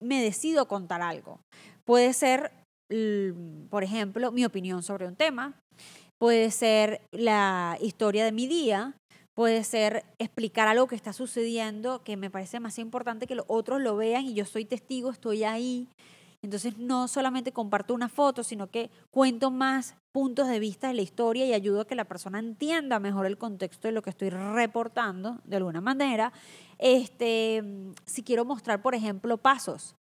me 0.00 0.22
decido 0.22 0.68
contar 0.68 1.02
algo? 1.02 1.40
Puede 1.84 2.12
ser, 2.12 2.52
por 3.68 3.82
ejemplo, 3.82 4.30
mi 4.30 4.44
opinión 4.44 4.82
sobre 4.82 5.08
un 5.08 5.16
tema, 5.16 5.58
puede 6.20 6.50
ser 6.52 7.00
la 7.10 7.76
historia 7.80 8.24
de 8.24 8.32
mi 8.32 8.46
día, 8.46 8.94
puede 9.34 9.64
ser 9.64 10.04
explicar 10.20 10.68
algo 10.68 10.86
que 10.86 10.94
está 10.94 11.12
sucediendo 11.12 12.04
que 12.04 12.16
me 12.16 12.30
parece 12.30 12.60
más 12.60 12.78
importante 12.78 13.26
que 13.26 13.34
los 13.34 13.46
otros 13.48 13.80
lo 13.80 13.96
vean 13.96 14.26
y 14.26 14.34
yo 14.34 14.44
soy 14.44 14.64
testigo, 14.64 15.10
estoy 15.10 15.42
ahí. 15.42 15.88
Entonces 16.44 16.76
no 16.76 17.08
solamente 17.08 17.52
comparto 17.52 17.94
una 17.94 18.10
foto, 18.10 18.44
sino 18.44 18.68
que 18.68 18.90
cuento 19.10 19.50
más 19.50 19.96
puntos 20.12 20.46
de 20.46 20.58
vista 20.58 20.88
de 20.88 20.94
la 20.94 21.00
historia 21.00 21.46
y 21.46 21.54
ayudo 21.54 21.80
a 21.80 21.86
que 21.86 21.94
la 21.94 22.04
persona 22.04 22.38
entienda 22.38 23.00
mejor 23.00 23.24
el 23.24 23.38
contexto 23.38 23.88
de 23.88 23.92
lo 23.92 24.02
que 24.02 24.10
estoy 24.10 24.28
reportando 24.28 25.40
de 25.44 25.56
alguna 25.56 25.80
manera. 25.80 26.34
Este, 26.78 27.64
si 28.04 28.22
quiero 28.22 28.44
mostrar, 28.44 28.82
por 28.82 28.94
ejemplo, 28.94 29.38
pasos, 29.38 29.96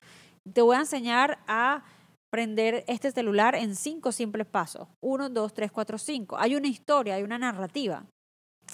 te 0.51 0.61
voy 0.61 0.75
a 0.75 0.81
enseñar 0.81 1.39
a 1.47 1.85
prender 2.29 2.83
este 2.87 3.09
celular 3.11 3.55
en 3.55 3.73
cinco 3.73 4.11
simples 4.11 4.45
pasos. 4.45 4.89
Uno, 4.99 5.29
dos, 5.29 5.53
tres, 5.53 5.71
cuatro, 5.71 5.97
cinco. 5.97 6.37
Hay 6.37 6.55
una 6.55 6.67
historia, 6.67 7.15
hay 7.15 7.23
una 7.23 7.39
narrativa. 7.39 8.05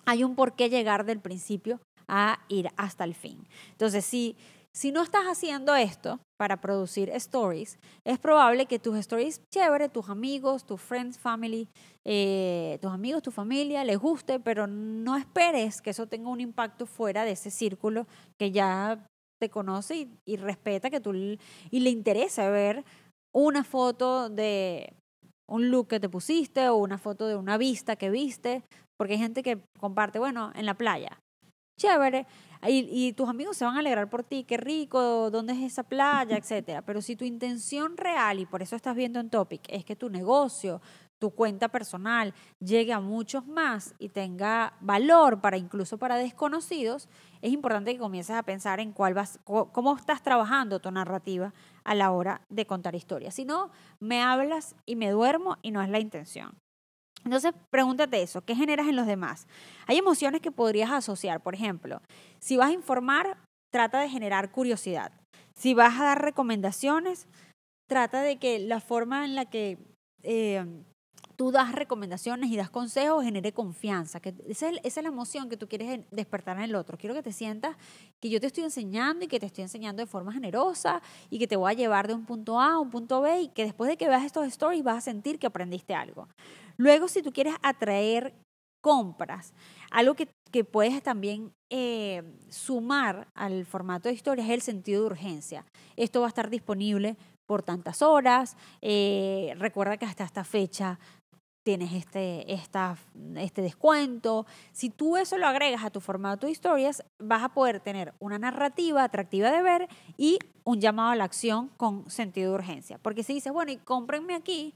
Hay 0.06 0.24
un 0.24 0.34
por 0.34 0.56
qué 0.56 0.72
llegar 0.72 1.06
del 1.06 1.20
principio 1.20 1.80
a 2.08 2.40
ir 2.48 2.72
hasta 2.78 3.04
el 3.04 3.14
fin. 3.14 3.48
Entonces, 3.74 4.06
si 4.06 4.36
si 4.74 4.92
no 4.92 5.04
estás 5.04 5.26
haciendo 5.26 5.76
esto 5.76 6.20
para 6.38 6.62
producir 6.62 7.10
stories, 7.10 7.80
es 8.06 8.20
probable 8.20 8.66
que 8.66 8.80
tus 8.80 8.98
stories 8.98 9.42
chévere, 9.52 9.90
tus 9.90 10.10
amigos, 10.10 10.66
tus 10.66 10.80
friends, 10.80 11.18
family, 11.18 11.68
eh, 12.06 12.78
tus 12.82 12.92
amigos, 12.92 13.24
tu 13.24 13.32
familia 13.32 13.84
les 13.84 13.98
guste, 13.98 14.40
pero 14.40 14.68
no 14.68 15.18
esperes 15.18 15.82
que 15.82 15.90
eso 15.90 16.08
tenga 16.08 16.30
un 16.30 16.40
impacto 16.40 16.86
fuera 16.86 17.26
de 17.26 17.32
ese 17.32 17.52
círculo 17.52 18.08
que 18.38 18.52
ya 18.52 19.06
te 19.42 19.50
conoce 19.50 20.08
y, 20.26 20.36
respeta 20.38 20.90
que 20.90 21.00
tú 21.00 21.14
y 21.14 21.80
le 21.80 21.90
interesa 21.90 22.50
ver 22.50 22.84
una 23.34 23.64
foto 23.64 24.30
de 24.30 24.94
un 25.50 25.72
look 25.72 25.88
que 25.88 26.00
te 26.00 26.10
pusiste 26.10 26.70
o 26.70 26.76
una 26.76 26.98
foto 26.98 27.28
de 27.28 27.36
una 27.36 27.58
vista 27.58 27.96
que 27.96 28.10
viste, 28.10 28.64
porque 28.98 29.14
hay 29.14 29.20
gente 29.20 29.44
que 29.44 29.60
comparte, 29.80 30.20
bueno, 30.20 30.52
en 30.56 30.66
la 30.66 30.76
playa. 30.76 31.20
Chévere, 31.80 32.28
y, 32.68 33.14
tus 33.14 33.30
amigos 33.30 33.56
se 33.58 33.66
van 33.66 33.76
a 33.78 33.80
alegrar 33.80 34.10
por 34.10 34.24
ti, 34.24 34.44
qué 34.44 34.58
rico, 34.58 35.32
dónde 35.32 35.54
es 35.54 35.60
esa 35.60 35.84
playa, 35.84 36.38
etcétera. 36.38 36.82
Pero 36.82 37.02
si 37.02 37.16
tu 37.16 37.26
intención 37.26 37.96
real, 37.96 38.40
y 38.40 38.46
por 38.46 38.62
eso 38.62 38.76
estás 38.76 38.96
viendo 38.96 39.20
en 39.20 39.30
Topic, 39.30 39.62
es 39.70 39.86
que 39.86 39.96
tu 39.96 40.10
negocio, 40.10 40.82
tu 41.20 41.32
cuenta 41.32 41.68
personal 41.68 42.34
llegue 42.60 42.94
a 42.94 43.00
muchos 43.00 43.46
más 43.46 43.94
y 44.00 44.10
tenga 44.10 44.74
valor 44.80 45.42
para 45.42 45.58
incluso 45.58 45.98
para 45.98 46.16
desconocidos, 46.16 47.10
es 47.42 47.52
importante 47.52 47.94
que 47.94 48.00
comiences 48.00 48.36
a 48.36 48.44
pensar 48.44 48.80
en 48.80 48.94
cuál 48.94 49.14
vas, 49.14 49.40
cómo 49.44 49.96
estás 49.96 50.24
trabajando 50.24 50.80
tu 50.80 50.92
narrativa 50.92 51.54
a 51.84 51.96
la 51.96 52.12
hora 52.12 52.42
de 52.50 52.66
contar 52.66 52.96
historias. 52.96 53.36
Si 53.36 53.46
no, 53.46 53.70
me 54.00 54.22
hablas 54.22 54.76
y 54.86 54.96
me 54.96 55.10
duermo 55.12 55.58
y 55.62 55.72
no 55.72 55.82
es 55.82 55.90
la 55.90 56.00
intención. 56.00 56.58
Entonces, 57.26 57.54
pregúntate 57.70 58.22
eso, 58.22 58.42
¿qué 58.42 58.56
generas 58.56 58.88
en 58.88 58.96
los 58.96 59.06
demás? 59.06 59.48
Hay 59.88 59.98
emociones 59.98 60.42
que 60.42 60.52
podrías 60.52 60.92
asociar, 60.92 61.42
por 61.42 61.54
ejemplo, 61.54 62.02
si 62.40 62.58
vas 62.58 62.70
a 62.70 62.74
informar, 62.74 63.38
trata 63.72 64.00
de 64.00 64.10
generar 64.10 64.52
curiosidad. 64.52 65.12
Si 65.56 65.74
vas 65.74 66.00
a 66.00 66.06
dar 66.06 66.22
recomendaciones, 66.22 67.28
trata 67.88 68.22
de 68.22 68.38
que 68.38 68.60
la 68.60 68.80
forma 68.80 69.26
en 69.26 69.36
la 69.36 69.46
que 69.46 69.78
eh, 70.24 70.66
tú 71.40 71.52
das 71.52 71.72
recomendaciones 71.72 72.52
y 72.52 72.58
das 72.58 72.70
consejos 72.70 73.24
genere 73.24 73.54
confianza. 73.54 74.20
Que 74.20 74.36
esa, 74.50 74.70
es, 74.70 74.96
la 74.98 75.08
emoción 75.08 75.48
que 75.48 75.56
tú 75.56 75.70
quieres 75.70 76.02
despertar 76.12 76.58
en 76.58 76.64
el 76.64 76.76
otro. 76.76 76.98
Quiero 76.98 77.16
que 77.16 77.24
te 77.24 77.32
sientas 77.32 77.78
que 78.20 78.30
yo 78.30 78.42
te 78.42 78.48
estoy 78.48 78.66
enseñando 78.66 79.24
y 79.24 79.30
que 79.30 79.40
te 79.40 79.46
estoy 79.46 79.62
enseñando 79.62 80.02
de 80.02 80.06
forma 80.06 80.34
generosa 80.34 81.02
y 81.30 81.40
que 81.40 81.48
te 81.48 81.56
voy 81.56 81.72
a 81.72 81.76
llevar 81.76 82.10
de 82.10 82.14
un 82.14 82.26
punto 82.26 82.60
A 82.60 82.74
a 82.74 82.80
un 82.80 82.90
punto 82.90 83.22
B 83.22 83.44
y 83.44 83.48
que 83.48 83.64
después 83.64 83.90
de 83.90 83.96
que 83.96 84.10
veas 84.10 84.26
estos 84.26 84.46
stories 84.48 84.84
vas 84.84 84.98
a 84.98 85.02
sentir 85.02 85.40
que 85.40 85.48
aprendiste 85.48 85.96
algo. 85.96 86.28
Luego, 86.80 87.10
si 87.10 87.22
tú 87.22 87.34
quieres 87.34 87.56
atraer 87.62 88.34
compras, 88.82 89.54
algo 89.92 90.16
que, 90.16 90.30
que 90.50 90.64
puedes 90.64 91.04
también 91.04 91.52
eh, 91.70 92.24
sumar 92.48 93.28
al 93.36 93.66
formato 93.66 94.08
de 94.08 94.16
historia 94.16 94.46
es 94.46 94.50
el 94.52 94.62
sentido 94.62 95.02
de 95.02 95.08
urgencia. 95.08 95.66
Esto 95.98 96.22
va 96.22 96.28
a 96.28 96.30
estar 96.30 96.50
disponible 96.50 97.18
por 97.46 97.64
tantas 97.64 98.02
horas. 98.02 98.56
Eh, 98.82 99.54
recuerda 99.58 99.98
que 99.98 100.06
hasta 100.06 100.24
esta 100.24 100.46
fecha 100.46 101.00
tienes 101.66 101.92
este, 101.92 102.46
este 102.52 103.62
descuento. 103.62 104.46
Si 104.72 104.90
tú 104.90 105.18
eso 105.18 105.38
lo 105.38 105.48
agregas 105.48 105.84
a 105.84 105.90
tu 105.90 106.00
formato 106.00 106.48
de 106.48 106.54
historias, 106.54 107.04
vas 107.22 107.44
a 107.44 107.50
poder 107.50 107.82
tener 107.82 108.14
una 108.20 108.40
narrativa 108.40 109.04
atractiva 109.04 109.52
de 109.52 109.62
ver 109.62 109.90
y 110.18 110.40
un 110.64 110.80
llamado 110.80 111.10
a 111.10 111.16
la 111.18 111.26
acción 111.26 111.68
con 111.76 112.10
sentido 112.10 112.52
de 112.52 112.56
urgencia. 112.56 112.98
Porque 113.00 113.24
si 113.24 113.34
dices, 113.34 113.52
bueno, 113.52 113.72
y 113.72 113.78
cómprenme 113.78 114.34
aquí, 114.34 114.74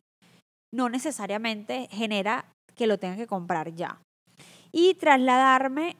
no 0.73 0.89
necesariamente 0.89 1.87
genera 1.91 2.45
que 2.75 2.87
lo 2.87 2.97
tenga 2.97 3.15
que 3.15 3.27
comprar 3.27 3.73
ya. 3.75 4.01
Y 4.71 4.95
trasladarme, 4.95 5.95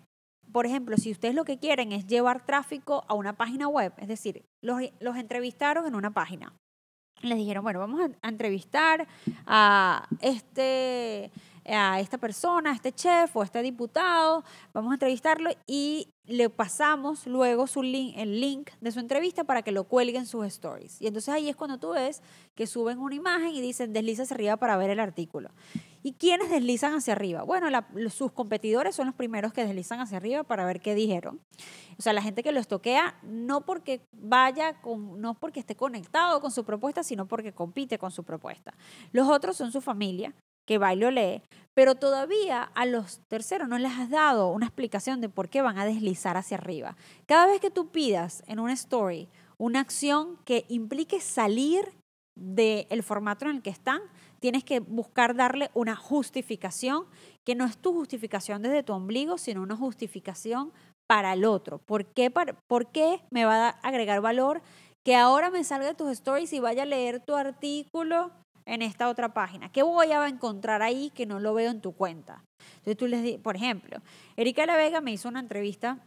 por 0.52 0.66
ejemplo, 0.66 0.98
si 0.98 1.12
ustedes 1.12 1.36
lo 1.36 1.46
que 1.46 1.60
quieren 1.60 1.92
es 1.92 2.08
llevar 2.08 2.46
tráfico 2.46 3.06
a 3.08 3.14
una 3.14 3.34
página 3.34 3.68
web, 3.68 3.94
es 3.98 4.08
decir, 4.08 4.44
los, 4.62 4.82
los 5.00 5.16
entrevistaron 5.16 5.86
en 5.86 5.96
una 5.96 6.12
página 6.12 6.54
les 7.24 7.38
dijeron, 7.38 7.64
bueno, 7.64 7.80
vamos 7.80 8.02
a, 8.02 8.28
entrevistar 8.28 9.08
a 9.46 10.08
este 10.22 11.32
a 11.65 11.99
esta 11.99 12.17
persona, 12.17 12.71
a 12.71 12.73
este 12.73 12.91
chef 12.91 13.36
o 13.36 13.41
a 13.41 13.45
este 13.45 13.62
diputado, 13.62 14.43
vamos 14.73 14.91
a 14.91 14.95
entrevistarlo 14.95 15.49
y 15.65 16.13
le 16.26 16.49
pasamos 16.49 17.28
luego 17.28 17.67
su 17.67 17.84
link, 17.84 18.13
el 18.17 18.39
link 18.39 18.69
de 18.80 18.91
su 18.91 18.99
entrevista 18.99 19.43
para 19.43 19.62
que 19.62 19.71
lo 19.71 19.86
cuelguen 19.86 20.26
sus 20.26 20.45
stories. 20.45 21.02
Y 21.02 21.08
entonces 21.08 21.34
ahí 21.34 21.49
es 21.49 21.56
cuando 21.56 21.80
tú 21.80 21.91
ves 21.91 22.21
que 22.56 22.65
suben 22.65 22.99
una 22.99 23.15
imagen 23.15 23.54
y 23.54 23.62
dicen 23.62 23.91
desliza 23.91 24.23
hacia 24.23 24.36
arriba 24.36 24.58
para 24.58 24.78
ver 24.78 24.89
el 24.89 24.99
artículo. 24.99 25.49
¿Y 26.02 26.13
quiénes 26.13 26.49
deslizan 26.49 26.93
hacia 26.93 27.13
arriba? 27.13 27.43
Bueno, 27.43 27.67
sus 28.10 28.32
competidores 28.32 28.95
son 28.95 29.08
los 29.08 29.15
primeros 29.15 29.54
que 29.54 29.65
deslizan 29.65 30.02
hacia 30.02 30.17
arriba 30.17 30.43
para 30.43 30.65
ver 30.65 30.82
qué 30.82 30.95
dijeron. 30.95 31.39
O 31.97 32.02
sea, 32.02 32.12
la 32.12 32.21
gente 32.21 32.43
que 32.43 32.52
lo 32.52 32.60
estoquea 32.60 33.17
no 33.23 33.62
porque 33.62 34.02
vaya, 34.12 34.82
con, 34.82 35.21
no 35.21 35.34
porque 35.34 35.62
esté 35.62 35.76
conectado 35.76 36.41
con 36.41 36.52
su 36.52 36.65
propuesta, 36.65 37.04
sino 37.04 37.26
porque 37.26 37.54
compite 37.54 37.97
con 37.97 38.12
su 38.12 38.23
propuesta. 38.23 38.73
Los 39.13 39.30
otros 39.30 39.56
son 39.56 39.71
su 39.71 39.80
familia, 39.80 40.34
que 40.65 40.78
va 40.78 40.93
y 40.93 40.97
lo 40.97 41.12
lee, 41.12 41.41
pero 41.73 41.95
todavía 41.95 42.63
a 42.63 42.86
los 42.86 43.19
terceros 43.28 43.67
no 43.67 43.78
les 43.78 43.91
has 43.93 44.10
dado 44.10 44.49
una 44.49 44.67
explicación 44.67 45.21
de 45.21 45.30
por 45.30 45.49
qué 45.49 45.62
van 45.62 45.78
a 45.78 45.86
deslizar 45.86 46.38
hacia 46.38 46.58
arriba. 46.58 46.95
Cada 47.26 47.47
vez 47.47 47.60
que 47.60 47.71
tú 47.71 47.89
pidas 47.89 48.43
en 48.47 48.60
una 48.60 48.73
story 48.73 49.28
una 49.58 49.80
acción 49.80 50.38
que 50.45 50.65
implique 50.67 51.21
salir 51.21 51.93
del 52.36 53.04
formato 53.04 53.45
en 53.45 53.58
el 53.58 53.62
que 53.62 53.69
están, 53.69 54.02
tienes 54.39 54.63
que 54.63 54.80
buscar 54.80 55.36
darle 55.36 55.69
una 55.73 55.95
justificación 55.95 57.06
que 57.45 57.56
no 57.56 57.65
es 57.65 57.78
tu 57.78 57.93
justificación 57.93 58.62
desde 58.62 58.84
tu 58.84 58.93
ombligo, 58.93 59.38
sino 59.38 59.62
una 59.62 59.78
justificación 59.78 60.73
para 61.08 61.34
el 61.34 61.45
otro. 61.45 61.78
¿Por 61.78 62.06
qué, 62.06 62.32
¿Por 62.32 62.91
qué 62.91 63.21
me 63.30 63.45
va 63.45 63.67
a 63.67 63.69
agregar 63.69 64.19
valor 64.21 64.62
que 65.04 65.15
ahora 65.15 65.49
me 65.49 65.63
salga 65.63 65.88
de 65.88 65.93
tus 65.93 66.10
stories 66.12 66.52
y 66.54 66.60
vaya 66.60 66.84
a 66.84 66.88
leer 66.88 67.19
tu 67.19 67.36
artículo 67.36 68.32
en 68.65 68.82
esta 68.82 69.10
otra 69.10 69.34
página? 69.34 69.71
¿Qué 69.71 69.84
voy 69.84 70.12
a 70.12 70.28
encontrar 70.28 70.82
ahí 70.82 71.12
que 71.12 71.26
no 71.26 71.39
lo 71.39 71.54
veo 71.54 71.71
en 71.71 71.82
tu 71.82 71.93
cuenta? 71.93 72.43
Entonces 72.78 72.97
tú 72.97 73.08
les 73.08 73.23
di, 73.23 73.38
por 73.38 73.56
ejemplo, 73.56 73.97
Erika 74.36 74.65
La 74.65 74.78
Vega 74.78 75.02
me 75.02 75.12
hizo 75.12 75.30
una 75.30 75.39
entrevista, 75.39 75.99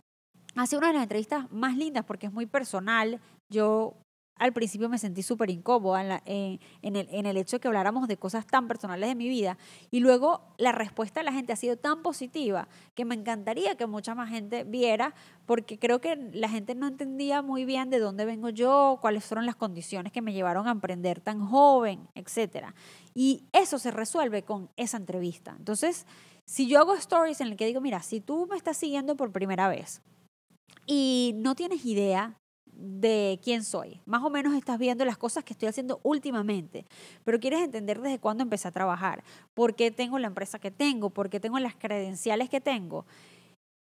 hace 0.55 0.77
una 0.77 0.89
de 0.89 0.95
las 0.95 1.03
entrevistas 1.03 1.51
más 1.53 1.77
lindas 1.77 2.05
porque 2.05 2.27
es 2.27 2.33
muy 2.33 2.47
personal. 2.47 3.21
Yo 3.49 3.95
al 4.39 4.53
principio 4.53 4.89
me 4.89 4.99
sentí 4.99 5.23
súper 5.23 5.51
incómoda 5.51 6.23
en, 6.27 6.61
el, 6.83 7.37
hecho 7.37 7.57
de 7.57 7.61
que 7.61 7.69
habláramos 7.69 8.07
de 8.09 8.17
cosas 8.17 8.47
tan 8.47 8.69
personales 8.69 9.09
de 9.09 9.15
mi 9.15 9.29
vida. 9.29 9.57
Y 9.91 10.01
luego 10.01 10.43
la 10.59 10.73
respuesta 10.73 11.21
de 11.21 11.25
la 11.25 11.33
gente 11.33 11.53
ha 11.53 11.57
sido 11.57 11.77
tan 11.77 12.03
positiva 12.03 12.69
que 12.95 13.05
me 13.05 13.15
encantaría 13.15 13.77
que 13.77 13.87
mucha 13.87 14.15
más 14.15 14.29
gente 14.29 14.65
viera, 14.65 15.15
porque 15.47 15.79
creo 15.79 16.01
que 16.01 16.17
la 16.33 16.49
gente 16.49 16.75
no 16.75 16.87
entendía 16.87 17.41
muy 17.41 17.65
bien 17.65 17.89
de 17.89 17.99
dónde 17.99 18.25
vengo 18.25 18.51
yo, 18.51 18.99
cuáles 19.01 19.25
fueron 19.25 19.47
las 19.47 19.57
condiciones 19.57 20.13
que 20.13 20.23
me 20.23 20.33
llevaron 20.33 20.69
a 20.69 20.73
emprender 20.73 21.21
tan 21.21 21.47
joven, 21.47 22.09
etc. 22.15 22.67
Y 23.15 23.45
eso 23.53 23.79
se 23.79 23.91
resuelve 23.91 24.43
con 24.43 24.69
esa 24.77 24.99
entrevista. 24.99 25.55
Entonces, 25.59 26.07
si 26.45 26.69
yo 26.69 26.79
hago 26.79 26.95
stories 26.95 27.41
en 27.41 27.49
el 27.49 27.57
que 27.57 27.67
digo, 27.67 27.81
mira, 27.81 28.03
si 28.03 28.21
tú 28.21 28.47
me 28.51 28.57
estás 28.57 28.77
siguiendo 28.77 29.17
por 29.17 29.33
primera 29.33 29.69
vez, 29.69 30.03
y 30.87 31.33
no 31.37 31.55
tienes 31.57 31.85
idea 31.85 32.39
de 32.77 33.41
quién 33.43 33.65
soy. 33.65 34.01
Más 34.05 34.23
o 34.23 34.31
menos 34.31 34.55
estás 34.55 34.79
viendo 34.79 35.05
las 35.05 35.19
cosas 35.19 35.45
que 35.45 35.53
estoy 35.53 35.69
haciendo 35.69 36.01
últimamente, 36.03 36.87
pero 37.25 37.41
quieres 37.41 37.61
entender 37.63 38.01
desde 38.01 38.19
cuándo 38.19 38.43
empecé 38.43 38.69
a 38.69 38.73
trabajar, 38.73 39.25
por 39.55 39.75
qué 39.75 39.91
tengo 39.91 40.19
la 40.19 40.27
empresa 40.27 40.59
que 40.59 40.71
tengo, 40.71 41.11
por 41.11 41.31
qué 41.31 41.41
tengo 41.41 41.59
las 41.59 41.75
credenciales 41.75 42.49
que 42.51 42.61
tengo. 42.61 43.07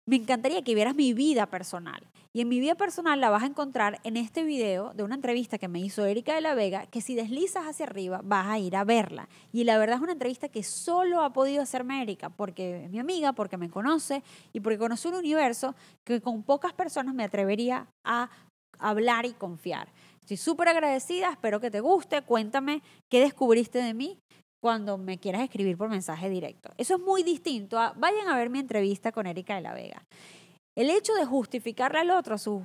Me 0.06 0.16
encantaría 0.16 0.64
que 0.64 0.76
vieras 0.76 0.96
mi 0.96 1.14
vida 1.14 1.46
personal. 1.46 2.02
Y 2.34 2.40
en 2.42 2.48
mi 2.48 2.62
vida 2.62 2.76
personal 2.76 3.20
la 3.20 3.30
vas 3.30 3.44
a 3.44 3.48
encontrar 3.48 4.00
en 4.04 4.16
este 4.16 4.44
video 4.44 4.94
de 4.94 5.04
una 5.04 5.16
entrevista 5.16 5.58
que 5.58 5.68
me 5.68 5.82
hizo 5.82 6.06
Erika 6.06 6.34
de 6.34 6.40
la 6.40 6.56
Vega, 6.56 6.86
que 6.86 7.02
si 7.02 7.14
deslizas 7.14 7.66
hacia 7.68 7.86
arriba 7.86 8.22
vas 8.24 8.48
a 8.48 8.58
ir 8.58 8.78
a 8.78 8.86
verla. 8.86 9.28
Y 9.52 9.66
la 9.66 9.78
verdad 9.78 9.98
es 9.98 10.02
una 10.02 10.14
entrevista 10.14 10.48
que 10.48 10.64
solo 10.64 11.22
ha 11.24 11.34
podido 11.34 11.62
hacerme 11.62 12.02
Erika, 12.02 12.30
porque 12.30 12.86
es 12.86 12.90
mi 12.90 13.00
amiga, 13.00 13.34
porque 13.34 13.58
me 13.58 13.70
conoce 13.70 14.24
y 14.54 14.62
porque 14.62 14.78
conoce 14.78 15.10
un 15.10 15.16
universo 15.16 15.76
que 16.06 16.22
con 16.22 16.44
pocas 16.44 16.72
personas 16.72 17.14
me 17.14 17.26
atrevería 17.26 17.88
a 18.06 18.30
hablar 18.80 19.26
y 19.26 19.34
confiar. 19.34 19.90
Estoy 20.22 20.38
súper 20.38 20.70
agradecida, 20.70 21.32
espero 21.32 21.60
que 21.60 21.72
te 21.72 21.80
guste, 21.80 22.22
cuéntame 22.22 22.82
qué 23.10 23.20
descubriste 23.20 23.80
de 23.80 23.94
mí 23.94 24.20
cuando 24.62 24.98
me 24.98 25.18
quieras 25.18 25.42
escribir 25.42 25.78
por 25.78 25.90
mensaje 25.90 26.30
directo. 26.30 26.72
Eso 26.78 26.96
es 26.96 27.02
muy 27.02 27.24
distinto 27.24 27.78
vayan 27.98 28.28
a 28.28 28.38
ver 28.38 28.50
mi 28.50 28.60
entrevista 28.60 29.12
con 29.12 29.26
Erika 29.26 29.56
de 29.56 29.62
la 29.62 29.74
Vega. 29.74 30.04
El 30.78 30.90
hecho 30.90 31.14
de 31.16 31.26
justificarle 31.26 32.00
al 32.00 32.12
otro 32.12 32.38
sus 32.38 32.64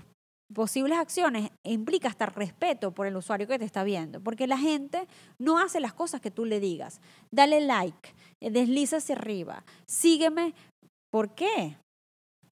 posibles 0.55 0.99
acciones 0.99 1.51
implica 1.64 2.09
hasta 2.09 2.27
respeto 2.27 2.92
por 2.92 3.07
el 3.07 3.16
usuario 3.16 3.49
que 3.49 3.59
te 3.59 3.64
está 3.64 3.83
viendo, 3.83 4.21
porque 4.21 4.47
la 4.47 4.59
gente 4.59 5.07
no 5.38 5.59
hace 5.59 5.81
las 5.81 5.92
cosas 5.92 6.21
que 6.21 6.31
tú 6.31 6.45
le 6.45 6.61
digas. 6.61 7.01
Dale 7.33 7.61
like, 7.61 8.14
desliza 8.40 8.99
hacia 8.99 9.16
arriba, 9.16 9.64
sígueme. 9.87 10.55
¿Por 11.11 11.35
qué? 11.35 11.77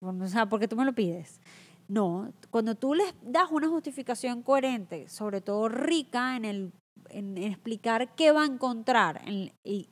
O 0.01 0.27
sea, 0.27 0.47
porque 0.47 0.69
tú 0.69 0.77
me 0.77 0.85
lo 0.85 0.93
pides. 0.93 1.40
No, 1.88 2.33
cuando 2.51 2.75
tú 2.75 2.94
les 2.94 3.14
das 3.23 3.51
una 3.51 3.68
justificación 3.68 4.42
coherente, 4.42 5.09
sobre 5.09 5.40
todo 5.40 5.68
rica 5.68 6.37
en, 6.37 6.44
el, 6.44 6.73
en 7.11 7.37
explicar 7.37 8.14
qué 8.14 8.33
va 8.33 8.42
a 8.42 8.47
encontrar 8.47 9.23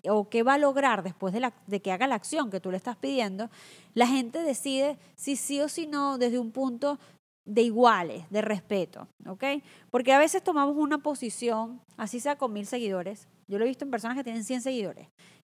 o 0.09 0.29
qué 0.31 0.43
va 0.43 0.55
a 0.55 0.59
lograr 0.59 1.03
después 1.03 1.35
de, 1.35 1.83
que 1.83 1.93
haga 1.93 2.07
la 2.07 2.15
acción 2.15 2.51
que 2.51 2.61
tú 2.61 2.71
le 2.71 2.79
estás 2.79 2.97
pidiendo, 2.97 3.51
la 3.95 4.07
gente 4.07 4.41
decide 4.41 4.99
si 5.17 5.37
sí 5.37 5.61
o 5.61 5.69
si 5.69 5.87
no 5.87 6.17
desde 6.17 6.39
un 6.39 6.51
punto 6.51 6.99
de 7.45 7.63
iguales, 7.63 8.25
de 8.31 8.41
respeto, 8.41 9.09
¿ok? 9.27 9.45
Porque 9.91 10.13
a 10.13 10.19
veces 10.19 10.43
tomamos 10.43 10.77
una 10.77 10.99
posición, 10.99 11.81
así 11.97 12.21
sea 12.21 12.39
con 12.39 12.53
mil 12.53 12.67
seguidores, 12.67 13.27
yo 13.49 13.59
lo 13.59 13.65
he 13.65 13.69
visto 13.69 13.85
en 13.85 13.91
personas 13.91 14.17
que 14.17 14.25
tienen 14.25 14.45
100 14.45 14.63
seguidores, 14.63 15.09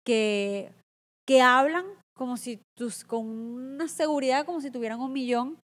que, 0.06 0.72
que 1.26 1.42
hablan 1.42 1.84
como 2.16 2.36
si 2.36 2.60
tus, 2.78 3.04
con 3.04 3.26
una 3.26 3.88
seguridad 3.88 4.46
como 4.46 4.60
si 4.60 4.70
tuvieran 4.70 5.00
un 5.00 5.12
millón 5.12 5.58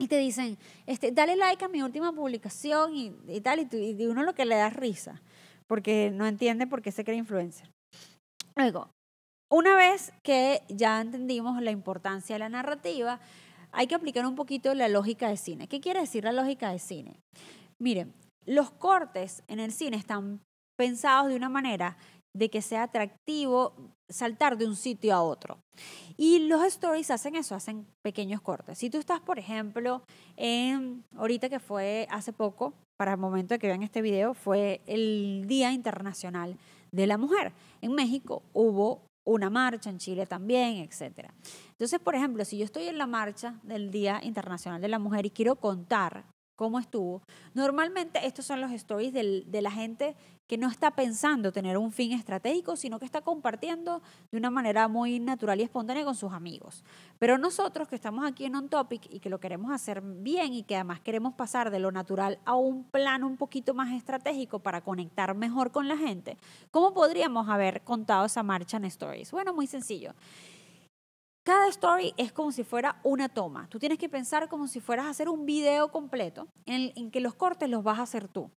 y 0.00 0.08
te 0.08 0.16
dicen, 0.16 0.56
este, 0.86 1.12
dale 1.12 1.36
like 1.36 1.62
a 1.62 1.68
mi 1.68 1.82
última 1.82 2.10
publicación 2.12 2.96
y, 2.96 3.40
tal, 3.42 3.60
y, 3.60 4.02
y 4.02 4.06
uno 4.06 4.22
lo 4.22 4.34
que 4.34 4.46
le 4.46 4.56
da 4.56 4.70
risa, 4.70 5.20
porque 5.66 6.10
no 6.10 6.26
entiende 6.26 6.66
por 6.66 6.80
qué 6.80 6.90
se 6.90 7.04
cree 7.04 7.18
influencer. 7.18 7.70
Luego, 8.56 8.88
una 9.52 9.76
vez 9.76 10.14
que 10.22 10.62
ya 10.68 11.02
entendimos 11.02 11.60
la 11.60 11.70
importancia 11.70 12.34
de 12.34 12.40
la 12.40 12.48
narrativa, 12.48 13.20
hay 13.72 13.86
que 13.86 13.94
aplicar 13.94 14.24
un 14.24 14.36
poquito 14.36 14.72
la 14.74 14.88
lógica 14.88 15.28
de 15.28 15.36
cine. 15.36 15.68
¿Qué 15.68 15.80
quiere 15.80 16.00
decir 16.00 16.24
la 16.24 16.32
lógica 16.32 16.70
de 16.70 16.78
cine? 16.78 17.20
Miren, 17.78 18.14
los 18.46 18.70
cortes 18.70 19.42
en 19.48 19.60
el 19.60 19.70
cine 19.70 19.98
están 19.98 20.40
pensados 20.78 21.28
de 21.28 21.36
una 21.36 21.50
manera 21.50 21.98
de 22.34 22.50
que 22.50 22.62
sea 22.62 22.84
atractivo 22.84 23.74
saltar 24.08 24.56
de 24.56 24.66
un 24.66 24.76
sitio 24.76 25.14
a 25.14 25.22
otro. 25.22 25.58
Y 26.16 26.40
los 26.40 26.62
stories 26.64 27.10
hacen 27.10 27.36
eso, 27.36 27.54
hacen 27.54 27.86
pequeños 28.02 28.40
cortes. 28.40 28.78
Si 28.78 28.90
tú 28.90 28.98
estás, 28.98 29.20
por 29.20 29.38
ejemplo, 29.38 30.02
en, 30.36 31.04
ahorita 31.16 31.48
que 31.48 31.60
fue 31.60 32.06
hace 32.10 32.32
poco, 32.32 32.74
para 32.98 33.12
el 33.12 33.18
momento 33.18 33.54
de 33.54 33.58
que 33.58 33.66
vean 33.66 33.82
este 33.82 34.02
video, 34.02 34.34
fue 34.34 34.82
el 34.86 35.44
Día 35.46 35.72
Internacional 35.72 36.56
de 36.92 37.06
la 37.06 37.16
Mujer. 37.16 37.52
En 37.80 37.94
México 37.94 38.42
hubo 38.52 39.02
una 39.26 39.48
marcha, 39.48 39.90
en 39.90 39.98
Chile 39.98 40.26
también, 40.26 40.76
etc. 40.76 41.30
Entonces, 41.70 42.00
por 42.00 42.14
ejemplo, 42.14 42.44
si 42.44 42.58
yo 42.58 42.64
estoy 42.64 42.88
en 42.88 42.98
la 42.98 43.06
marcha 43.06 43.58
del 43.62 43.90
Día 43.90 44.20
Internacional 44.22 44.80
de 44.80 44.88
la 44.88 44.98
Mujer 44.98 45.26
y 45.26 45.30
quiero 45.30 45.56
contar 45.56 46.24
cómo 46.60 46.78
estuvo. 46.78 47.22
Normalmente 47.54 48.26
estos 48.26 48.44
son 48.44 48.60
los 48.60 48.70
stories 48.72 49.14
de 49.14 49.62
la 49.62 49.70
gente 49.70 50.14
que 50.50 50.58
no 50.58 50.66
está 50.66 50.90
pensando 50.90 51.52
tener 51.52 51.78
un 51.78 51.92
fin 51.92 52.10
estratégico, 52.10 52.74
sino 52.74 52.98
que 52.98 53.04
está 53.04 53.20
compartiendo 53.20 54.02
de 54.32 54.38
una 54.38 54.50
manera 54.50 54.88
muy 54.88 55.20
natural 55.20 55.60
y 55.60 55.62
espontánea 55.62 56.04
con 56.04 56.16
sus 56.16 56.32
amigos. 56.32 56.82
Pero 57.20 57.38
nosotros 57.38 57.86
que 57.86 57.94
estamos 57.94 58.26
aquí 58.26 58.46
en 58.46 58.56
On 58.56 58.68
Topic 58.68 59.06
y 59.10 59.20
que 59.20 59.30
lo 59.30 59.38
queremos 59.38 59.70
hacer 59.70 60.00
bien 60.00 60.52
y 60.52 60.64
que 60.64 60.74
además 60.74 60.98
queremos 60.98 61.34
pasar 61.34 61.70
de 61.70 61.78
lo 61.78 61.92
natural 61.92 62.40
a 62.44 62.56
un 62.56 62.82
plano 62.82 63.28
un 63.28 63.36
poquito 63.36 63.74
más 63.74 63.92
estratégico 63.92 64.58
para 64.58 64.80
conectar 64.80 65.36
mejor 65.36 65.70
con 65.70 65.86
la 65.86 65.96
gente, 65.96 66.36
¿cómo 66.72 66.94
podríamos 66.94 67.48
haber 67.48 67.82
contado 67.82 68.26
esa 68.26 68.42
marcha 68.42 68.78
en 68.78 68.86
stories? 68.86 69.30
Bueno, 69.30 69.54
muy 69.54 69.68
sencillo. 69.68 70.14
Cada 71.44 71.68
story 71.68 72.12
es 72.16 72.32
como 72.32 72.52
si 72.52 72.64
fuera 72.64 73.00
una 73.02 73.28
toma. 73.28 73.68
Tú 73.68 73.78
tienes 73.78 73.98
que 73.98 74.08
pensar 74.08 74.48
como 74.48 74.68
si 74.68 74.80
fueras 74.80 75.06
a 75.06 75.10
hacer 75.10 75.28
un 75.28 75.46
video 75.46 75.90
completo 75.90 76.48
en, 76.66 76.92
en 76.96 77.10
que 77.10 77.20
los 77.20 77.34
cortes 77.34 77.68
los 77.68 77.82
vas 77.82 77.98
a 77.98 78.02
hacer 78.02 78.28
tú. 78.28 78.50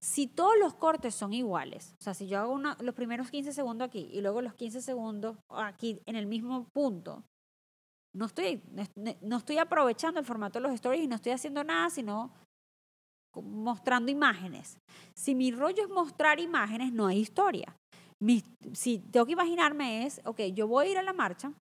Si 0.00 0.26
todos 0.26 0.54
los 0.58 0.74
cortes 0.74 1.14
son 1.14 1.32
iguales, 1.32 1.94
o 2.00 2.02
sea, 2.02 2.14
si 2.14 2.28
yo 2.28 2.38
hago 2.38 2.58
los 2.58 2.94
primeros 2.94 3.30
15 3.30 3.52
segundos 3.52 3.86
aquí 3.88 4.08
y 4.12 4.20
luego 4.20 4.40
los 4.40 4.54
15 4.54 4.80
segundos 4.80 5.36
aquí 5.48 6.00
en 6.06 6.16
el 6.16 6.26
mismo 6.26 6.66
punto, 6.72 7.24
no 8.12 8.26
estoy, 8.26 8.62
no 9.20 9.36
estoy 9.36 9.58
aprovechando 9.58 10.18
el 10.18 10.26
formato 10.26 10.58
de 10.58 10.64
los 10.64 10.74
stories 10.74 11.04
y 11.04 11.06
no 11.06 11.16
estoy 11.16 11.32
haciendo 11.32 11.62
nada, 11.62 11.90
sino 11.90 12.32
mostrando 13.40 14.10
imágenes. 14.10 14.78
Si 15.14 15.34
mi 15.34 15.52
rollo 15.52 15.84
es 15.84 15.88
mostrar 15.88 16.40
imágenes, 16.40 16.92
no 16.92 17.06
hay 17.06 17.18
historia. 17.18 17.76
si 18.72 18.98
tengo 18.98 19.26
que 19.26 19.32
imaginarme 19.32 20.06
es, 20.06 20.20
ok, 20.24 20.40
yo 20.52 20.66
voy 20.66 20.88
a 20.88 20.90
ir 20.90 20.98
a 20.98 21.02
la 21.02 21.12
marcha, 21.12 21.52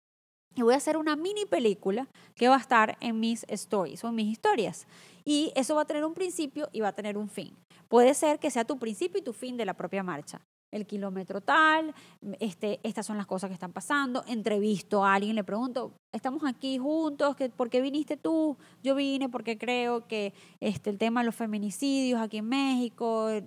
y 0.60 0.62
voy 0.62 0.74
a 0.74 0.78
hacer 0.78 0.98
una 0.98 1.16
mini 1.16 1.46
película 1.46 2.10
que 2.36 2.50
va 2.50 2.56
a 2.56 2.60
estar 2.60 2.98
en 3.00 3.18
mis 3.20 3.46
stories 3.48 4.04
o 4.04 4.10
en 4.10 4.16
mis 4.16 4.28
historias. 4.28 4.88
Y 5.24 5.54
eso 5.56 5.76
va 5.76 5.84
a 5.84 5.86
tener 5.86 6.04
un 6.04 6.14
principio 6.14 6.68
y 6.74 6.82
va 6.82 6.90
a 6.90 6.94
tener 6.94 7.18
un 7.18 7.30
fin. 7.30 7.56
Puede 7.88 8.14
ser 8.14 8.40
que 8.40 8.52
sea 8.52 8.66
tu 8.66 8.78
principio 8.78 9.20
y 9.20 9.24
tu 9.24 9.32
fin 9.32 9.56
de 9.56 9.66
la 9.66 9.74
propia 9.74 10.04
marcha. 10.04 10.42
El 10.70 10.86
kilómetro 10.86 11.40
tal, 11.40 11.96
este, 12.40 12.80
estas 12.84 13.06
son 13.06 13.18
las 13.18 13.26
cosas 13.26 13.50
que 13.50 13.54
están 13.54 13.72
pasando. 13.72 14.24
Entrevisto 14.28 15.04
a 15.04 15.16
alguien, 15.16 15.36
le 15.36 15.46
pregunto, 15.46 15.94
estamos 16.12 16.44
aquí 16.46 16.78
juntos, 16.78 17.38
¿por 17.56 17.70
qué 17.70 17.80
viniste 17.80 18.18
tú? 18.18 18.58
Yo 18.84 18.96
vine 18.96 19.30
porque 19.30 19.58
creo 19.58 20.08
que 20.08 20.34
este, 20.60 20.90
el 20.90 20.98
tema 20.98 21.22
de 21.22 21.26
los 21.28 21.36
feminicidios 21.36 22.22
aquí 22.22 22.38
en 22.40 22.50
México, 22.50 23.30
eh, 23.30 23.44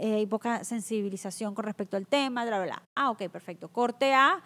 hay 0.00 0.26
poca 0.26 0.62
sensibilización 0.62 1.56
con 1.56 1.64
respecto 1.64 1.96
al 1.96 2.06
tema, 2.06 2.44
bla, 2.44 2.58
bla, 2.58 2.66
bla. 2.66 2.88
Ah, 2.94 3.10
ok, 3.10 3.28
perfecto. 3.28 3.68
Corte 3.68 4.14
A. 4.14 4.42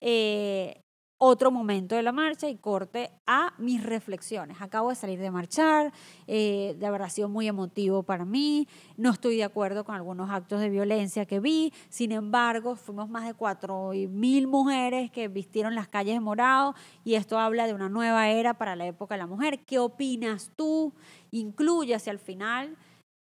Eh, 0.00 0.82
otro 1.18 1.50
momento 1.50 1.94
de 1.94 2.02
la 2.02 2.12
marcha 2.12 2.48
y 2.48 2.56
corte 2.56 3.10
a 3.26 3.54
mis 3.58 3.82
reflexiones. 3.82 4.58
Acabo 4.60 4.90
de 4.90 4.96
salir 4.96 5.18
de 5.18 5.30
marchar, 5.30 5.92
eh, 6.26 6.76
de 6.78 6.86
haber 6.86 7.08
sido 7.10 7.28
muy 7.28 7.46
emotivo 7.48 8.02
para 8.02 8.24
mí, 8.24 8.68
no 8.96 9.10
estoy 9.10 9.36
de 9.36 9.44
acuerdo 9.44 9.84
con 9.84 9.94
algunos 9.94 10.30
actos 10.30 10.60
de 10.60 10.68
violencia 10.68 11.24
que 11.24 11.40
vi, 11.40 11.72
sin 11.88 12.12
embargo, 12.12 12.76
fuimos 12.76 13.08
más 13.08 13.26
de 13.26 13.34
cuatro 13.34 13.92
mil 14.08 14.46
mujeres 14.46 15.10
que 15.10 15.28
vistieron 15.28 15.74
las 15.74 15.88
calles 15.88 16.14
de 16.14 16.20
morado 16.20 16.74
y 17.04 17.14
esto 17.14 17.38
habla 17.38 17.66
de 17.66 17.74
una 17.74 17.88
nueva 17.88 18.28
era 18.28 18.54
para 18.54 18.76
la 18.76 18.86
época 18.86 19.14
de 19.14 19.18
la 19.18 19.26
mujer. 19.26 19.64
¿Qué 19.64 19.78
opinas 19.78 20.50
tú? 20.56 20.92
Incluye 21.30 21.94
hacia 21.94 22.10
el 22.10 22.18
final 22.18 22.76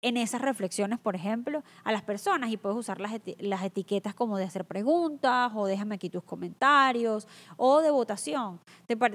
en 0.05 0.17
esas 0.17 0.39
reflexiones, 0.39 0.99
por 0.99 1.15
ejemplo, 1.15 1.63
a 1.83 1.91
las 1.91 2.03
personas 2.03 2.51
y 2.51 2.57
puedes 2.57 2.77
usar 2.77 3.01
las, 3.01 3.11
las 3.39 3.63
etiquetas 3.63 4.13
como 4.13 4.37
de 4.37 4.43
hacer 4.43 4.63
preguntas 4.63 5.51
o 5.55 5.65
déjame 5.65 5.95
aquí 5.95 6.11
tus 6.11 6.23
comentarios 6.23 7.27
o 7.57 7.81
de 7.81 7.89
votación. 7.89 8.59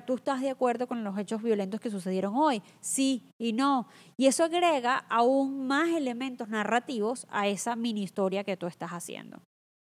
¿Tú 0.04 0.14
estás 0.16 0.40
de 0.40 0.50
acuerdo 0.50 0.88
con 0.88 1.04
los 1.04 1.16
hechos 1.16 1.44
violentos 1.44 1.78
que 1.78 1.90
sucedieron 1.90 2.34
hoy? 2.34 2.60
Sí 2.80 3.32
y 3.38 3.52
no. 3.52 3.86
Y 4.16 4.26
eso 4.26 4.42
agrega 4.42 5.04
aún 5.08 5.68
más 5.68 5.90
elementos 5.90 6.48
narrativos 6.48 7.28
a 7.30 7.46
esa 7.46 7.76
mini 7.76 8.02
historia 8.02 8.42
que 8.42 8.56
tú 8.56 8.66
estás 8.66 8.90
haciendo. 8.90 9.40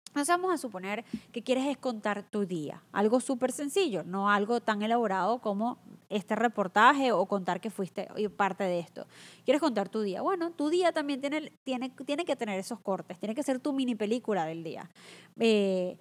Entonces 0.08 0.28
vamos 0.28 0.52
a 0.52 0.58
suponer 0.58 1.04
que 1.32 1.42
quieres 1.42 1.76
contar 1.76 2.28
tu 2.28 2.46
día, 2.46 2.82
algo 2.92 3.20
súper 3.20 3.52
sencillo, 3.52 4.02
no 4.04 4.30
algo 4.30 4.60
tan 4.60 4.82
elaborado 4.82 5.38
como 5.40 5.78
este 6.08 6.34
reportaje 6.34 7.12
o 7.12 7.26
contar 7.26 7.60
que 7.60 7.70
fuiste 7.70 8.08
parte 8.36 8.64
de 8.64 8.80
esto. 8.80 9.06
Quieres 9.44 9.60
contar 9.60 9.88
tu 9.88 10.00
día. 10.00 10.22
Bueno, 10.22 10.50
tu 10.52 10.70
día 10.70 10.92
también 10.92 11.20
tiene, 11.20 11.52
tiene, 11.64 11.90
tiene 11.90 12.24
que 12.24 12.36
tener 12.36 12.58
esos 12.58 12.80
cortes, 12.80 13.18
tiene 13.18 13.34
que 13.34 13.42
ser 13.42 13.60
tu 13.60 13.72
mini 13.72 13.94
película 13.94 14.44
del 14.44 14.64
día. 14.64 14.90
Eh, 15.38 15.98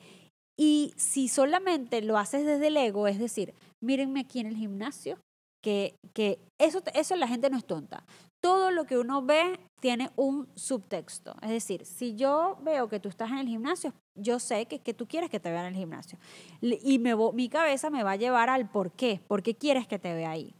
y 0.57 0.93
si 0.97 1.27
solamente 1.27 2.01
lo 2.01 2.17
haces 2.17 2.45
desde 2.45 2.67
el 2.67 2.77
ego, 2.77 3.07
es 3.07 3.19
decir, 3.19 3.53
mírenme 3.83 4.21
aquí 4.21 4.39
en 4.39 4.47
el 4.47 4.55
gimnasio, 4.55 5.19
que, 5.61 5.95
que 6.13 6.39
eso, 6.59 6.81
eso 6.93 7.15
la 7.15 7.27
gente 7.27 7.49
no 7.49 7.57
es 7.57 7.65
tonta 7.65 8.05
todo 8.47 8.71
lo 8.71 8.85
que 8.85 8.97
uno 8.97 9.21
ve 9.21 9.59
tiene 9.81 10.09
un 10.15 10.47
subtexto. 10.55 11.35
Es 11.41 11.49
decir, 11.49 11.85
si 11.85 12.15
yo 12.15 12.57
veo 12.61 12.87
que 12.87 13.01
tú 13.01 13.09
estás 13.09 13.29
en 13.29 13.39
el 13.39 13.47
gimnasio, 13.47 13.93
yo 14.15 14.39
sé 14.39 14.67
que, 14.67 14.79
que 14.79 14.93
tú 14.93 15.05
quieres 15.05 15.29
que 15.29 15.41
te 15.41 15.51
vean 15.51 15.65
en 15.65 15.73
el 15.73 15.79
gimnasio. 15.79 16.17
Y 16.61 16.97
mi 16.97 17.49
cabeza 17.49 17.89
me 17.89 18.03
va 18.03 18.11
a 18.11 18.15
llevar 18.15 18.49
al 18.49 18.69
por 18.69 18.93
qué, 18.93 19.19
por 19.27 19.43
qué 19.43 19.53
quieres 19.53 19.85
que 19.85 19.99
te 19.99 20.13
vea 20.13 20.31
ahí. 20.31 20.55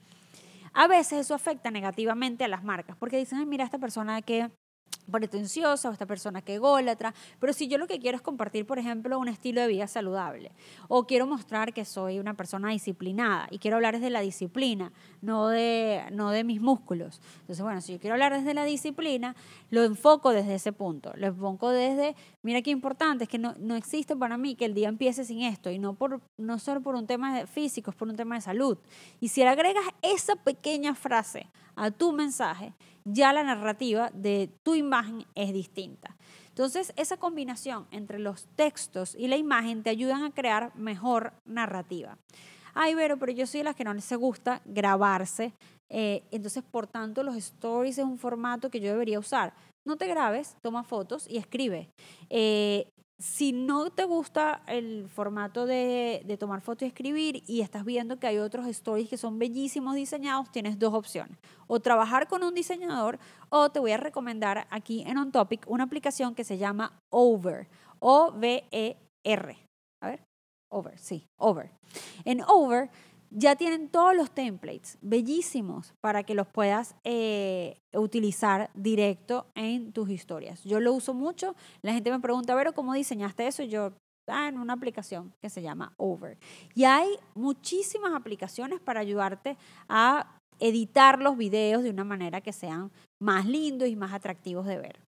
A 0.73 0.88
veces 0.88 1.19
eso 1.19 1.34
afecta 1.34 1.71
negativamente 1.71 2.43
a 2.43 2.50
las 2.50 2.62
marcas, 2.62 2.97
porque 2.97 3.15
dicen, 3.15 3.47
mira, 3.47 3.63
esta 3.63 3.80
persona 3.80 4.21
que 4.21 4.52
pretenciosa 5.12 5.89
o 5.89 5.91
esta 5.91 6.06
persona 6.06 6.41
que 6.41 6.56
ególatra, 6.56 7.13
pero 7.39 7.54
si 7.54 7.67
yo 7.67 7.78
lo 7.78 7.88
que 7.88 8.00
quiero 8.00 8.17
es 8.17 8.22
compartir, 8.22 8.65
por 8.65 8.80
ejemplo, 8.80 9.17
un 9.20 9.28
estilo 9.28 9.62
de 9.62 9.67
vida 9.67 9.88
saludable 9.88 10.52
o 10.88 11.06
quiero 11.06 11.28
mostrar 11.28 11.74
que 11.74 11.86
soy 11.86 12.20
una 12.20 12.34
persona 12.34 12.70
disciplinada 12.70 13.48
y 13.52 13.60
quiero 13.60 13.78
hablar 13.78 13.96
desde 13.96 14.10
la 14.10 14.22
disciplina, 14.22 14.91
no 15.22 15.48
de, 15.48 16.04
no 16.12 16.32
de 16.32 16.43
mis 16.43 16.62
músculos. 16.62 17.22
Entonces, 17.41 17.63
bueno, 17.63 17.82
si 17.82 17.93
yo 17.93 18.00
quiero 18.00 18.15
hablar 18.15 18.34
desde 18.34 18.54
la 18.54 18.65
disciplina, 18.65 19.36
lo 19.70 19.84
enfoco 19.84 20.32
desde 20.32 20.56
ese 20.56 20.74
punto, 20.74 21.12
lo 21.15 21.28
enfoco 21.28 21.70
desde, 21.70 22.15
mira 22.41 22.62
qué 22.62 22.72
importante, 22.72 23.24
es 23.26 23.30
que 23.30 23.38
no, 23.38 23.56
no 23.60 23.76
existe 23.76 24.15
para 24.15 24.38
mí 24.38 24.56
que 24.56 24.65
el 24.65 24.74
día 24.74 24.89
empiece 24.89 25.24
sin 25.24 25.41
esto 25.41 25.72
y 25.72 25.80
no, 25.80 25.93
por, 25.93 26.22
no 26.38 26.60
solo 26.60 26.82
por 26.82 26.96
un 26.96 27.08
tema 27.08 27.46
físico, 27.48 27.91
es 27.91 27.98
por 27.98 28.08
un 28.08 28.15
tema 28.15 28.36
de 28.36 28.41
salud. 28.41 28.78
Y 29.20 29.30
si 29.30 29.41
le 29.41 29.50
agregas 29.50 29.86
esa 30.02 30.36
pequeña 30.36 30.96
frase 30.96 31.48
a 31.76 31.91
tu 31.91 32.12
mensaje, 32.12 32.74
ya 33.08 33.34
la 33.34 33.43
narrativa 33.43 34.10
de 34.13 34.50
tu 34.63 34.76
imagen 34.76 35.26
es 35.36 35.54
distinta. 35.54 36.15
Entonces, 36.50 36.91
esa 36.96 37.17
combinación 37.17 37.88
entre 37.91 38.20
los 38.20 38.48
textos 38.56 39.15
y 39.17 39.28
la 39.28 39.38
imagen 39.38 39.84
te 39.84 39.89
ayudan 39.89 40.24
a 40.24 40.32
crear 40.32 40.76
mejor 40.76 41.34
narrativa. 41.46 42.17
Ay, 42.74 42.96
Vero, 42.96 43.17
pero 43.17 43.32
yo 43.32 43.48
soy 43.48 43.60
de 43.60 43.63
las 43.65 43.76
que 43.76 43.84
no 43.84 43.93
les 43.93 44.12
gusta 44.13 44.62
grabarse. 44.65 45.54
Eh, 45.89 46.24
entonces, 46.32 46.63
por 46.63 46.88
tanto, 46.88 47.24
los 47.24 47.36
stories 47.36 47.98
es 47.98 48.04
un 48.04 48.17
formato 48.17 48.70
que 48.70 48.80
yo 48.80 48.91
debería 48.91 49.20
usar. 49.20 49.54
No 49.86 49.98
te 49.98 50.08
grabes, 50.08 50.58
toma 50.62 50.84
fotos 50.84 51.28
y 51.30 51.38
escribe. 51.38 51.89
Eh, 52.30 52.91
si 53.19 53.51
no 53.51 53.89
te 53.89 54.03
gusta 54.03 54.62
el 54.67 55.08
formato 55.10 55.65
de, 55.65 56.38
tomar 56.39 56.62
foto 56.62 56.86
y 56.86 56.88
escribir 56.88 57.43
y 57.47 57.62
estás 57.62 57.84
viendo 57.84 58.19
que 58.19 58.27
hay 58.27 58.38
otros 58.38 58.67
stories 58.67 59.10
que 59.10 59.17
son 59.17 59.39
bellísimos 59.39 59.95
diseñados, 59.95 60.51
tienes 60.51 60.77
dos 60.77 60.93
opciones. 60.93 61.38
O 61.65 61.80
trabajar 61.80 62.27
con 62.27 62.43
un 62.43 62.53
diseñador 62.53 63.17
o 63.49 63.69
te 63.71 63.80
voy 63.80 63.91
a 63.91 63.97
recomendar 63.97 64.67
aquí 64.69 65.03
en 65.08 65.17
On 65.17 65.32
Topic 65.32 65.65
una 65.67 65.86
aplicación 65.86 66.36
que 66.36 66.43
se 66.43 66.58
llama 66.58 67.01
Over. 67.10 67.67
O-V-E-R. 67.99 69.58
A 70.03 70.08
ver, 70.08 70.23
Over, 70.69 70.99
sí, 70.99 71.25
Over. 71.39 71.71
En 72.23 72.41
Over 72.43 72.91
ya 73.30 73.56
tienen 73.56 73.90
todos 73.90 74.16
los 74.16 74.32
templates 74.32 74.98
bellísimos 75.02 75.94
para 76.02 76.24
que 76.24 76.34
los 76.34 76.48
puedas 76.48 76.96
eh, 77.04 77.82
utilizar 77.94 78.70
directo 78.74 79.48
en 79.56 79.92
tus 79.92 80.10
historias. 80.10 80.63
Yo 80.63 80.80
lo 80.80 80.94
uso 80.94 81.13
mucho. 81.13 81.56
La 81.82 81.94
gente 81.94 82.12
me 82.12 82.20
pregunta, 82.20 82.56
ver 82.56 82.74
¿cómo 82.74 82.94
diseñaste 82.94 83.48
eso? 83.48 83.63
Y 83.63 83.70
yo, 83.70 83.94
ah, 84.28 84.48
en 84.48 84.58
una 84.58 84.74
aplicación 84.74 85.34
que 85.42 85.50
se 85.50 85.62
llama 85.62 85.94
Over. 85.98 86.38
Y 86.76 86.86
hay 86.86 87.10
muchísimas 87.36 88.13
aplicaciones 88.13 88.80
para 88.80 89.00
ayudarte 89.00 89.58
a 89.88 90.38
editar 90.60 91.22
los 91.22 91.38
videos 91.38 91.84
de 91.84 91.92
una 91.92 92.04
manera 92.04 92.42
que 92.42 92.54
sean 92.54 92.92
más 93.20 93.46
lindos 93.46 93.88
y 93.88 93.96
más 93.96 94.13
atractivos 94.13 94.66
de 94.66 94.78
ver. 94.78 95.07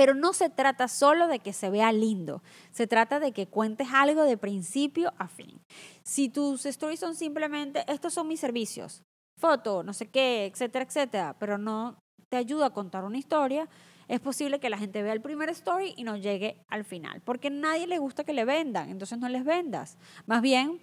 Pero 0.00 0.14
no 0.14 0.32
se 0.32 0.48
trata 0.48 0.88
solo 0.88 1.28
de 1.28 1.40
que 1.40 1.52
se 1.52 1.68
vea 1.68 1.92
lindo, 1.92 2.42
se 2.70 2.86
trata 2.86 3.20
de 3.20 3.32
que 3.32 3.48
cuentes 3.48 3.88
algo 3.92 4.24
de 4.24 4.38
principio 4.38 5.12
a 5.18 5.28
fin. 5.28 5.60
Si 6.02 6.30
tus 6.30 6.64
stories 6.64 7.00
son 7.00 7.14
simplemente, 7.14 7.84
estos 7.86 8.14
son 8.14 8.26
mis 8.26 8.40
servicios, 8.40 9.02
foto, 9.38 9.82
no 9.82 9.92
sé 9.92 10.08
qué, 10.08 10.46
etcétera, 10.46 10.86
etcétera, 10.86 11.36
pero 11.38 11.58
no 11.58 11.98
te 12.30 12.38
ayuda 12.38 12.68
a 12.68 12.70
contar 12.70 13.04
una 13.04 13.18
historia, 13.18 13.68
es 14.08 14.20
posible 14.20 14.58
que 14.58 14.70
la 14.70 14.78
gente 14.78 15.02
vea 15.02 15.12
el 15.12 15.20
primer 15.20 15.50
story 15.50 15.92
y 15.98 16.04
no 16.04 16.16
llegue 16.16 16.64
al 16.68 16.86
final, 16.86 17.20
porque 17.20 17.48
a 17.48 17.50
nadie 17.50 17.86
le 17.86 17.98
gusta 17.98 18.24
que 18.24 18.32
le 18.32 18.46
vendan, 18.46 18.88
entonces 18.88 19.18
no 19.18 19.28
les 19.28 19.44
vendas. 19.44 19.98
Más 20.24 20.40
bien, 20.40 20.80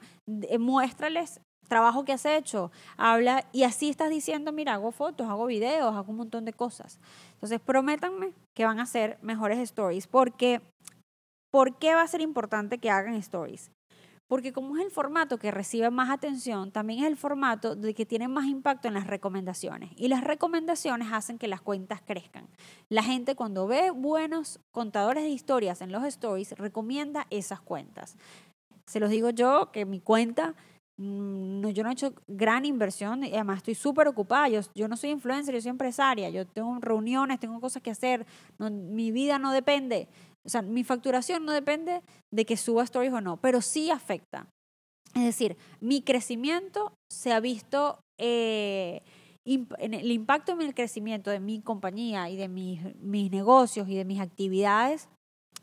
muéstrales 0.60 1.42
trabajo 1.68 2.06
que 2.06 2.14
has 2.14 2.26
hecho, 2.26 2.72
habla 2.98 3.46
y 3.52 3.64
así 3.64 3.90
estás 3.90 4.10
diciendo, 4.10 4.52
mira, 4.52 4.74
hago 4.74 4.92
fotos, 4.92 5.28
hago 5.28 5.46
videos, 5.46 5.96
hago 5.96 6.12
un 6.12 6.18
montón 6.18 6.46
de 6.46 6.54
cosas. 6.54 7.00
Entonces, 7.34 7.60
prométanme 7.60 8.34
que 8.56 8.66
van 8.66 8.80
a 8.80 8.84
hacer 8.84 9.18
mejores 9.22 9.60
stories, 9.60 10.08
porque 10.08 10.62
¿por 11.52 11.78
qué 11.78 11.96
va 11.96 12.02
a 12.02 12.08
ser 12.08 12.22
importante 12.22 12.78
que 12.78 12.90
hagan 12.90 13.14
stories? 13.16 13.72
Porque 14.28 14.52
como 14.52 14.76
es 14.76 14.84
el 14.84 14.92
formato 14.92 15.38
que 15.38 15.52
recibe 15.52 15.90
más 15.90 16.10
atención, 16.10 16.72
también 16.72 17.00
es 17.00 17.06
el 17.08 17.16
formato 17.16 17.76
de 17.76 17.94
que 17.94 18.06
tiene 18.06 18.28
más 18.28 18.46
impacto 18.46 18.90
en 18.90 18.94
las 18.94 19.08
recomendaciones. 19.08 19.92
Y 19.96 20.10
las 20.10 20.22
recomendaciones 20.22 21.08
hacen 21.14 21.38
que 21.38 21.48
las 21.48 21.62
cuentas 21.62 22.02
crezcan. 22.06 22.50
La 22.90 23.04
gente 23.04 23.36
cuando 23.36 23.68
ve 23.68 23.90
buenos 23.92 24.60
contadores 24.72 25.24
de 25.24 25.30
historias 25.30 25.82
en 25.82 25.94
los 25.94 26.04
stories, 26.04 26.52
recomienda 26.58 27.26
esas 27.30 27.62
cuentas. 27.62 28.18
Se 28.86 29.00
los 29.00 29.10
digo 29.10 29.30
yo, 29.30 29.72
que 29.72 29.86
mi 29.86 30.02
cuenta 30.02 30.56
no, 31.00 31.70
yo 31.70 31.84
no 31.84 31.90
he 31.90 31.94
hecho 31.94 32.14
gran 32.28 32.66
inversión 32.66 33.24
y 33.24 33.34
además 33.34 33.58
estoy 33.58 33.76
súper 33.76 34.08
ocupada. 34.08 34.50
Yo, 34.50 34.62
yo, 34.74 34.88
no 34.88 34.98
soy 34.98 35.12
influencer, 35.12 35.54
yo 35.54 35.62
soy 35.62 35.70
empresaria. 35.70 36.30
Yo 36.30 36.46
tengo 36.48 36.78
reuniones, 36.80 37.40
tengo 37.40 37.62
cosas 37.62 37.84
que 37.84 37.92
hacer. 37.92 38.26
mi 38.60 39.12
vida 39.12 39.38
no 39.38 39.52
depende. 39.52 40.08
O 40.46 40.50
sea, 40.50 40.62
mi 40.62 40.84
facturación 40.84 41.46
no 41.46 41.52
depende 41.52 42.02
de 42.34 42.46
que 42.46 42.58
suba 42.58 42.84
stories 42.84 43.14
o 43.14 43.22
no, 43.22 43.38
pero 43.38 43.62
sí 43.62 43.92
afecta. 43.92 44.48
Es 45.14 45.24
decir, 45.24 45.58
mi 45.82 46.02
crecimiento 46.02 46.94
se 47.12 47.34
ha 47.34 47.40
visto, 47.40 48.00
eh, 48.20 49.02
el 49.46 50.12
impacto 50.12 50.52
en 50.52 50.62
el 50.62 50.74
crecimiento 50.74 51.32
de 51.32 51.40
mi 51.40 51.62
compañía 51.62 52.30
y 52.30 52.36
de 52.36 52.48
mis, 52.48 52.96
mis 52.96 53.32
negocios 53.32 53.88
y 53.88 53.96
de 53.96 54.06
mis 54.06 54.20
actividades, 54.20 55.10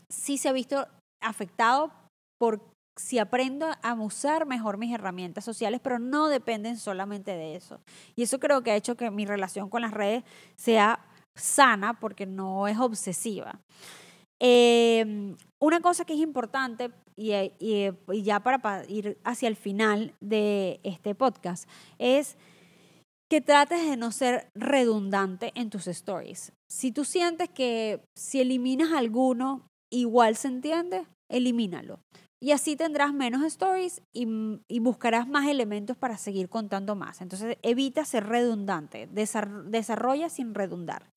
sí 0.09 0.39
se 0.39 0.49
ha 0.49 0.53
visto 0.53 0.87
afectado 1.21 1.93
por 2.39 2.74
si 2.97 3.19
aprendo 3.19 3.67
a 3.83 3.95
usar 3.95 4.47
mejor 4.47 4.79
mis 4.79 4.95
herramientas 4.95 5.45
sociales, 5.45 5.81
pero 5.83 5.99
no 5.99 6.29
dependen 6.29 6.77
solamente 6.79 7.33
de 7.33 7.57
eso. 7.57 7.81
Y 8.15 8.23
eso 8.23 8.39
creo 8.39 8.63
que 8.63 8.71
ha 8.71 8.77
hecho 8.77 8.97
que 8.97 9.11
mi 9.11 9.27
relación 9.27 9.69
con 9.69 9.83
las 9.83 9.93
redes 9.93 10.23
sea 10.57 11.01
sana 11.35 11.99
porque 11.99 12.27
no 12.27 12.69
es 12.69 12.79
obsesiva. 12.79 13.61
Em, 14.41 15.37
una 15.61 15.81
cosa 15.81 16.05
que 16.05 16.15
es 16.15 16.21
importante, 16.21 16.91
y, 17.17 17.33
y, 17.59 18.23
ya 18.23 18.41
para, 18.41 18.85
ir 18.89 19.19
hacia 19.25 19.49
el 19.49 19.57
final 19.57 20.15
de 20.21 20.81
este 20.83 21.15
podcast, 21.15 21.69
es 21.99 22.37
que 23.31 23.41
trates 23.41 23.89
de 23.89 23.97
no 23.97 24.13
ser 24.13 24.49
redundante 24.55 25.53
en 25.55 25.71
tus 25.71 25.87
stories. 25.87 26.53
Si 26.69 26.93
tú 26.93 27.05
sientes 27.05 27.49
que 27.49 28.05
si 28.15 28.41
eliminas 28.41 28.93
alguno, 28.93 29.63
igual 29.91 30.37
se 30.37 30.49
entiende, 30.49 31.07
elimínalo. 31.31 32.01
Y 32.45 32.53
así 32.53 32.77
tendrás 32.77 33.15
menos 33.15 33.43
stories 33.43 34.03
y, 34.13 34.29
y, 34.69 34.79
buscarás 34.79 35.27
más 35.27 35.49
elementos 35.49 35.97
para 35.97 36.19
seguir 36.19 36.51
contando 36.51 36.95
más. 36.95 37.23
Entonces 37.23 37.57
evita 37.63 38.05
ser 38.05 38.27
redundante, 38.27 39.09
desarrolla 39.11 40.29
sin 40.29 40.55
redundar. 40.55 41.11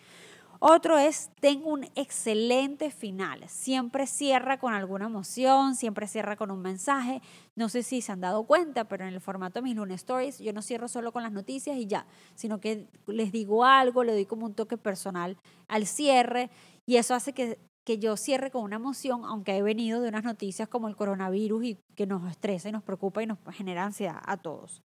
Otro 0.60 0.98
es, 0.98 1.30
tengo 1.42 1.70
un 1.70 1.84
excelente 1.96 2.92
final. 2.92 3.44
Siempre 3.50 4.08
cierra 4.08 4.58
con 4.58 4.74
alguna 4.74 5.08
emoción, 5.08 5.76
siempre 5.76 6.08
cierra 6.08 6.38
con 6.38 6.50
un 6.50 6.62
mensaje. 6.62 7.22
No 7.58 7.68
sé 7.68 7.84
si 7.84 8.02
se 8.02 8.14
han 8.14 8.22
dado 8.22 8.46
cuenta, 8.46 8.86
pero 8.86 9.06
en 9.06 9.14
el 9.14 9.20
formato 9.20 9.60
de 9.60 9.64
mis 9.64 9.76
Lunes 9.76 9.98
Stories 9.98 10.40
yo 10.40 10.54
no 10.54 10.62
cierro 10.62 10.88
solo 10.88 11.12
con 11.12 11.24
las 11.24 11.34
noticias 11.34 11.76
y 11.76 11.88
ya, 11.88 12.08
sino 12.36 12.62
que 12.62 12.88
les 13.06 13.34
digo 13.34 13.66
algo, 13.66 14.06
le 14.06 14.14
doy 14.14 14.26
como 14.26 14.46
un 14.46 14.54
toque 14.54 14.78
personal 14.78 15.36
al 15.68 15.88
cierre 15.88 16.50
y 16.86 16.96
eso 16.96 17.14
hace 17.14 17.34
que, 17.34 17.60
que 17.88 18.00
yo 18.00 18.18
cierre 18.18 18.52
con 18.52 18.64
una 18.64 18.76
emoción, 18.76 19.24
aunque 19.24 19.56
he 19.56 19.62
venido 19.62 20.02
de 20.02 20.10
unas 20.10 20.26
noticias 20.26 20.68
como 20.68 20.90
el 20.90 20.98
coronavirus 20.98 21.64
y 21.64 21.78
que 21.96 22.06
nos 22.06 22.30
estresa 22.30 22.68
y 22.68 22.74
nos 22.74 22.84
preocupa 22.84 23.24
y 23.24 23.28
nos 23.28 23.38
genera 23.54 23.86
ansiedad 23.86 24.20
a 24.26 24.36
todos. 24.36 24.84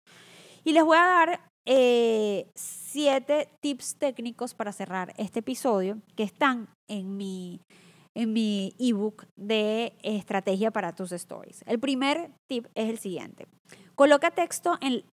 Y 0.63 0.73
les 0.73 0.83
voy 0.83 0.97
a 0.97 1.07
dar 1.07 1.51
eh, 1.65 2.51
siete 2.53 3.49
tips 3.59 3.95
técnicos 3.95 4.53
para 4.53 4.71
cerrar 4.71 5.15
este 5.17 5.39
episodio 5.39 5.97
que 6.15 6.21
están 6.21 6.69
en 6.87 7.17
mi 7.17 7.59
en 8.13 8.33
mi 8.33 8.75
ebook 8.77 9.25
de 9.35 9.93
estrategia 10.03 10.69
para 10.69 10.93
tus 10.93 11.11
stories. 11.11 11.63
El 11.65 11.79
primer 11.79 12.29
tip 12.47 12.67
es 12.75 12.87
el 12.87 12.99
siguiente. 12.99 13.47
Coloca 13.95 14.29
texto 14.29 14.77
en, 14.81 15.05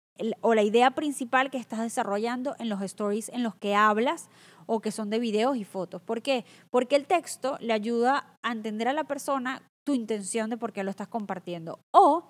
o 0.42 0.56
la 0.56 0.64
idea 0.64 0.92
principal 0.92 1.52
que 1.52 1.58
estás 1.58 1.80
desarrollando 1.80 2.56
en 2.60 2.68
los 2.68 2.82
stories 2.82 3.30
en 3.30 3.44
los 3.44 3.56
que 3.56 3.76
hablas 3.76 4.30
o 4.68 4.80
que 4.80 4.92
son 4.92 5.10
de 5.10 5.18
videos 5.18 5.58
y 5.58 5.64
fotos. 5.64 6.02
¿Por 6.04 6.22
qué? 6.22 6.46
Porque 6.70 6.96
el 6.96 7.08
texto 7.08 7.58
le 7.60 7.74
ayuda 7.74 8.38
a 8.44 8.52
entender 8.52 8.88
a 8.88 8.94
la 8.94 9.06
persona 9.06 9.64
tu 9.84 9.96
intención 9.96 10.52
de 10.52 10.58
por 10.58 10.74
qué 10.74 10.84
lo 10.84 10.92
estás 10.92 11.08
compartiendo. 11.08 11.80
O 11.92 12.30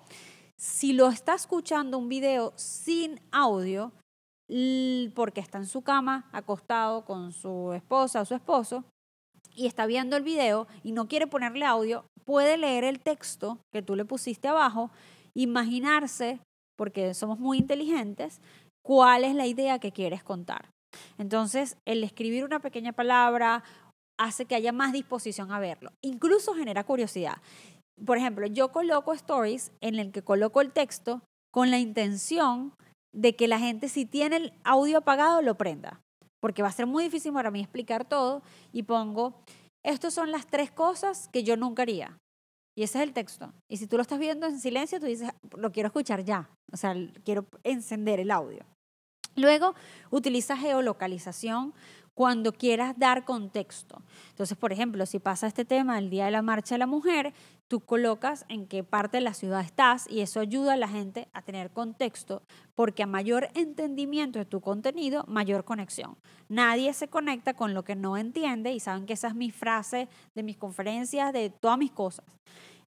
si 0.56 0.92
lo 0.94 1.08
está 1.08 1.34
escuchando 1.34 1.98
un 1.98 2.08
video 2.08 2.52
sin 2.56 3.20
audio, 3.32 3.92
porque 5.14 5.40
está 5.40 5.58
en 5.58 5.66
su 5.66 5.82
cama 5.82 6.28
acostado 6.32 7.04
con 7.04 7.32
su 7.32 7.72
esposa 7.74 8.22
o 8.22 8.24
su 8.24 8.34
esposo 8.34 8.84
y 9.54 9.66
está 9.66 9.84
viendo 9.84 10.16
el 10.16 10.22
video 10.22 10.66
y 10.82 10.92
no 10.92 11.06
quiere 11.06 11.26
ponerle 11.26 11.66
audio, 11.66 12.06
puede 12.24 12.56
leer 12.56 12.84
el 12.84 13.00
texto 13.00 13.58
que 13.72 13.82
tú 13.82 13.94
le 13.94 14.04
pusiste 14.04 14.48
abajo, 14.48 14.90
imaginarse, 15.34 16.40
porque 16.76 17.12
somos 17.12 17.38
muy 17.38 17.58
inteligentes, 17.58 18.40
cuál 18.82 19.24
es 19.24 19.34
la 19.34 19.46
idea 19.46 19.78
que 19.78 19.92
quieres 19.92 20.22
contar. 20.22 20.70
Entonces, 21.18 21.76
el 21.84 22.04
escribir 22.04 22.44
una 22.44 22.60
pequeña 22.60 22.92
palabra 22.92 23.64
hace 24.18 24.44
que 24.44 24.54
haya 24.54 24.72
más 24.72 24.92
disposición 24.92 25.52
a 25.52 25.60
verlo. 25.60 25.92
Incluso 26.02 26.54
genera 26.54 26.84
curiosidad. 26.84 27.38
Por 28.04 28.18
ejemplo, 28.18 28.46
yo 28.46 28.70
coloco 28.70 29.12
stories 29.12 29.72
en 29.80 29.98
el 29.98 30.12
que 30.12 30.22
coloco 30.22 30.60
el 30.60 30.72
texto 30.72 31.22
con 31.52 31.70
la 31.70 31.78
intención 31.78 32.72
de 33.14 33.34
que 33.34 33.48
la 33.48 33.58
gente 33.58 33.88
si 33.88 34.06
tiene 34.06 34.36
el 34.36 34.52
audio 34.64 34.98
apagado 34.98 35.42
lo 35.42 35.56
prenda, 35.56 36.00
porque 36.40 36.62
va 36.62 36.68
a 36.68 36.72
ser 36.72 36.86
muy 36.86 37.04
difícil 37.04 37.32
para 37.32 37.50
mí 37.50 37.60
explicar 37.60 38.04
todo 38.04 38.42
y 38.72 38.82
pongo, 38.84 39.34
estas 39.84 40.14
son 40.14 40.30
las 40.30 40.46
tres 40.46 40.70
cosas 40.70 41.28
que 41.28 41.42
yo 41.42 41.56
nunca 41.56 41.82
haría. 41.82 42.18
Y 42.76 42.84
ese 42.84 42.98
es 42.98 43.08
el 43.08 43.12
texto. 43.12 43.52
Y 43.68 43.78
si 43.78 43.88
tú 43.88 43.96
lo 43.96 44.02
estás 44.02 44.20
viendo 44.20 44.46
en 44.46 44.60
silencio, 44.60 45.00
tú 45.00 45.06
dices, 45.06 45.30
lo 45.56 45.72
quiero 45.72 45.88
escuchar 45.88 46.24
ya. 46.24 46.48
O 46.72 46.76
sea, 46.76 46.94
quiero 47.24 47.44
encender 47.64 48.20
el 48.20 48.30
audio. 48.30 48.64
Luego, 49.38 49.74
utiliza 50.10 50.56
geolocalización 50.56 51.72
cuando 52.18 52.52
quieras 52.52 52.98
dar 52.98 53.24
contexto. 53.24 54.02
Entonces, 54.30 54.58
por 54.58 54.72
ejemplo, 54.72 55.06
si 55.06 55.20
pasa 55.20 55.46
este 55.46 55.64
tema 55.64 55.98
el 55.98 56.10
Día 56.10 56.24
de 56.24 56.32
la 56.32 56.42
Marcha 56.42 56.74
de 56.74 56.80
la 56.80 56.88
Mujer, 56.88 57.32
tú 57.68 57.78
colocas 57.78 58.44
en 58.48 58.66
qué 58.66 58.82
parte 58.82 59.18
de 59.18 59.20
la 59.20 59.34
ciudad 59.34 59.60
estás 59.60 60.10
y 60.10 60.20
eso 60.20 60.40
ayuda 60.40 60.72
a 60.72 60.76
la 60.76 60.88
gente 60.88 61.28
a 61.32 61.42
tener 61.42 61.70
contexto 61.70 62.42
porque 62.74 63.04
a 63.04 63.06
mayor 63.06 63.50
entendimiento 63.54 64.40
de 64.40 64.46
tu 64.46 64.60
contenido, 64.60 65.24
mayor 65.28 65.64
conexión. 65.64 66.16
Nadie 66.48 66.92
se 66.92 67.06
conecta 67.06 67.54
con 67.54 67.72
lo 67.72 67.84
que 67.84 67.94
no 67.94 68.16
entiende 68.16 68.72
y 68.72 68.80
saben 68.80 69.06
que 69.06 69.12
esa 69.12 69.28
es 69.28 69.36
mi 69.36 69.52
frase 69.52 70.08
de 70.34 70.42
mis 70.42 70.56
conferencias, 70.56 71.32
de 71.32 71.50
todas 71.50 71.78
mis 71.78 71.92
cosas. 71.92 72.24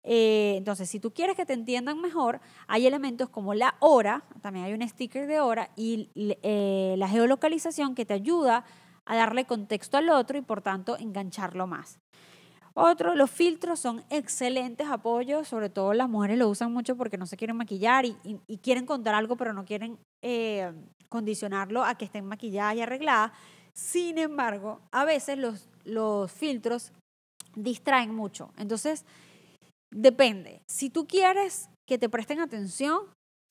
Eh, 0.03 0.55
entonces, 0.57 0.89
si 0.89 0.99
tú 0.99 1.13
quieres 1.13 1.35
que 1.35 1.45
te 1.45 1.53
entiendan 1.53 2.01
mejor, 2.01 2.41
hay 2.67 2.87
elementos 2.87 3.29
como 3.29 3.53
la 3.53 3.75
hora, 3.79 4.23
también 4.41 4.65
hay 4.65 4.73
un 4.73 4.87
sticker 4.87 5.27
de 5.27 5.39
hora 5.39 5.69
y 5.75 6.09
eh, 6.15 6.95
la 6.97 7.07
geolocalización 7.07 7.93
que 7.93 8.05
te 8.05 8.13
ayuda 8.13 8.65
a 9.05 9.15
darle 9.15 9.45
contexto 9.45 9.97
al 9.97 10.09
otro 10.09 10.37
y 10.37 10.41
por 10.41 10.61
tanto 10.61 10.97
engancharlo 10.97 11.67
más. 11.67 11.99
Otro, 12.73 13.15
los 13.15 13.29
filtros 13.29 13.79
son 13.79 14.03
excelentes 14.09 14.87
apoyos, 14.87 15.47
sobre 15.47 15.69
todo 15.69 15.93
las 15.93 16.07
mujeres 16.07 16.37
lo 16.37 16.47
usan 16.47 16.71
mucho 16.71 16.95
porque 16.95 17.17
no 17.17 17.25
se 17.25 17.35
quieren 17.35 17.57
maquillar 17.57 18.05
y, 18.05 18.15
quieren 18.59 18.85
contar 18.85 19.13
algo, 19.13 19.35
pero 19.35 19.51
no 19.51 19.65
quieren 19.65 19.99
eh, 20.21 20.71
condicionarlo 21.09 21.83
a 21.83 21.95
que 21.95 22.05
estén 22.05 22.25
maquilladas 22.25 22.75
y 22.75 22.81
arregladas. 22.81 23.33
Sin 23.73 24.17
embargo, 24.17 24.79
a 24.91 25.03
veces 25.03 25.37
los, 25.37 25.67
los 25.83 26.31
filtros 26.31 26.93
distraen 27.55 28.15
mucho. 28.15 28.53
Entonces, 28.57 29.05
depende. 29.91 30.61
Si 30.67 30.89
tú 30.89 31.07
quieres 31.07 31.69
que 31.87 31.97
te 31.97 32.09
presten 32.09 32.39
atención, 32.39 33.01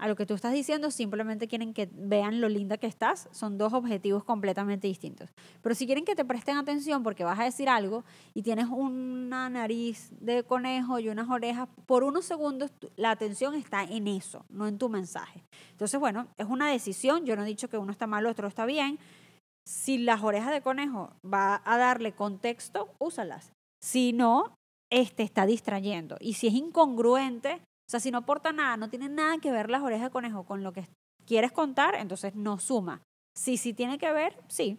a 0.01 0.09
lo 0.09 0.17
que 0.17 0.25
tú 0.25 0.33
estás 0.33 0.55
diciendo, 0.55 0.91
simplemente 0.91 1.47
quieren 1.47 1.75
que 1.75 1.91
vean 1.93 2.41
lo 2.41 2.49
linda 2.49 2.79
que 2.79 2.87
estás. 2.87 3.29
Son 3.33 3.59
dos 3.59 3.75
objetivos 3.75 4.25
completamente 4.25 4.87
distintos. 4.89 5.29
Pero 5.61 5.75
si 5.75 5.85
quieren 5.85 6.07
que 6.07 6.17
te 6.17 6.25
presten 6.25 6.57
atención 6.57 7.03
porque 7.03 7.23
vas 7.23 7.39
a 7.39 7.45
decir 7.45 7.69
algo 7.69 8.03
y 8.33 8.43
tienes 8.43 8.67
una 8.71 9.51
nariz 9.51 10.09
de 10.19 10.43
conejo 10.43 10.99
y 10.99 11.11
unas 11.11 11.29
orejas, 11.29 11.69
por 11.85 12.03
unos 12.03 12.25
segundos 12.25 12.71
la 12.97 13.11
atención 13.11 13.55
está 13.55 13.85
en 13.85 14.09
eso, 14.09 14.47
no 14.49 14.67
en 14.67 14.79
tu 14.79 14.89
mensaje. 14.89 15.45
Entonces, 15.73 16.01
bueno, 16.01 16.29
es 16.39 16.47
una 16.47 16.71
decisión. 16.71 17.27
Yo 17.27 17.37
no 17.37 17.43
he 17.43 17.47
dicho 17.47 17.69
que 17.69 17.77
uno 17.77 17.93
está 17.93 18.07
mal, 18.07 18.25
otro 18.25 18.49
está 18.49 18.65
bien. 18.65 18.99
Si 19.67 19.99
las 19.99 20.23
orejas 20.23 20.51
de 20.51 20.63
conejo 20.63 21.13
va 21.23 21.61
a 21.67 21.77
darle 21.77 22.13
contexto, 22.13 22.89
úsalas. 22.99 23.53
Si 23.83 24.15
no, 24.15 24.55
este 24.91 25.23
está 25.23 25.47
distrayendo. 25.47 26.17
Y 26.21 26.35
si 26.35 26.49
es 26.49 26.55
incongruente, 26.55 27.55
o 27.55 27.91
sea, 27.91 28.01
si 28.01 28.11
no 28.11 28.19
aporta 28.19 28.53
nada, 28.53 28.77
no 28.77 28.91
tiene 28.91 29.09
nada 29.09 29.39
que 29.39 29.53
ver 29.53 29.71
las 29.71 29.83
orejas 29.83 30.09
de 30.09 30.13
conejo 30.13 30.45
con 30.45 30.63
lo 30.63 30.73
que 30.73 30.87
quieres 31.25 31.53
contar, 31.53 31.95
entonces 31.95 32.35
no 32.35 32.59
suma. 32.59 33.03
Si 33.37 33.57
sí 33.57 33.73
tiene 33.73 33.99
que 33.99 34.13
ver, 34.13 34.37
sí. 34.49 34.79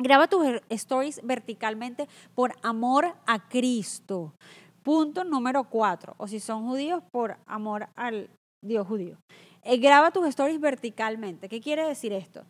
Graba 0.00 0.26
tus 0.26 0.44
er, 0.44 0.64
stories 0.70 1.20
verticalmente 1.22 2.08
por 2.34 2.54
amor 2.62 3.14
a 3.26 3.48
Cristo. 3.48 4.34
Punto 4.82 5.24
número 5.24 5.64
cuatro. 5.64 6.14
O 6.18 6.26
si 6.26 6.40
son 6.40 6.66
judíos, 6.66 7.02
por 7.12 7.36
amor 7.46 7.88
al 7.94 8.30
Dios 8.64 8.86
judío. 8.86 9.16
Eh, 9.62 9.78
graba 9.78 10.10
tus 10.10 10.26
stories 10.26 10.60
verticalmente. 10.60 11.48
¿Qué 11.48 11.60
quiere 11.60 11.86
decir 11.86 12.12
esto? 12.12 12.44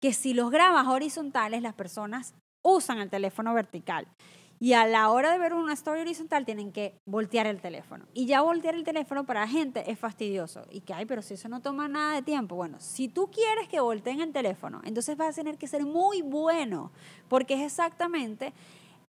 Que 0.00 0.12
si 0.12 0.34
los 0.34 0.50
grabas 0.50 0.86
horizontales, 0.86 1.62
las 1.62 1.74
personas 1.74 2.34
usan 2.64 2.98
el 2.98 3.10
teléfono 3.10 3.52
vertical. 3.54 4.06
Y 4.64 4.72
a 4.72 4.86
la 4.86 5.10
hora 5.10 5.30
de 5.30 5.38
ver 5.38 5.52
una 5.52 5.74
story 5.74 6.00
horizontal 6.00 6.46
tienen 6.46 6.72
que 6.72 6.98
voltear 7.04 7.46
el 7.46 7.60
teléfono. 7.60 8.06
Y 8.14 8.24
ya 8.24 8.40
voltear 8.40 8.74
el 8.74 8.82
teléfono 8.82 9.26
para 9.26 9.40
la 9.40 9.46
gente 9.46 9.90
es 9.90 9.98
fastidioso. 9.98 10.62
Y 10.70 10.80
que, 10.80 10.94
ay, 10.94 11.04
pero 11.04 11.20
si 11.20 11.34
eso 11.34 11.50
no 11.50 11.60
toma 11.60 11.86
nada 11.86 12.14
de 12.14 12.22
tiempo. 12.22 12.56
Bueno, 12.56 12.78
si 12.80 13.08
tú 13.08 13.30
quieres 13.30 13.68
que 13.68 13.80
volteen 13.80 14.22
el 14.22 14.32
teléfono, 14.32 14.80
entonces 14.86 15.18
vas 15.18 15.28
a 15.28 15.42
tener 15.42 15.58
que 15.58 15.66
ser 15.66 15.84
muy 15.84 16.22
bueno, 16.22 16.92
porque 17.28 17.52
es 17.52 17.60
exactamente 17.60 18.54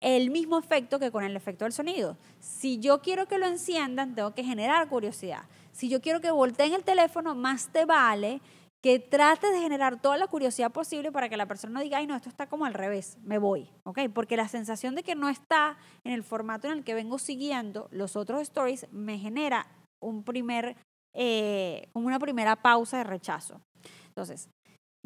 el 0.02 0.32
mismo 0.32 0.58
efecto 0.58 0.98
que 0.98 1.12
con 1.12 1.24
el 1.24 1.36
efecto 1.36 1.66
del 1.66 1.72
sonido. 1.72 2.18
Si 2.40 2.80
yo 2.80 3.04
quiero 3.04 3.28
que 3.28 3.38
lo 3.38 3.46
enciendan, 3.46 4.16
tengo 4.16 4.34
que 4.34 4.44
generar 4.44 4.90
curiosidad. 4.90 5.44
Si 5.72 5.88
yo 5.88 6.02
quiero 6.02 6.20
que 6.20 6.32
volteen 6.32 6.74
el 6.74 6.84
teléfono, 6.84 7.36
más 7.36 7.68
te 7.68 7.86
vale 7.86 8.42
que 8.84 9.00
trate 9.00 9.50
de 9.50 9.62
generar 9.62 10.02
toda 10.02 10.18
la 10.18 10.28
curiosidad 10.28 10.70
posible 10.72 11.12
para 11.12 11.30
que 11.30 11.38
la 11.38 11.46
persona 11.46 11.74
no 11.74 11.80
diga, 11.80 12.00
ay, 12.00 12.06
no, 12.06 12.16
esto 12.16 12.28
está 12.28 12.48
como 12.48 12.66
al 12.66 12.74
revés, 12.74 13.18
me 13.24 13.38
voy, 13.38 13.70
¿ok? 13.86 14.00
Porque 14.14 14.36
la 14.36 14.50
sensación 14.50 14.94
de 14.94 15.04
que 15.04 15.16
no 15.16 15.30
está 15.30 15.78
en 16.04 16.12
el 16.12 16.22
formato 16.22 16.68
en 16.68 16.74
el 16.74 16.84
que 16.84 16.94
vengo 16.94 17.18
siguiendo 17.18 17.88
los 17.92 18.18
otros 18.18 18.42
stories 18.42 18.86
me 18.92 19.18
genera 19.18 19.68
un 20.02 20.24
primer 20.24 20.76
eh, 21.16 21.88
una 21.94 22.20
primera 22.20 22.56
pausa 22.58 22.98
de 22.98 23.04
rechazo. 23.06 23.62
Entonces, 24.08 24.50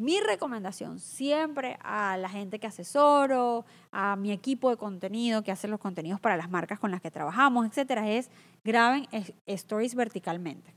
mi 0.00 0.20
recomendación 0.20 0.98
siempre 0.98 1.78
a 1.82 2.16
la 2.16 2.28
gente 2.28 2.58
que 2.58 2.66
asesoro, 2.66 3.64
a 3.92 4.16
mi 4.16 4.32
equipo 4.32 4.70
de 4.70 4.76
contenido 4.76 5.42
que 5.42 5.52
hace 5.52 5.68
los 5.68 5.80
contenidos 5.80 6.20
para 6.20 6.36
las 6.36 6.50
marcas 6.50 6.80
con 6.80 6.90
las 6.90 7.00
que 7.00 7.10
trabajamos, 7.10 7.66
etcétera, 7.66 8.08
es 8.10 8.30
graben 8.64 9.06
stories 9.46 9.94
verticalmente. 9.94 10.74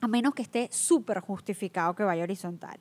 A 0.00 0.08
menos 0.08 0.34
que 0.34 0.42
esté 0.42 0.68
súper 0.72 1.20
justificado 1.20 1.94
que 1.94 2.04
vaya 2.04 2.22
horizontal. 2.22 2.80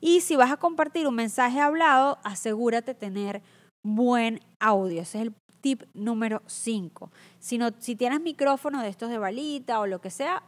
Y 0.00 0.20
si 0.20 0.36
vas 0.36 0.50
a 0.50 0.56
compartir 0.56 1.06
un 1.06 1.14
mensaje 1.14 1.60
hablado, 1.60 2.18
asegúrate 2.24 2.94
tener 2.94 3.42
buen 3.84 4.40
audio. 4.58 5.02
Ese 5.02 5.18
es 5.18 5.26
el 5.26 5.34
tip 5.60 5.82
número 5.94 6.42
5. 6.46 7.10
Si, 7.38 7.58
si 7.78 7.96
tienes 7.96 8.20
micrófono 8.20 8.82
de 8.82 8.88
estos 8.88 9.10
de 9.10 9.18
balita 9.18 9.80
o 9.80 9.86
lo 9.86 10.00
que 10.00 10.10
sea, 10.10 10.42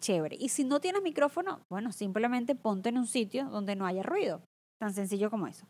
chévere. 0.00 0.36
Y 0.38 0.50
si 0.50 0.64
no 0.64 0.80
tienes 0.80 1.02
micrófono, 1.02 1.60
bueno, 1.70 1.92
simplemente 1.92 2.54
ponte 2.54 2.90
en 2.90 2.98
un 2.98 3.06
sitio 3.06 3.46
donde 3.46 3.76
no 3.76 3.86
haya 3.86 4.02
ruido. 4.02 4.42
Tan 4.80 4.92
sencillo 4.92 5.30
como 5.30 5.46
eso. 5.46 5.66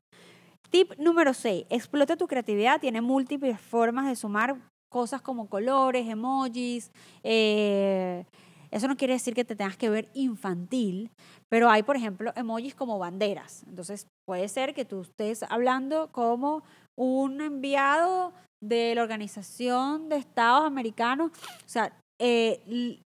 Tip 0.70 0.92
número 0.98 1.32
6. 1.32 1.66
Explota 1.70 2.16
tu 2.16 2.26
creatividad. 2.26 2.80
Tiene 2.80 3.00
múltiples 3.00 3.58
formas 3.60 4.06
de 4.06 4.16
sumar 4.16 4.56
cosas 4.90 5.22
como 5.22 5.48
colores, 5.48 6.06
emojis. 6.08 6.90
Eh, 7.22 8.24
eso 8.70 8.88
no 8.88 8.96
quiere 8.96 9.14
decir 9.14 9.34
que 9.34 9.44
te 9.44 9.56
tengas 9.56 9.76
que 9.76 9.90
ver 9.90 10.08
infantil, 10.14 11.10
pero 11.48 11.70
hay, 11.70 11.82
por 11.82 11.96
ejemplo, 11.96 12.32
emojis 12.36 12.74
como 12.74 12.98
banderas. 12.98 13.64
Entonces, 13.66 14.06
puede 14.26 14.48
ser 14.48 14.74
que 14.74 14.84
tú 14.84 15.02
estés 15.02 15.42
hablando 15.44 16.10
como 16.12 16.62
un 16.96 17.40
enviado 17.40 18.32
de 18.62 18.94
la 18.94 19.02
Organización 19.02 20.08
de 20.08 20.16
Estados 20.16 20.66
Americanos, 20.66 21.30
o 21.30 21.68
sea, 21.68 21.92
eh, 22.20 23.00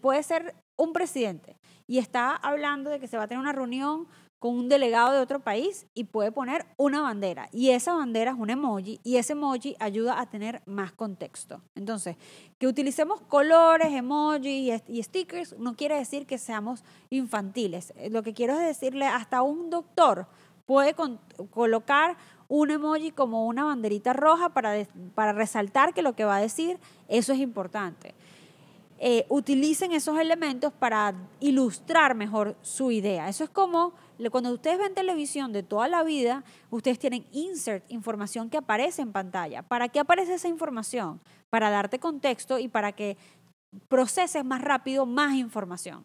puede 0.00 0.22
ser 0.22 0.54
un 0.78 0.92
presidente 0.92 1.56
y 1.88 1.98
está 1.98 2.34
hablando 2.34 2.90
de 2.90 2.98
que 2.98 3.06
se 3.06 3.16
va 3.16 3.24
a 3.24 3.28
tener 3.28 3.40
una 3.40 3.52
reunión 3.52 4.08
con 4.38 4.54
un 4.54 4.68
delegado 4.68 5.12
de 5.12 5.20
otro 5.20 5.40
país 5.40 5.86
y 5.94 6.04
puede 6.04 6.30
poner 6.30 6.66
una 6.76 7.00
bandera. 7.00 7.48
Y 7.52 7.70
esa 7.70 7.94
bandera 7.94 8.32
es 8.32 8.38
un 8.38 8.50
emoji 8.50 9.00
y 9.02 9.16
ese 9.16 9.32
emoji 9.32 9.76
ayuda 9.80 10.20
a 10.20 10.26
tener 10.26 10.62
más 10.66 10.92
contexto. 10.92 11.62
Entonces, 11.74 12.16
que 12.58 12.66
utilicemos 12.66 13.20
colores, 13.22 13.92
emojis 13.92 14.82
y 14.88 15.02
stickers 15.02 15.58
no 15.58 15.74
quiere 15.74 15.96
decir 15.96 16.26
que 16.26 16.38
seamos 16.38 16.84
infantiles. 17.10 17.94
Lo 18.10 18.22
que 18.22 18.34
quiero 18.34 18.54
es 18.54 18.66
decirle, 18.66 19.06
hasta 19.06 19.42
un 19.42 19.70
doctor 19.70 20.26
puede 20.66 20.94
colocar 21.50 22.16
un 22.48 22.70
emoji 22.70 23.10
como 23.10 23.46
una 23.46 23.64
banderita 23.64 24.12
roja 24.12 24.50
para, 24.50 24.86
para 25.14 25.32
resaltar 25.32 25.94
que 25.94 26.02
lo 26.02 26.14
que 26.14 26.24
va 26.24 26.36
a 26.36 26.40
decir, 26.40 26.78
eso 27.08 27.32
es 27.32 27.38
importante. 27.38 28.14
Eh, 28.98 29.26
utilicen 29.28 29.92
esos 29.92 30.18
elementos 30.18 30.72
para 30.72 31.14
ilustrar 31.40 32.14
mejor 32.14 32.56
su 32.62 32.90
idea. 32.90 33.28
Eso 33.28 33.44
es 33.44 33.50
como 33.50 33.92
cuando 34.30 34.52
ustedes 34.52 34.78
ven 34.78 34.94
televisión 34.94 35.52
de 35.52 35.62
toda 35.62 35.88
la 35.88 36.02
vida, 36.02 36.44
ustedes 36.70 36.98
tienen 36.98 37.26
insert, 37.32 37.84
información 37.90 38.50
que 38.50 38.56
aparece 38.56 39.02
en 39.02 39.12
pantalla. 39.12 39.62
¿Para 39.62 39.88
qué 39.88 40.00
aparece 40.00 40.34
esa 40.34 40.48
información? 40.48 41.20
Para 41.50 41.70
darte 41.70 41.98
contexto 41.98 42.58
y 42.58 42.68
para 42.68 42.92
que 42.92 43.16
proceses 43.88 44.44
más 44.44 44.62
rápido 44.62 45.06
más 45.06 45.34
información. 45.34 46.04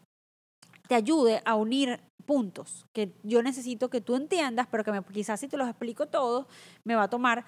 Te 0.88 0.96
ayude 0.96 1.42
a 1.46 1.56
unir 1.56 2.02
puntos 2.26 2.86
que 2.94 3.14
yo 3.24 3.42
necesito 3.42 3.90
que 3.90 4.02
tú 4.02 4.16
entiendas, 4.16 4.68
pero 4.70 4.84
que 4.84 4.92
quizás 5.14 5.40
si 5.40 5.48
te 5.48 5.58
los 5.58 5.68
explico 5.68 6.08
todos, 6.08 6.46
me 6.86 6.96
va 6.96 7.04
a 7.04 7.10
tomar 7.10 7.46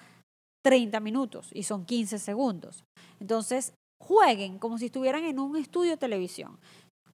30 0.64 0.98
minutos 1.00 1.50
y 1.52 1.64
son 1.64 1.84
15 1.84 2.18
segundos. 2.18 2.84
Entonces, 3.20 3.74
jueguen 4.02 4.58
como 4.58 4.78
si 4.78 4.86
estuvieran 4.86 5.24
en 5.24 5.38
un 5.38 5.56
estudio 5.56 5.92
de 5.92 5.96
televisión. 5.96 6.58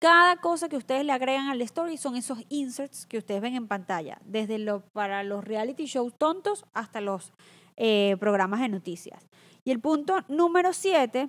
Cada 0.00 0.36
cosa 0.36 0.70
que 0.70 0.78
ustedes 0.78 1.04
le 1.04 1.12
agregan 1.12 1.48
al 1.48 1.60
story 1.60 1.98
son 1.98 2.16
esos 2.16 2.38
inserts 2.48 3.04
que 3.04 3.18
ustedes 3.18 3.42
ven 3.42 3.54
en 3.54 3.68
pantalla, 3.68 4.18
desde 4.24 4.58
lo, 4.58 4.80
para 4.94 5.22
los 5.24 5.44
reality 5.44 5.84
shows 5.84 6.14
tontos 6.16 6.64
hasta 6.72 7.02
los 7.02 7.34
eh, 7.76 8.16
programas 8.18 8.60
de 8.60 8.70
noticias. 8.70 9.28
Y 9.62 9.72
el 9.72 9.78
punto 9.78 10.16
número 10.26 10.72
7, 10.72 11.28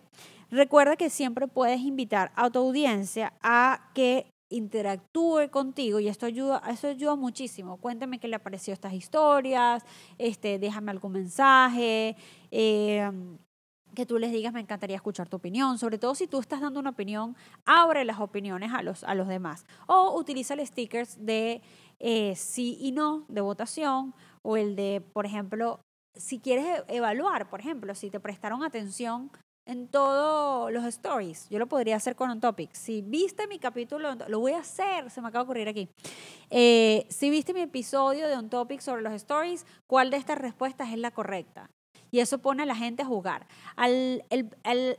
recuerda 0.52 0.96
que 0.96 1.10
siempre 1.10 1.50
puedes 1.50 1.82
invitar 1.82 2.32
a 2.34 2.50
tu 2.50 2.60
audiencia 2.60 3.34
a 3.42 3.92
que 3.94 4.32
interactúe 4.48 5.50
contigo 5.50 6.00
y 6.00 6.08
esto 6.08 6.26
ayuda, 6.26 6.64
eso 6.70 6.88
ayuda 6.88 7.18
muchísimo. 7.18 7.76
Cuéntame 7.76 8.20
qué 8.20 8.30
le 8.30 8.40
pareció 8.40 8.74
estas 8.74 8.94
historias, 8.94 9.84
este, 10.18 10.60
déjame 10.60 10.92
algún 10.92 11.12
mensaje, 11.12 12.16
eh, 12.52 13.12
que 13.96 14.06
tú 14.06 14.18
les 14.18 14.32
digas, 14.32 14.54
me 14.54 14.60
encantaría 14.60 14.96
escuchar 14.96 15.30
tu 15.30 15.38
opinión, 15.38 15.78
sobre 15.78 15.98
todo 15.98 16.16
si 16.16 16.28
tú 16.28 16.40
estás 16.40 16.62
dando 16.62 16.80
una 16.80 16.92
opinión, 16.92 17.36
abre 17.66 18.06
las 18.06 18.20
opiniones 18.20 18.72
a 18.74 18.82
los, 18.82 19.04
a 19.04 19.16
los 19.16 19.28
demás. 19.28 19.66
O 19.88 20.18
utiliza 20.18 20.54
el 20.54 20.66
stickers 20.66 21.24
de 21.24 21.62
eh, 22.00 22.36
sí 22.36 22.78
y 22.80 22.92
no, 22.92 23.26
de 23.28 23.42
votación, 23.42 24.14
o 24.42 24.58
el 24.58 24.76
de, 24.76 25.04
por 25.14 25.26
ejemplo, 25.26 25.80
si 26.16 26.40
quieres 26.40 26.66
e-, 26.66 26.98
evaluar, 26.98 27.50
por 27.50 27.60
ejemplo, 27.60 27.94
si 27.96 28.10
te 28.10 28.20
prestaron 28.20 28.64
atención 28.64 29.32
en 29.66 29.88
todos 29.88 30.72
los 30.72 30.84
stories. 30.86 31.48
Yo 31.50 31.60
lo 31.60 31.68
podría 31.68 31.96
hacer 31.96 32.16
con 32.16 32.30
un 32.30 32.40
topic. 32.40 32.74
Si 32.74 33.02
viste 33.02 33.48
mi 33.48 33.60
capítulo, 33.60 34.16
lo 34.28 34.40
voy 34.40 34.54
a 34.54 34.60
hacer, 34.60 35.10
se 35.12 35.22
me 35.22 35.28
acaba 35.28 35.44
de 35.44 35.46
ocurrir 35.46 35.70
aquí. 35.70 35.90
Eh, 36.50 37.06
si 37.10 37.30
viste 37.30 37.54
mi 37.54 37.62
episodio 37.62 38.28
de 38.28 38.38
un 38.38 38.50
topic 38.50 38.82
sobre 38.82 39.02
los 39.02 39.14
stories, 39.14 39.66
¿cuál 39.88 40.10
de 40.10 40.18
estas 40.18 40.40
respuestas 40.40 40.90
es 40.90 40.98
la 40.98 41.12
correcta? 41.12 41.70
Y 42.12 42.20
eso 42.20 42.40
pone 42.40 42.64
a 42.64 42.66
la 42.66 42.76
gente 42.76 43.04
a 43.04 43.06
jugar. 43.06 43.48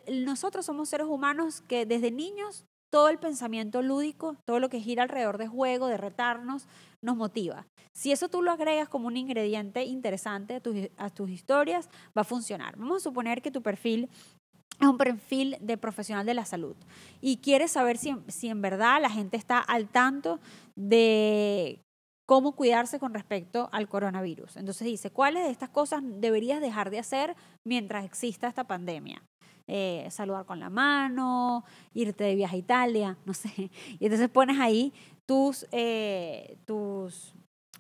Nosotros 0.08 0.66
somos 0.66 0.88
seres 0.88 1.06
humanos 1.06 1.60
que 1.60 1.86
desde 1.86 2.10
niños 2.10 2.64
todo 2.90 3.08
el 3.08 3.18
pensamiento 3.18 3.80
lúdico, 3.80 4.36
todo 4.44 4.60
lo 4.60 4.68
que 4.68 4.80
gira 4.80 5.02
alrededor 5.02 5.38
de 5.38 5.48
juego, 5.48 5.86
de 5.86 5.96
retarnos, 5.96 6.66
nos 7.00 7.16
motiva. 7.16 7.66
Si 7.94 8.12
eso 8.12 8.28
tú 8.28 8.42
lo 8.42 8.52
agregas 8.52 8.88
como 8.88 9.06
un 9.06 9.16
ingrediente 9.16 9.84
interesante 9.84 10.60
a 10.98 11.10
tus, 11.10 11.30
historias, 11.30 11.88
va 12.16 12.22
a 12.22 12.24
funcionar. 12.24 12.76
Vamos 12.76 12.98
a 12.98 13.04
suponer 13.08 13.40
que 13.40 13.50
tu 13.50 13.62
perfil 13.62 14.10
es 14.80 14.88
un 14.88 14.98
perfil 14.98 15.56
de 15.60 15.76
profesional 15.76 16.26
de 16.26 16.34
la 16.34 16.44
salud 16.44 16.74
y 17.20 17.36
quieres 17.36 17.72
saber 17.72 17.98
si 17.98 18.48
en 18.48 18.62
verdad 18.62 19.00
la 19.00 19.10
gente 19.10 19.36
está 19.36 19.58
al 19.58 19.88
tanto 19.88 20.40
de 20.74 21.80
cómo 22.26 22.52
cuidarse 22.52 22.98
con 22.98 23.14
respecto 23.14 23.68
al 23.72 23.88
coronavirus. 23.88 24.56
Entonces 24.56 24.86
dice, 24.86 25.10
¿cuáles 25.10 25.44
de 25.44 25.50
estas 25.50 25.68
cosas 25.68 26.02
deberías 26.04 26.60
dejar 26.60 26.90
de 26.90 26.98
hacer 26.98 27.36
mientras 27.64 28.04
exista 28.04 28.48
esta 28.48 28.64
pandemia? 28.64 29.22
Eh, 29.66 30.06
saludar 30.10 30.44
con 30.44 30.58
la 30.60 30.70
mano, 30.70 31.64
irte 31.94 32.24
de 32.24 32.34
viaje 32.34 32.56
a 32.56 32.58
Italia, 32.58 33.18
no 33.24 33.34
sé. 33.34 33.70
Y 33.98 34.04
entonces 34.04 34.28
pones 34.28 34.58
ahí 34.58 34.92
tus, 35.26 35.66
eh, 35.72 36.58
tus 36.66 37.34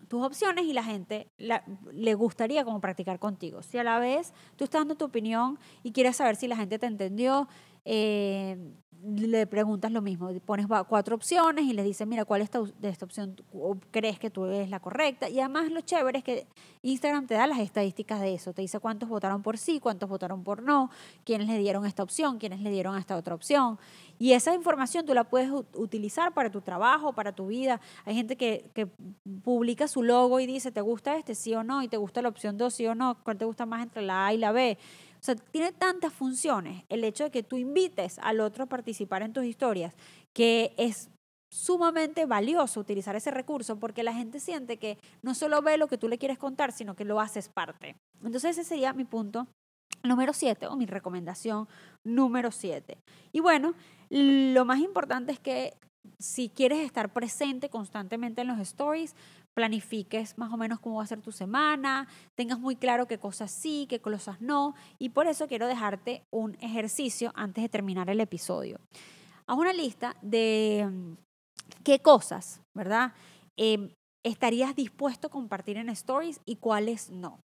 tus 0.08 0.22
opciones 0.22 0.66
y 0.66 0.74
la 0.74 0.84
gente 0.84 1.30
le 1.38 2.14
gustaría 2.14 2.64
como 2.64 2.82
practicar 2.82 3.18
contigo. 3.18 3.62
Si 3.62 3.78
a 3.78 3.82
la 3.82 3.98
vez 3.98 4.34
tú 4.56 4.64
estás 4.64 4.82
dando 4.82 4.94
tu 4.94 5.06
opinión 5.06 5.58
y 5.82 5.92
quieres 5.92 6.16
saber 6.16 6.36
si 6.36 6.48
la 6.48 6.56
gente 6.56 6.78
te 6.78 6.84
entendió, 6.84 7.48
eh, 7.84 8.56
le 9.02 9.46
preguntas 9.48 9.90
lo 9.90 10.00
mismo, 10.00 10.30
pones 10.46 10.66
cuatro 10.88 11.16
opciones 11.16 11.64
y 11.64 11.72
le 11.72 11.82
dices, 11.82 12.06
mira, 12.06 12.24
¿cuál 12.24 12.40
esta, 12.40 12.60
de 12.62 12.88
esta 12.88 13.04
opción 13.04 13.34
crees 13.90 14.18
que 14.18 14.30
tú 14.30 14.46
es 14.46 14.70
la 14.70 14.78
correcta? 14.78 15.28
Y 15.28 15.40
además 15.40 15.72
lo 15.72 15.80
chévere 15.80 16.18
es 16.18 16.24
que 16.24 16.46
Instagram 16.82 17.26
te 17.26 17.34
da 17.34 17.48
las 17.48 17.58
estadísticas 17.58 18.20
de 18.20 18.34
eso, 18.34 18.52
te 18.52 18.62
dice 18.62 18.78
cuántos 18.78 19.08
votaron 19.08 19.42
por 19.42 19.58
sí, 19.58 19.80
cuántos 19.80 20.08
votaron 20.08 20.44
por 20.44 20.62
no, 20.62 20.88
quiénes 21.24 21.48
le 21.48 21.58
dieron 21.58 21.84
esta 21.84 22.04
opción, 22.04 22.38
quiénes 22.38 22.60
le 22.60 22.70
dieron 22.70 22.96
esta 22.96 23.16
otra 23.16 23.34
opción. 23.34 23.76
Y 24.20 24.34
esa 24.34 24.54
información 24.54 25.04
tú 25.04 25.14
la 25.14 25.24
puedes 25.24 25.50
utilizar 25.74 26.32
para 26.32 26.48
tu 26.48 26.60
trabajo, 26.60 27.12
para 27.12 27.32
tu 27.32 27.48
vida. 27.48 27.80
Hay 28.04 28.14
gente 28.14 28.36
que, 28.36 28.70
que 28.72 28.86
publica 29.42 29.88
su 29.88 30.04
logo 30.04 30.38
y 30.38 30.46
dice, 30.46 30.70
¿te 30.70 30.80
gusta 30.80 31.16
este 31.16 31.34
sí 31.34 31.54
o 31.54 31.64
no? 31.64 31.82
Y 31.82 31.88
te 31.88 31.96
gusta 31.96 32.22
la 32.22 32.28
opción 32.28 32.56
2 32.56 32.72
sí 32.72 32.86
o 32.86 32.94
no, 32.94 33.16
¿cuál 33.24 33.36
te 33.36 33.44
gusta 33.46 33.66
más 33.66 33.82
entre 33.82 34.02
la 34.02 34.26
A 34.26 34.32
y 34.32 34.38
la 34.38 34.52
B? 34.52 34.78
O 35.22 35.24
sea, 35.24 35.36
tiene 35.36 35.70
tantas 35.72 36.12
funciones 36.12 36.84
el 36.88 37.04
hecho 37.04 37.24
de 37.24 37.30
que 37.30 37.44
tú 37.44 37.56
invites 37.56 38.18
al 38.18 38.40
otro 38.40 38.64
a 38.64 38.66
participar 38.66 39.22
en 39.22 39.32
tus 39.32 39.44
historias, 39.44 39.94
que 40.34 40.74
es 40.76 41.10
sumamente 41.52 42.26
valioso 42.26 42.80
utilizar 42.80 43.14
ese 43.14 43.30
recurso 43.30 43.78
porque 43.78 44.02
la 44.02 44.14
gente 44.14 44.40
siente 44.40 44.78
que 44.78 44.98
no 45.22 45.34
solo 45.36 45.62
ve 45.62 45.76
lo 45.76 45.86
que 45.86 45.98
tú 45.98 46.08
le 46.08 46.18
quieres 46.18 46.38
contar, 46.38 46.72
sino 46.72 46.96
que 46.96 47.04
lo 47.04 47.20
haces 47.20 47.48
parte. 47.48 47.94
Entonces 48.24 48.58
ese 48.58 48.64
sería 48.64 48.94
mi 48.94 49.04
punto 49.04 49.46
número 50.02 50.32
7 50.32 50.66
o 50.66 50.74
mi 50.74 50.86
recomendación 50.86 51.68
número 52.04 52.50
7. 52.50 52.98
Y 53.30 53.38
bueno, 53.38 53.74
lo 54.10 54.64
más 54.64 54.80
importante 54.80 55.30
es 55.30 55.38
que 55.38 55.74
si 56.18 56.48
quieres 56.48 56.80
estar 56.80 57.12
presente 57.12 57.68
constantemente 57.68 58.40
en 58.40 58.48
los 58.48 58.58
stories, 58.58 59.14
planifiques 59.54 60.38
más 60.38 60.52
o 60.52 60.56
menos 60.56 60.80
cómo 60.80 60.96
va 60.96 61.04
a 61.04 61.06
ser 61.06 61.20
tu 61.20 61.32
semana, 61.32 62.08
tengas 62.36 62.58
muy 62.58 62.76
claro 62.76 63.06
qué 63.06 63.18
cosas 63.18 63.50
sí, 63.50 63.86
qué 63.88 64.00
cosas 64.00 64.40
no, 64.40 64.74
y 64.98 65.10
por 65.10 65.26
eso 65.26 65.46
quiero 65.46 65.66
dejarte 65.66 66.24
un 66.30 66.56
ejercicio 66.60 67.32
antes 67.34 67.62
de 67.62 67.68
terminar 67.68 68.10
el 68.10 68.20
episodio. 68.20 68.78
Haz 69.46 69.58
una 69.58 69.72
lista 69.72 70.16
de 70.22 70.88
mm, 70.90 71.12
qué 71.84 72.00
cosas, 72.00 72.60
¿verdad? 72.76 73.12
Em, 73.56 73.90
estarías 74.24 74.74
dispuesto 74.74 75.26
a 75.26 75.30
compartir 75.30 75.76
en 75.76 75.88
stories 75.88 76.40
y 76.46 76.56
cuáles 76.56 77.10
no. 77.10 77.40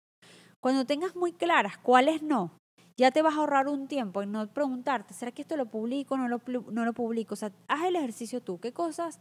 Cuando 0.62 0.86
tengas 0.86 1.16
muy 1.16 1.34
claras 1.34 1.78
cuáles 1.78 2.24
no 2.24 2.52
ya 3.00 3.12
te 3.12 3.22
vas 3.22 3.36
a 3.36 3.38
ahorrar 3.38 3.68
un 3.68 3.88
tiempo 3.88 4.24
en 4.24 4.32
no 4.32 4.48
preguntarte, 4.48 5.14
¿será 5.14 5.32
que 5.32 5.44
esto 5.44 5.56
lo 5.56 5.68
publico 5.68 6.16
o 6.16 6.18
no 6.18 6.28
lo, 6.28 6.42
no 6.72 6.84
lo 6.84 6.94
publico? 6.94 7.36
O 7.36 7.38
sea, 7.38 7.52
haz 7.68 7.86
el 7.86 7.96
ejercicio 7.96 8.42
tú. 8.42 8.60
¿Qué 8.60 8.74
cosas 8.74 9.20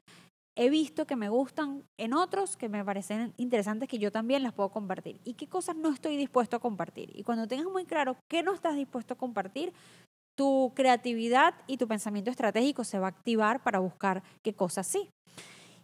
he 0.56 0.70
visto 0.70 1.06
que 1.06 1.16
me 1.16 1.28
gustan 1.28 1.84
en 1.98 2.14
otros, 2.14 2.56
que 2.56 2.68
me 2.68 2.84
parecen 2.84 3.34
interesantes, 3.36 3.88
que 3.88 3.98
yo 3.98 4.10
también 4.10 4.42
las 4.42 4.52
puedo 4.52 4.70
compartir? 4.70 5.20
¿Y 5.22 5.34
qué 5.34 5.46
cosas 5.46 5.76
no 5.76 5.92
estoy 5.92 6.16
dispuesto 6.16 6.56
a 6.56 6.60
compartir? 6.60 7.10
Y 7.14 7.22
cuando 7.22 7.46
tengas 7.46 7.66
muy 7.66 7.84
claro 7.84 8.16
qué 8.28 8.42
no 8.42 8.54
estás 8.54 8.74
dispuesto 8.74 9.14
a 9.14 9.18
compartir, 9.18 9.72
tu 10.34 10.72
creatividad 10.74 11.54
y 11.66 11.76
tu 11.76 11.86
pensamiento 11.86 12.30
estratégico 12.30 12.84
se 12.84 12.98
va 12.98 13.06
a 13.06 13.10
activar 13.10 13.62
para 13.62 13.78
buscar 13.78 14.22
qué 14.42 14.54
cosas 14.54 14.86
sí. 14.86 15.10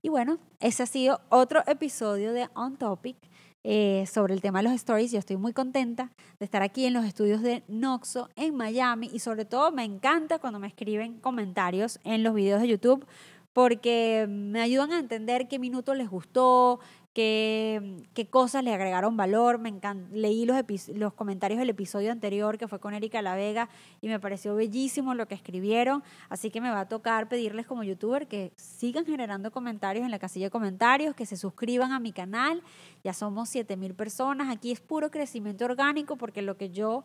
Y 0.03 0.09
bueno, 0.09 0.39
ese 0.59 0.83
ha 0.83 0.87
sido 0.87 1.21
otro 1.29 1.63
episodio 1.67 2.33
de 2.33 2.49
On 2.55 2.77
Topic. 2.77 3.17
Eh, 3.65 4.07
sobre 4.13 4.35
el 4.35 4.41
tema 4.41 4.59
de 4.59 4.65
los 4.65 4.73
stories. 4.73 5.13
Yo 5.13 5.21
estoy 5.21 5.37
muy 5.37 5.53
contenta 5.53 6.11
de 6.41 6.45
estar 6.45 6.63
aquí 6.63 6.85
en 6.85 6.95
los 6.95 7.05
estudios 7.05 7.43
de 7.43 7.63
Noxo 7.69 8.29
en 8.35 8.57
Miami 8.57 9.09
y 9.13 9.21
sobre 9.21 9.45
todo 9.45 9.71
me 9.71 9.85
encanta 9.85 10.41
cuando 10.41 10.59
me 10.59 10.67
escriben 10.67 11.21
comentarios 11.21 12.01
en 12.03 12.25
los 12.25 12.35
videos 12.35 12.61
de 12.61 12.67
YouTube 12.67 13.07
porque 13.53 14.27
me 14.29 14.61
ayudan 14.61 14.93
a 14.93 14.99
entender 14.99 15.49
qué 15.49 15.59
minuto 15.59 15.95
les 15.95 16.09
gustó, 16.09 16.81
qué, 17.13 18.07
qué 18.15 18.27
cosas 18.27 18.65
le 18.65 18.73
agregaron 18.73 19.17
valor. 19.17 19.59
Me 19.59 19.73
leí 20.13 20.45
los, 20.45 20.57
los 20.89 21.13
comentarios 21.13 21.59
del 21.59 21.71
episodio 21.71 22.13
anterior 22.13 22.59
que 22.59 22.69
fue 22.69 22.81
con 22.81 22.95
Erika 22.95 23.21
La 23.23 23.35
Vega 23.35 23.69
y 24.01 24.09
me 24.09 24.19
pareció 24.19 24.55
bellísimo 24.55 25.15
lo 25.15 25.27
que 25.29 25.35
escribieron. 25.35 26.03
Así 26.29 26.51
que 26.51 26.61
me 26.61 26.71
va 26.71 26.81
a 26.81 26.89
tocar 26.89 27.29
pedirles 27.29 27.67
como 27.67 27.83
youtuber 27.83 28.27
que 28.27 28.53
sigan 28.57 29.05
generando 29.05 29.51
comentarios 29.51 30.05
en 30.05 30.11
la 30.11 30.19
casilla 30.19 30.47
de 30.47 30.51
comentarios, 30.51 31.15
que 31.15 31.27
se 31.27 31.37
suscriban 31.37 31.93
a 31.93 32.01
mi 32.01 32.13
canal. 32.13 32.63
Ya 33.05 33.13
somos 33.13 33.49
7000 33.51 33.95
personas. 33.95 34.51
Aquí 34.51 34.73
es 34.73 34.81
puro 34.81 35.11
crecimiento 35.11 35.65
orgánico 35.65 36.17
porque 36.17 36.43
lo 36.43 36.57
que 36.57 36.71
yo 36.71 37.05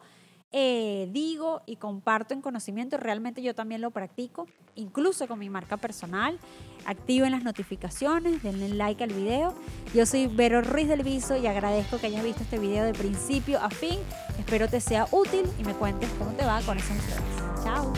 eh, 0.54 1.10
digo 1.12 1.62
y 1.66 1.76
comparto 1.76 2.34
en 2.34 2.42
conocimiento, 2.42 2.96
realmente 2.98 3.42
yo 3.42 3.54
también 3.54 3.82
lo 3.82 3.92
practico, 3.92 4.48
incluso 4.76 5.28
con 5.28 5.40
mi 5.40 5.50
marca 5.50 5.78
personal. 5.78 6.40
Activen 6.86 7.32
las 7.32 7.44
notificaciones, 7.44 8.42
denle 8.44 8.70
like 8.70 9.04
al 9.04 9.12
video. 9.12 9.54
Yo 9.94 10.06
soy 10.06 10.28
Vero 10.28 10.62
Ruiz 10.62 10.88
del 10.88 11.04
Viso 11.04 11.36
y 11.36 11.48
agradezco 11.48 11.98
que 11.98 12.08
hayas 12.08 12.24
visto 12.24 12.44
este 12.44 12.60
video 12.60 12.86
de 12.86 12.94
principio 12.94 13.60
a 13.60 13.70
fin. 13.70 14.00
Espero 14.40 14.70
te 14.70 14.80
sea 14.80 15.08
útil 15.12 15.46
y 15.60 15.64
me 15.64 15.74
cuentes 15.74 16.10
cómo 16.18 16.32
te 16.32 16.46
va 16.46 16.62
con 16.62 16.78
esos 16.78 16.98
tres. 16.98 17.20
Chao. 17.64 17.94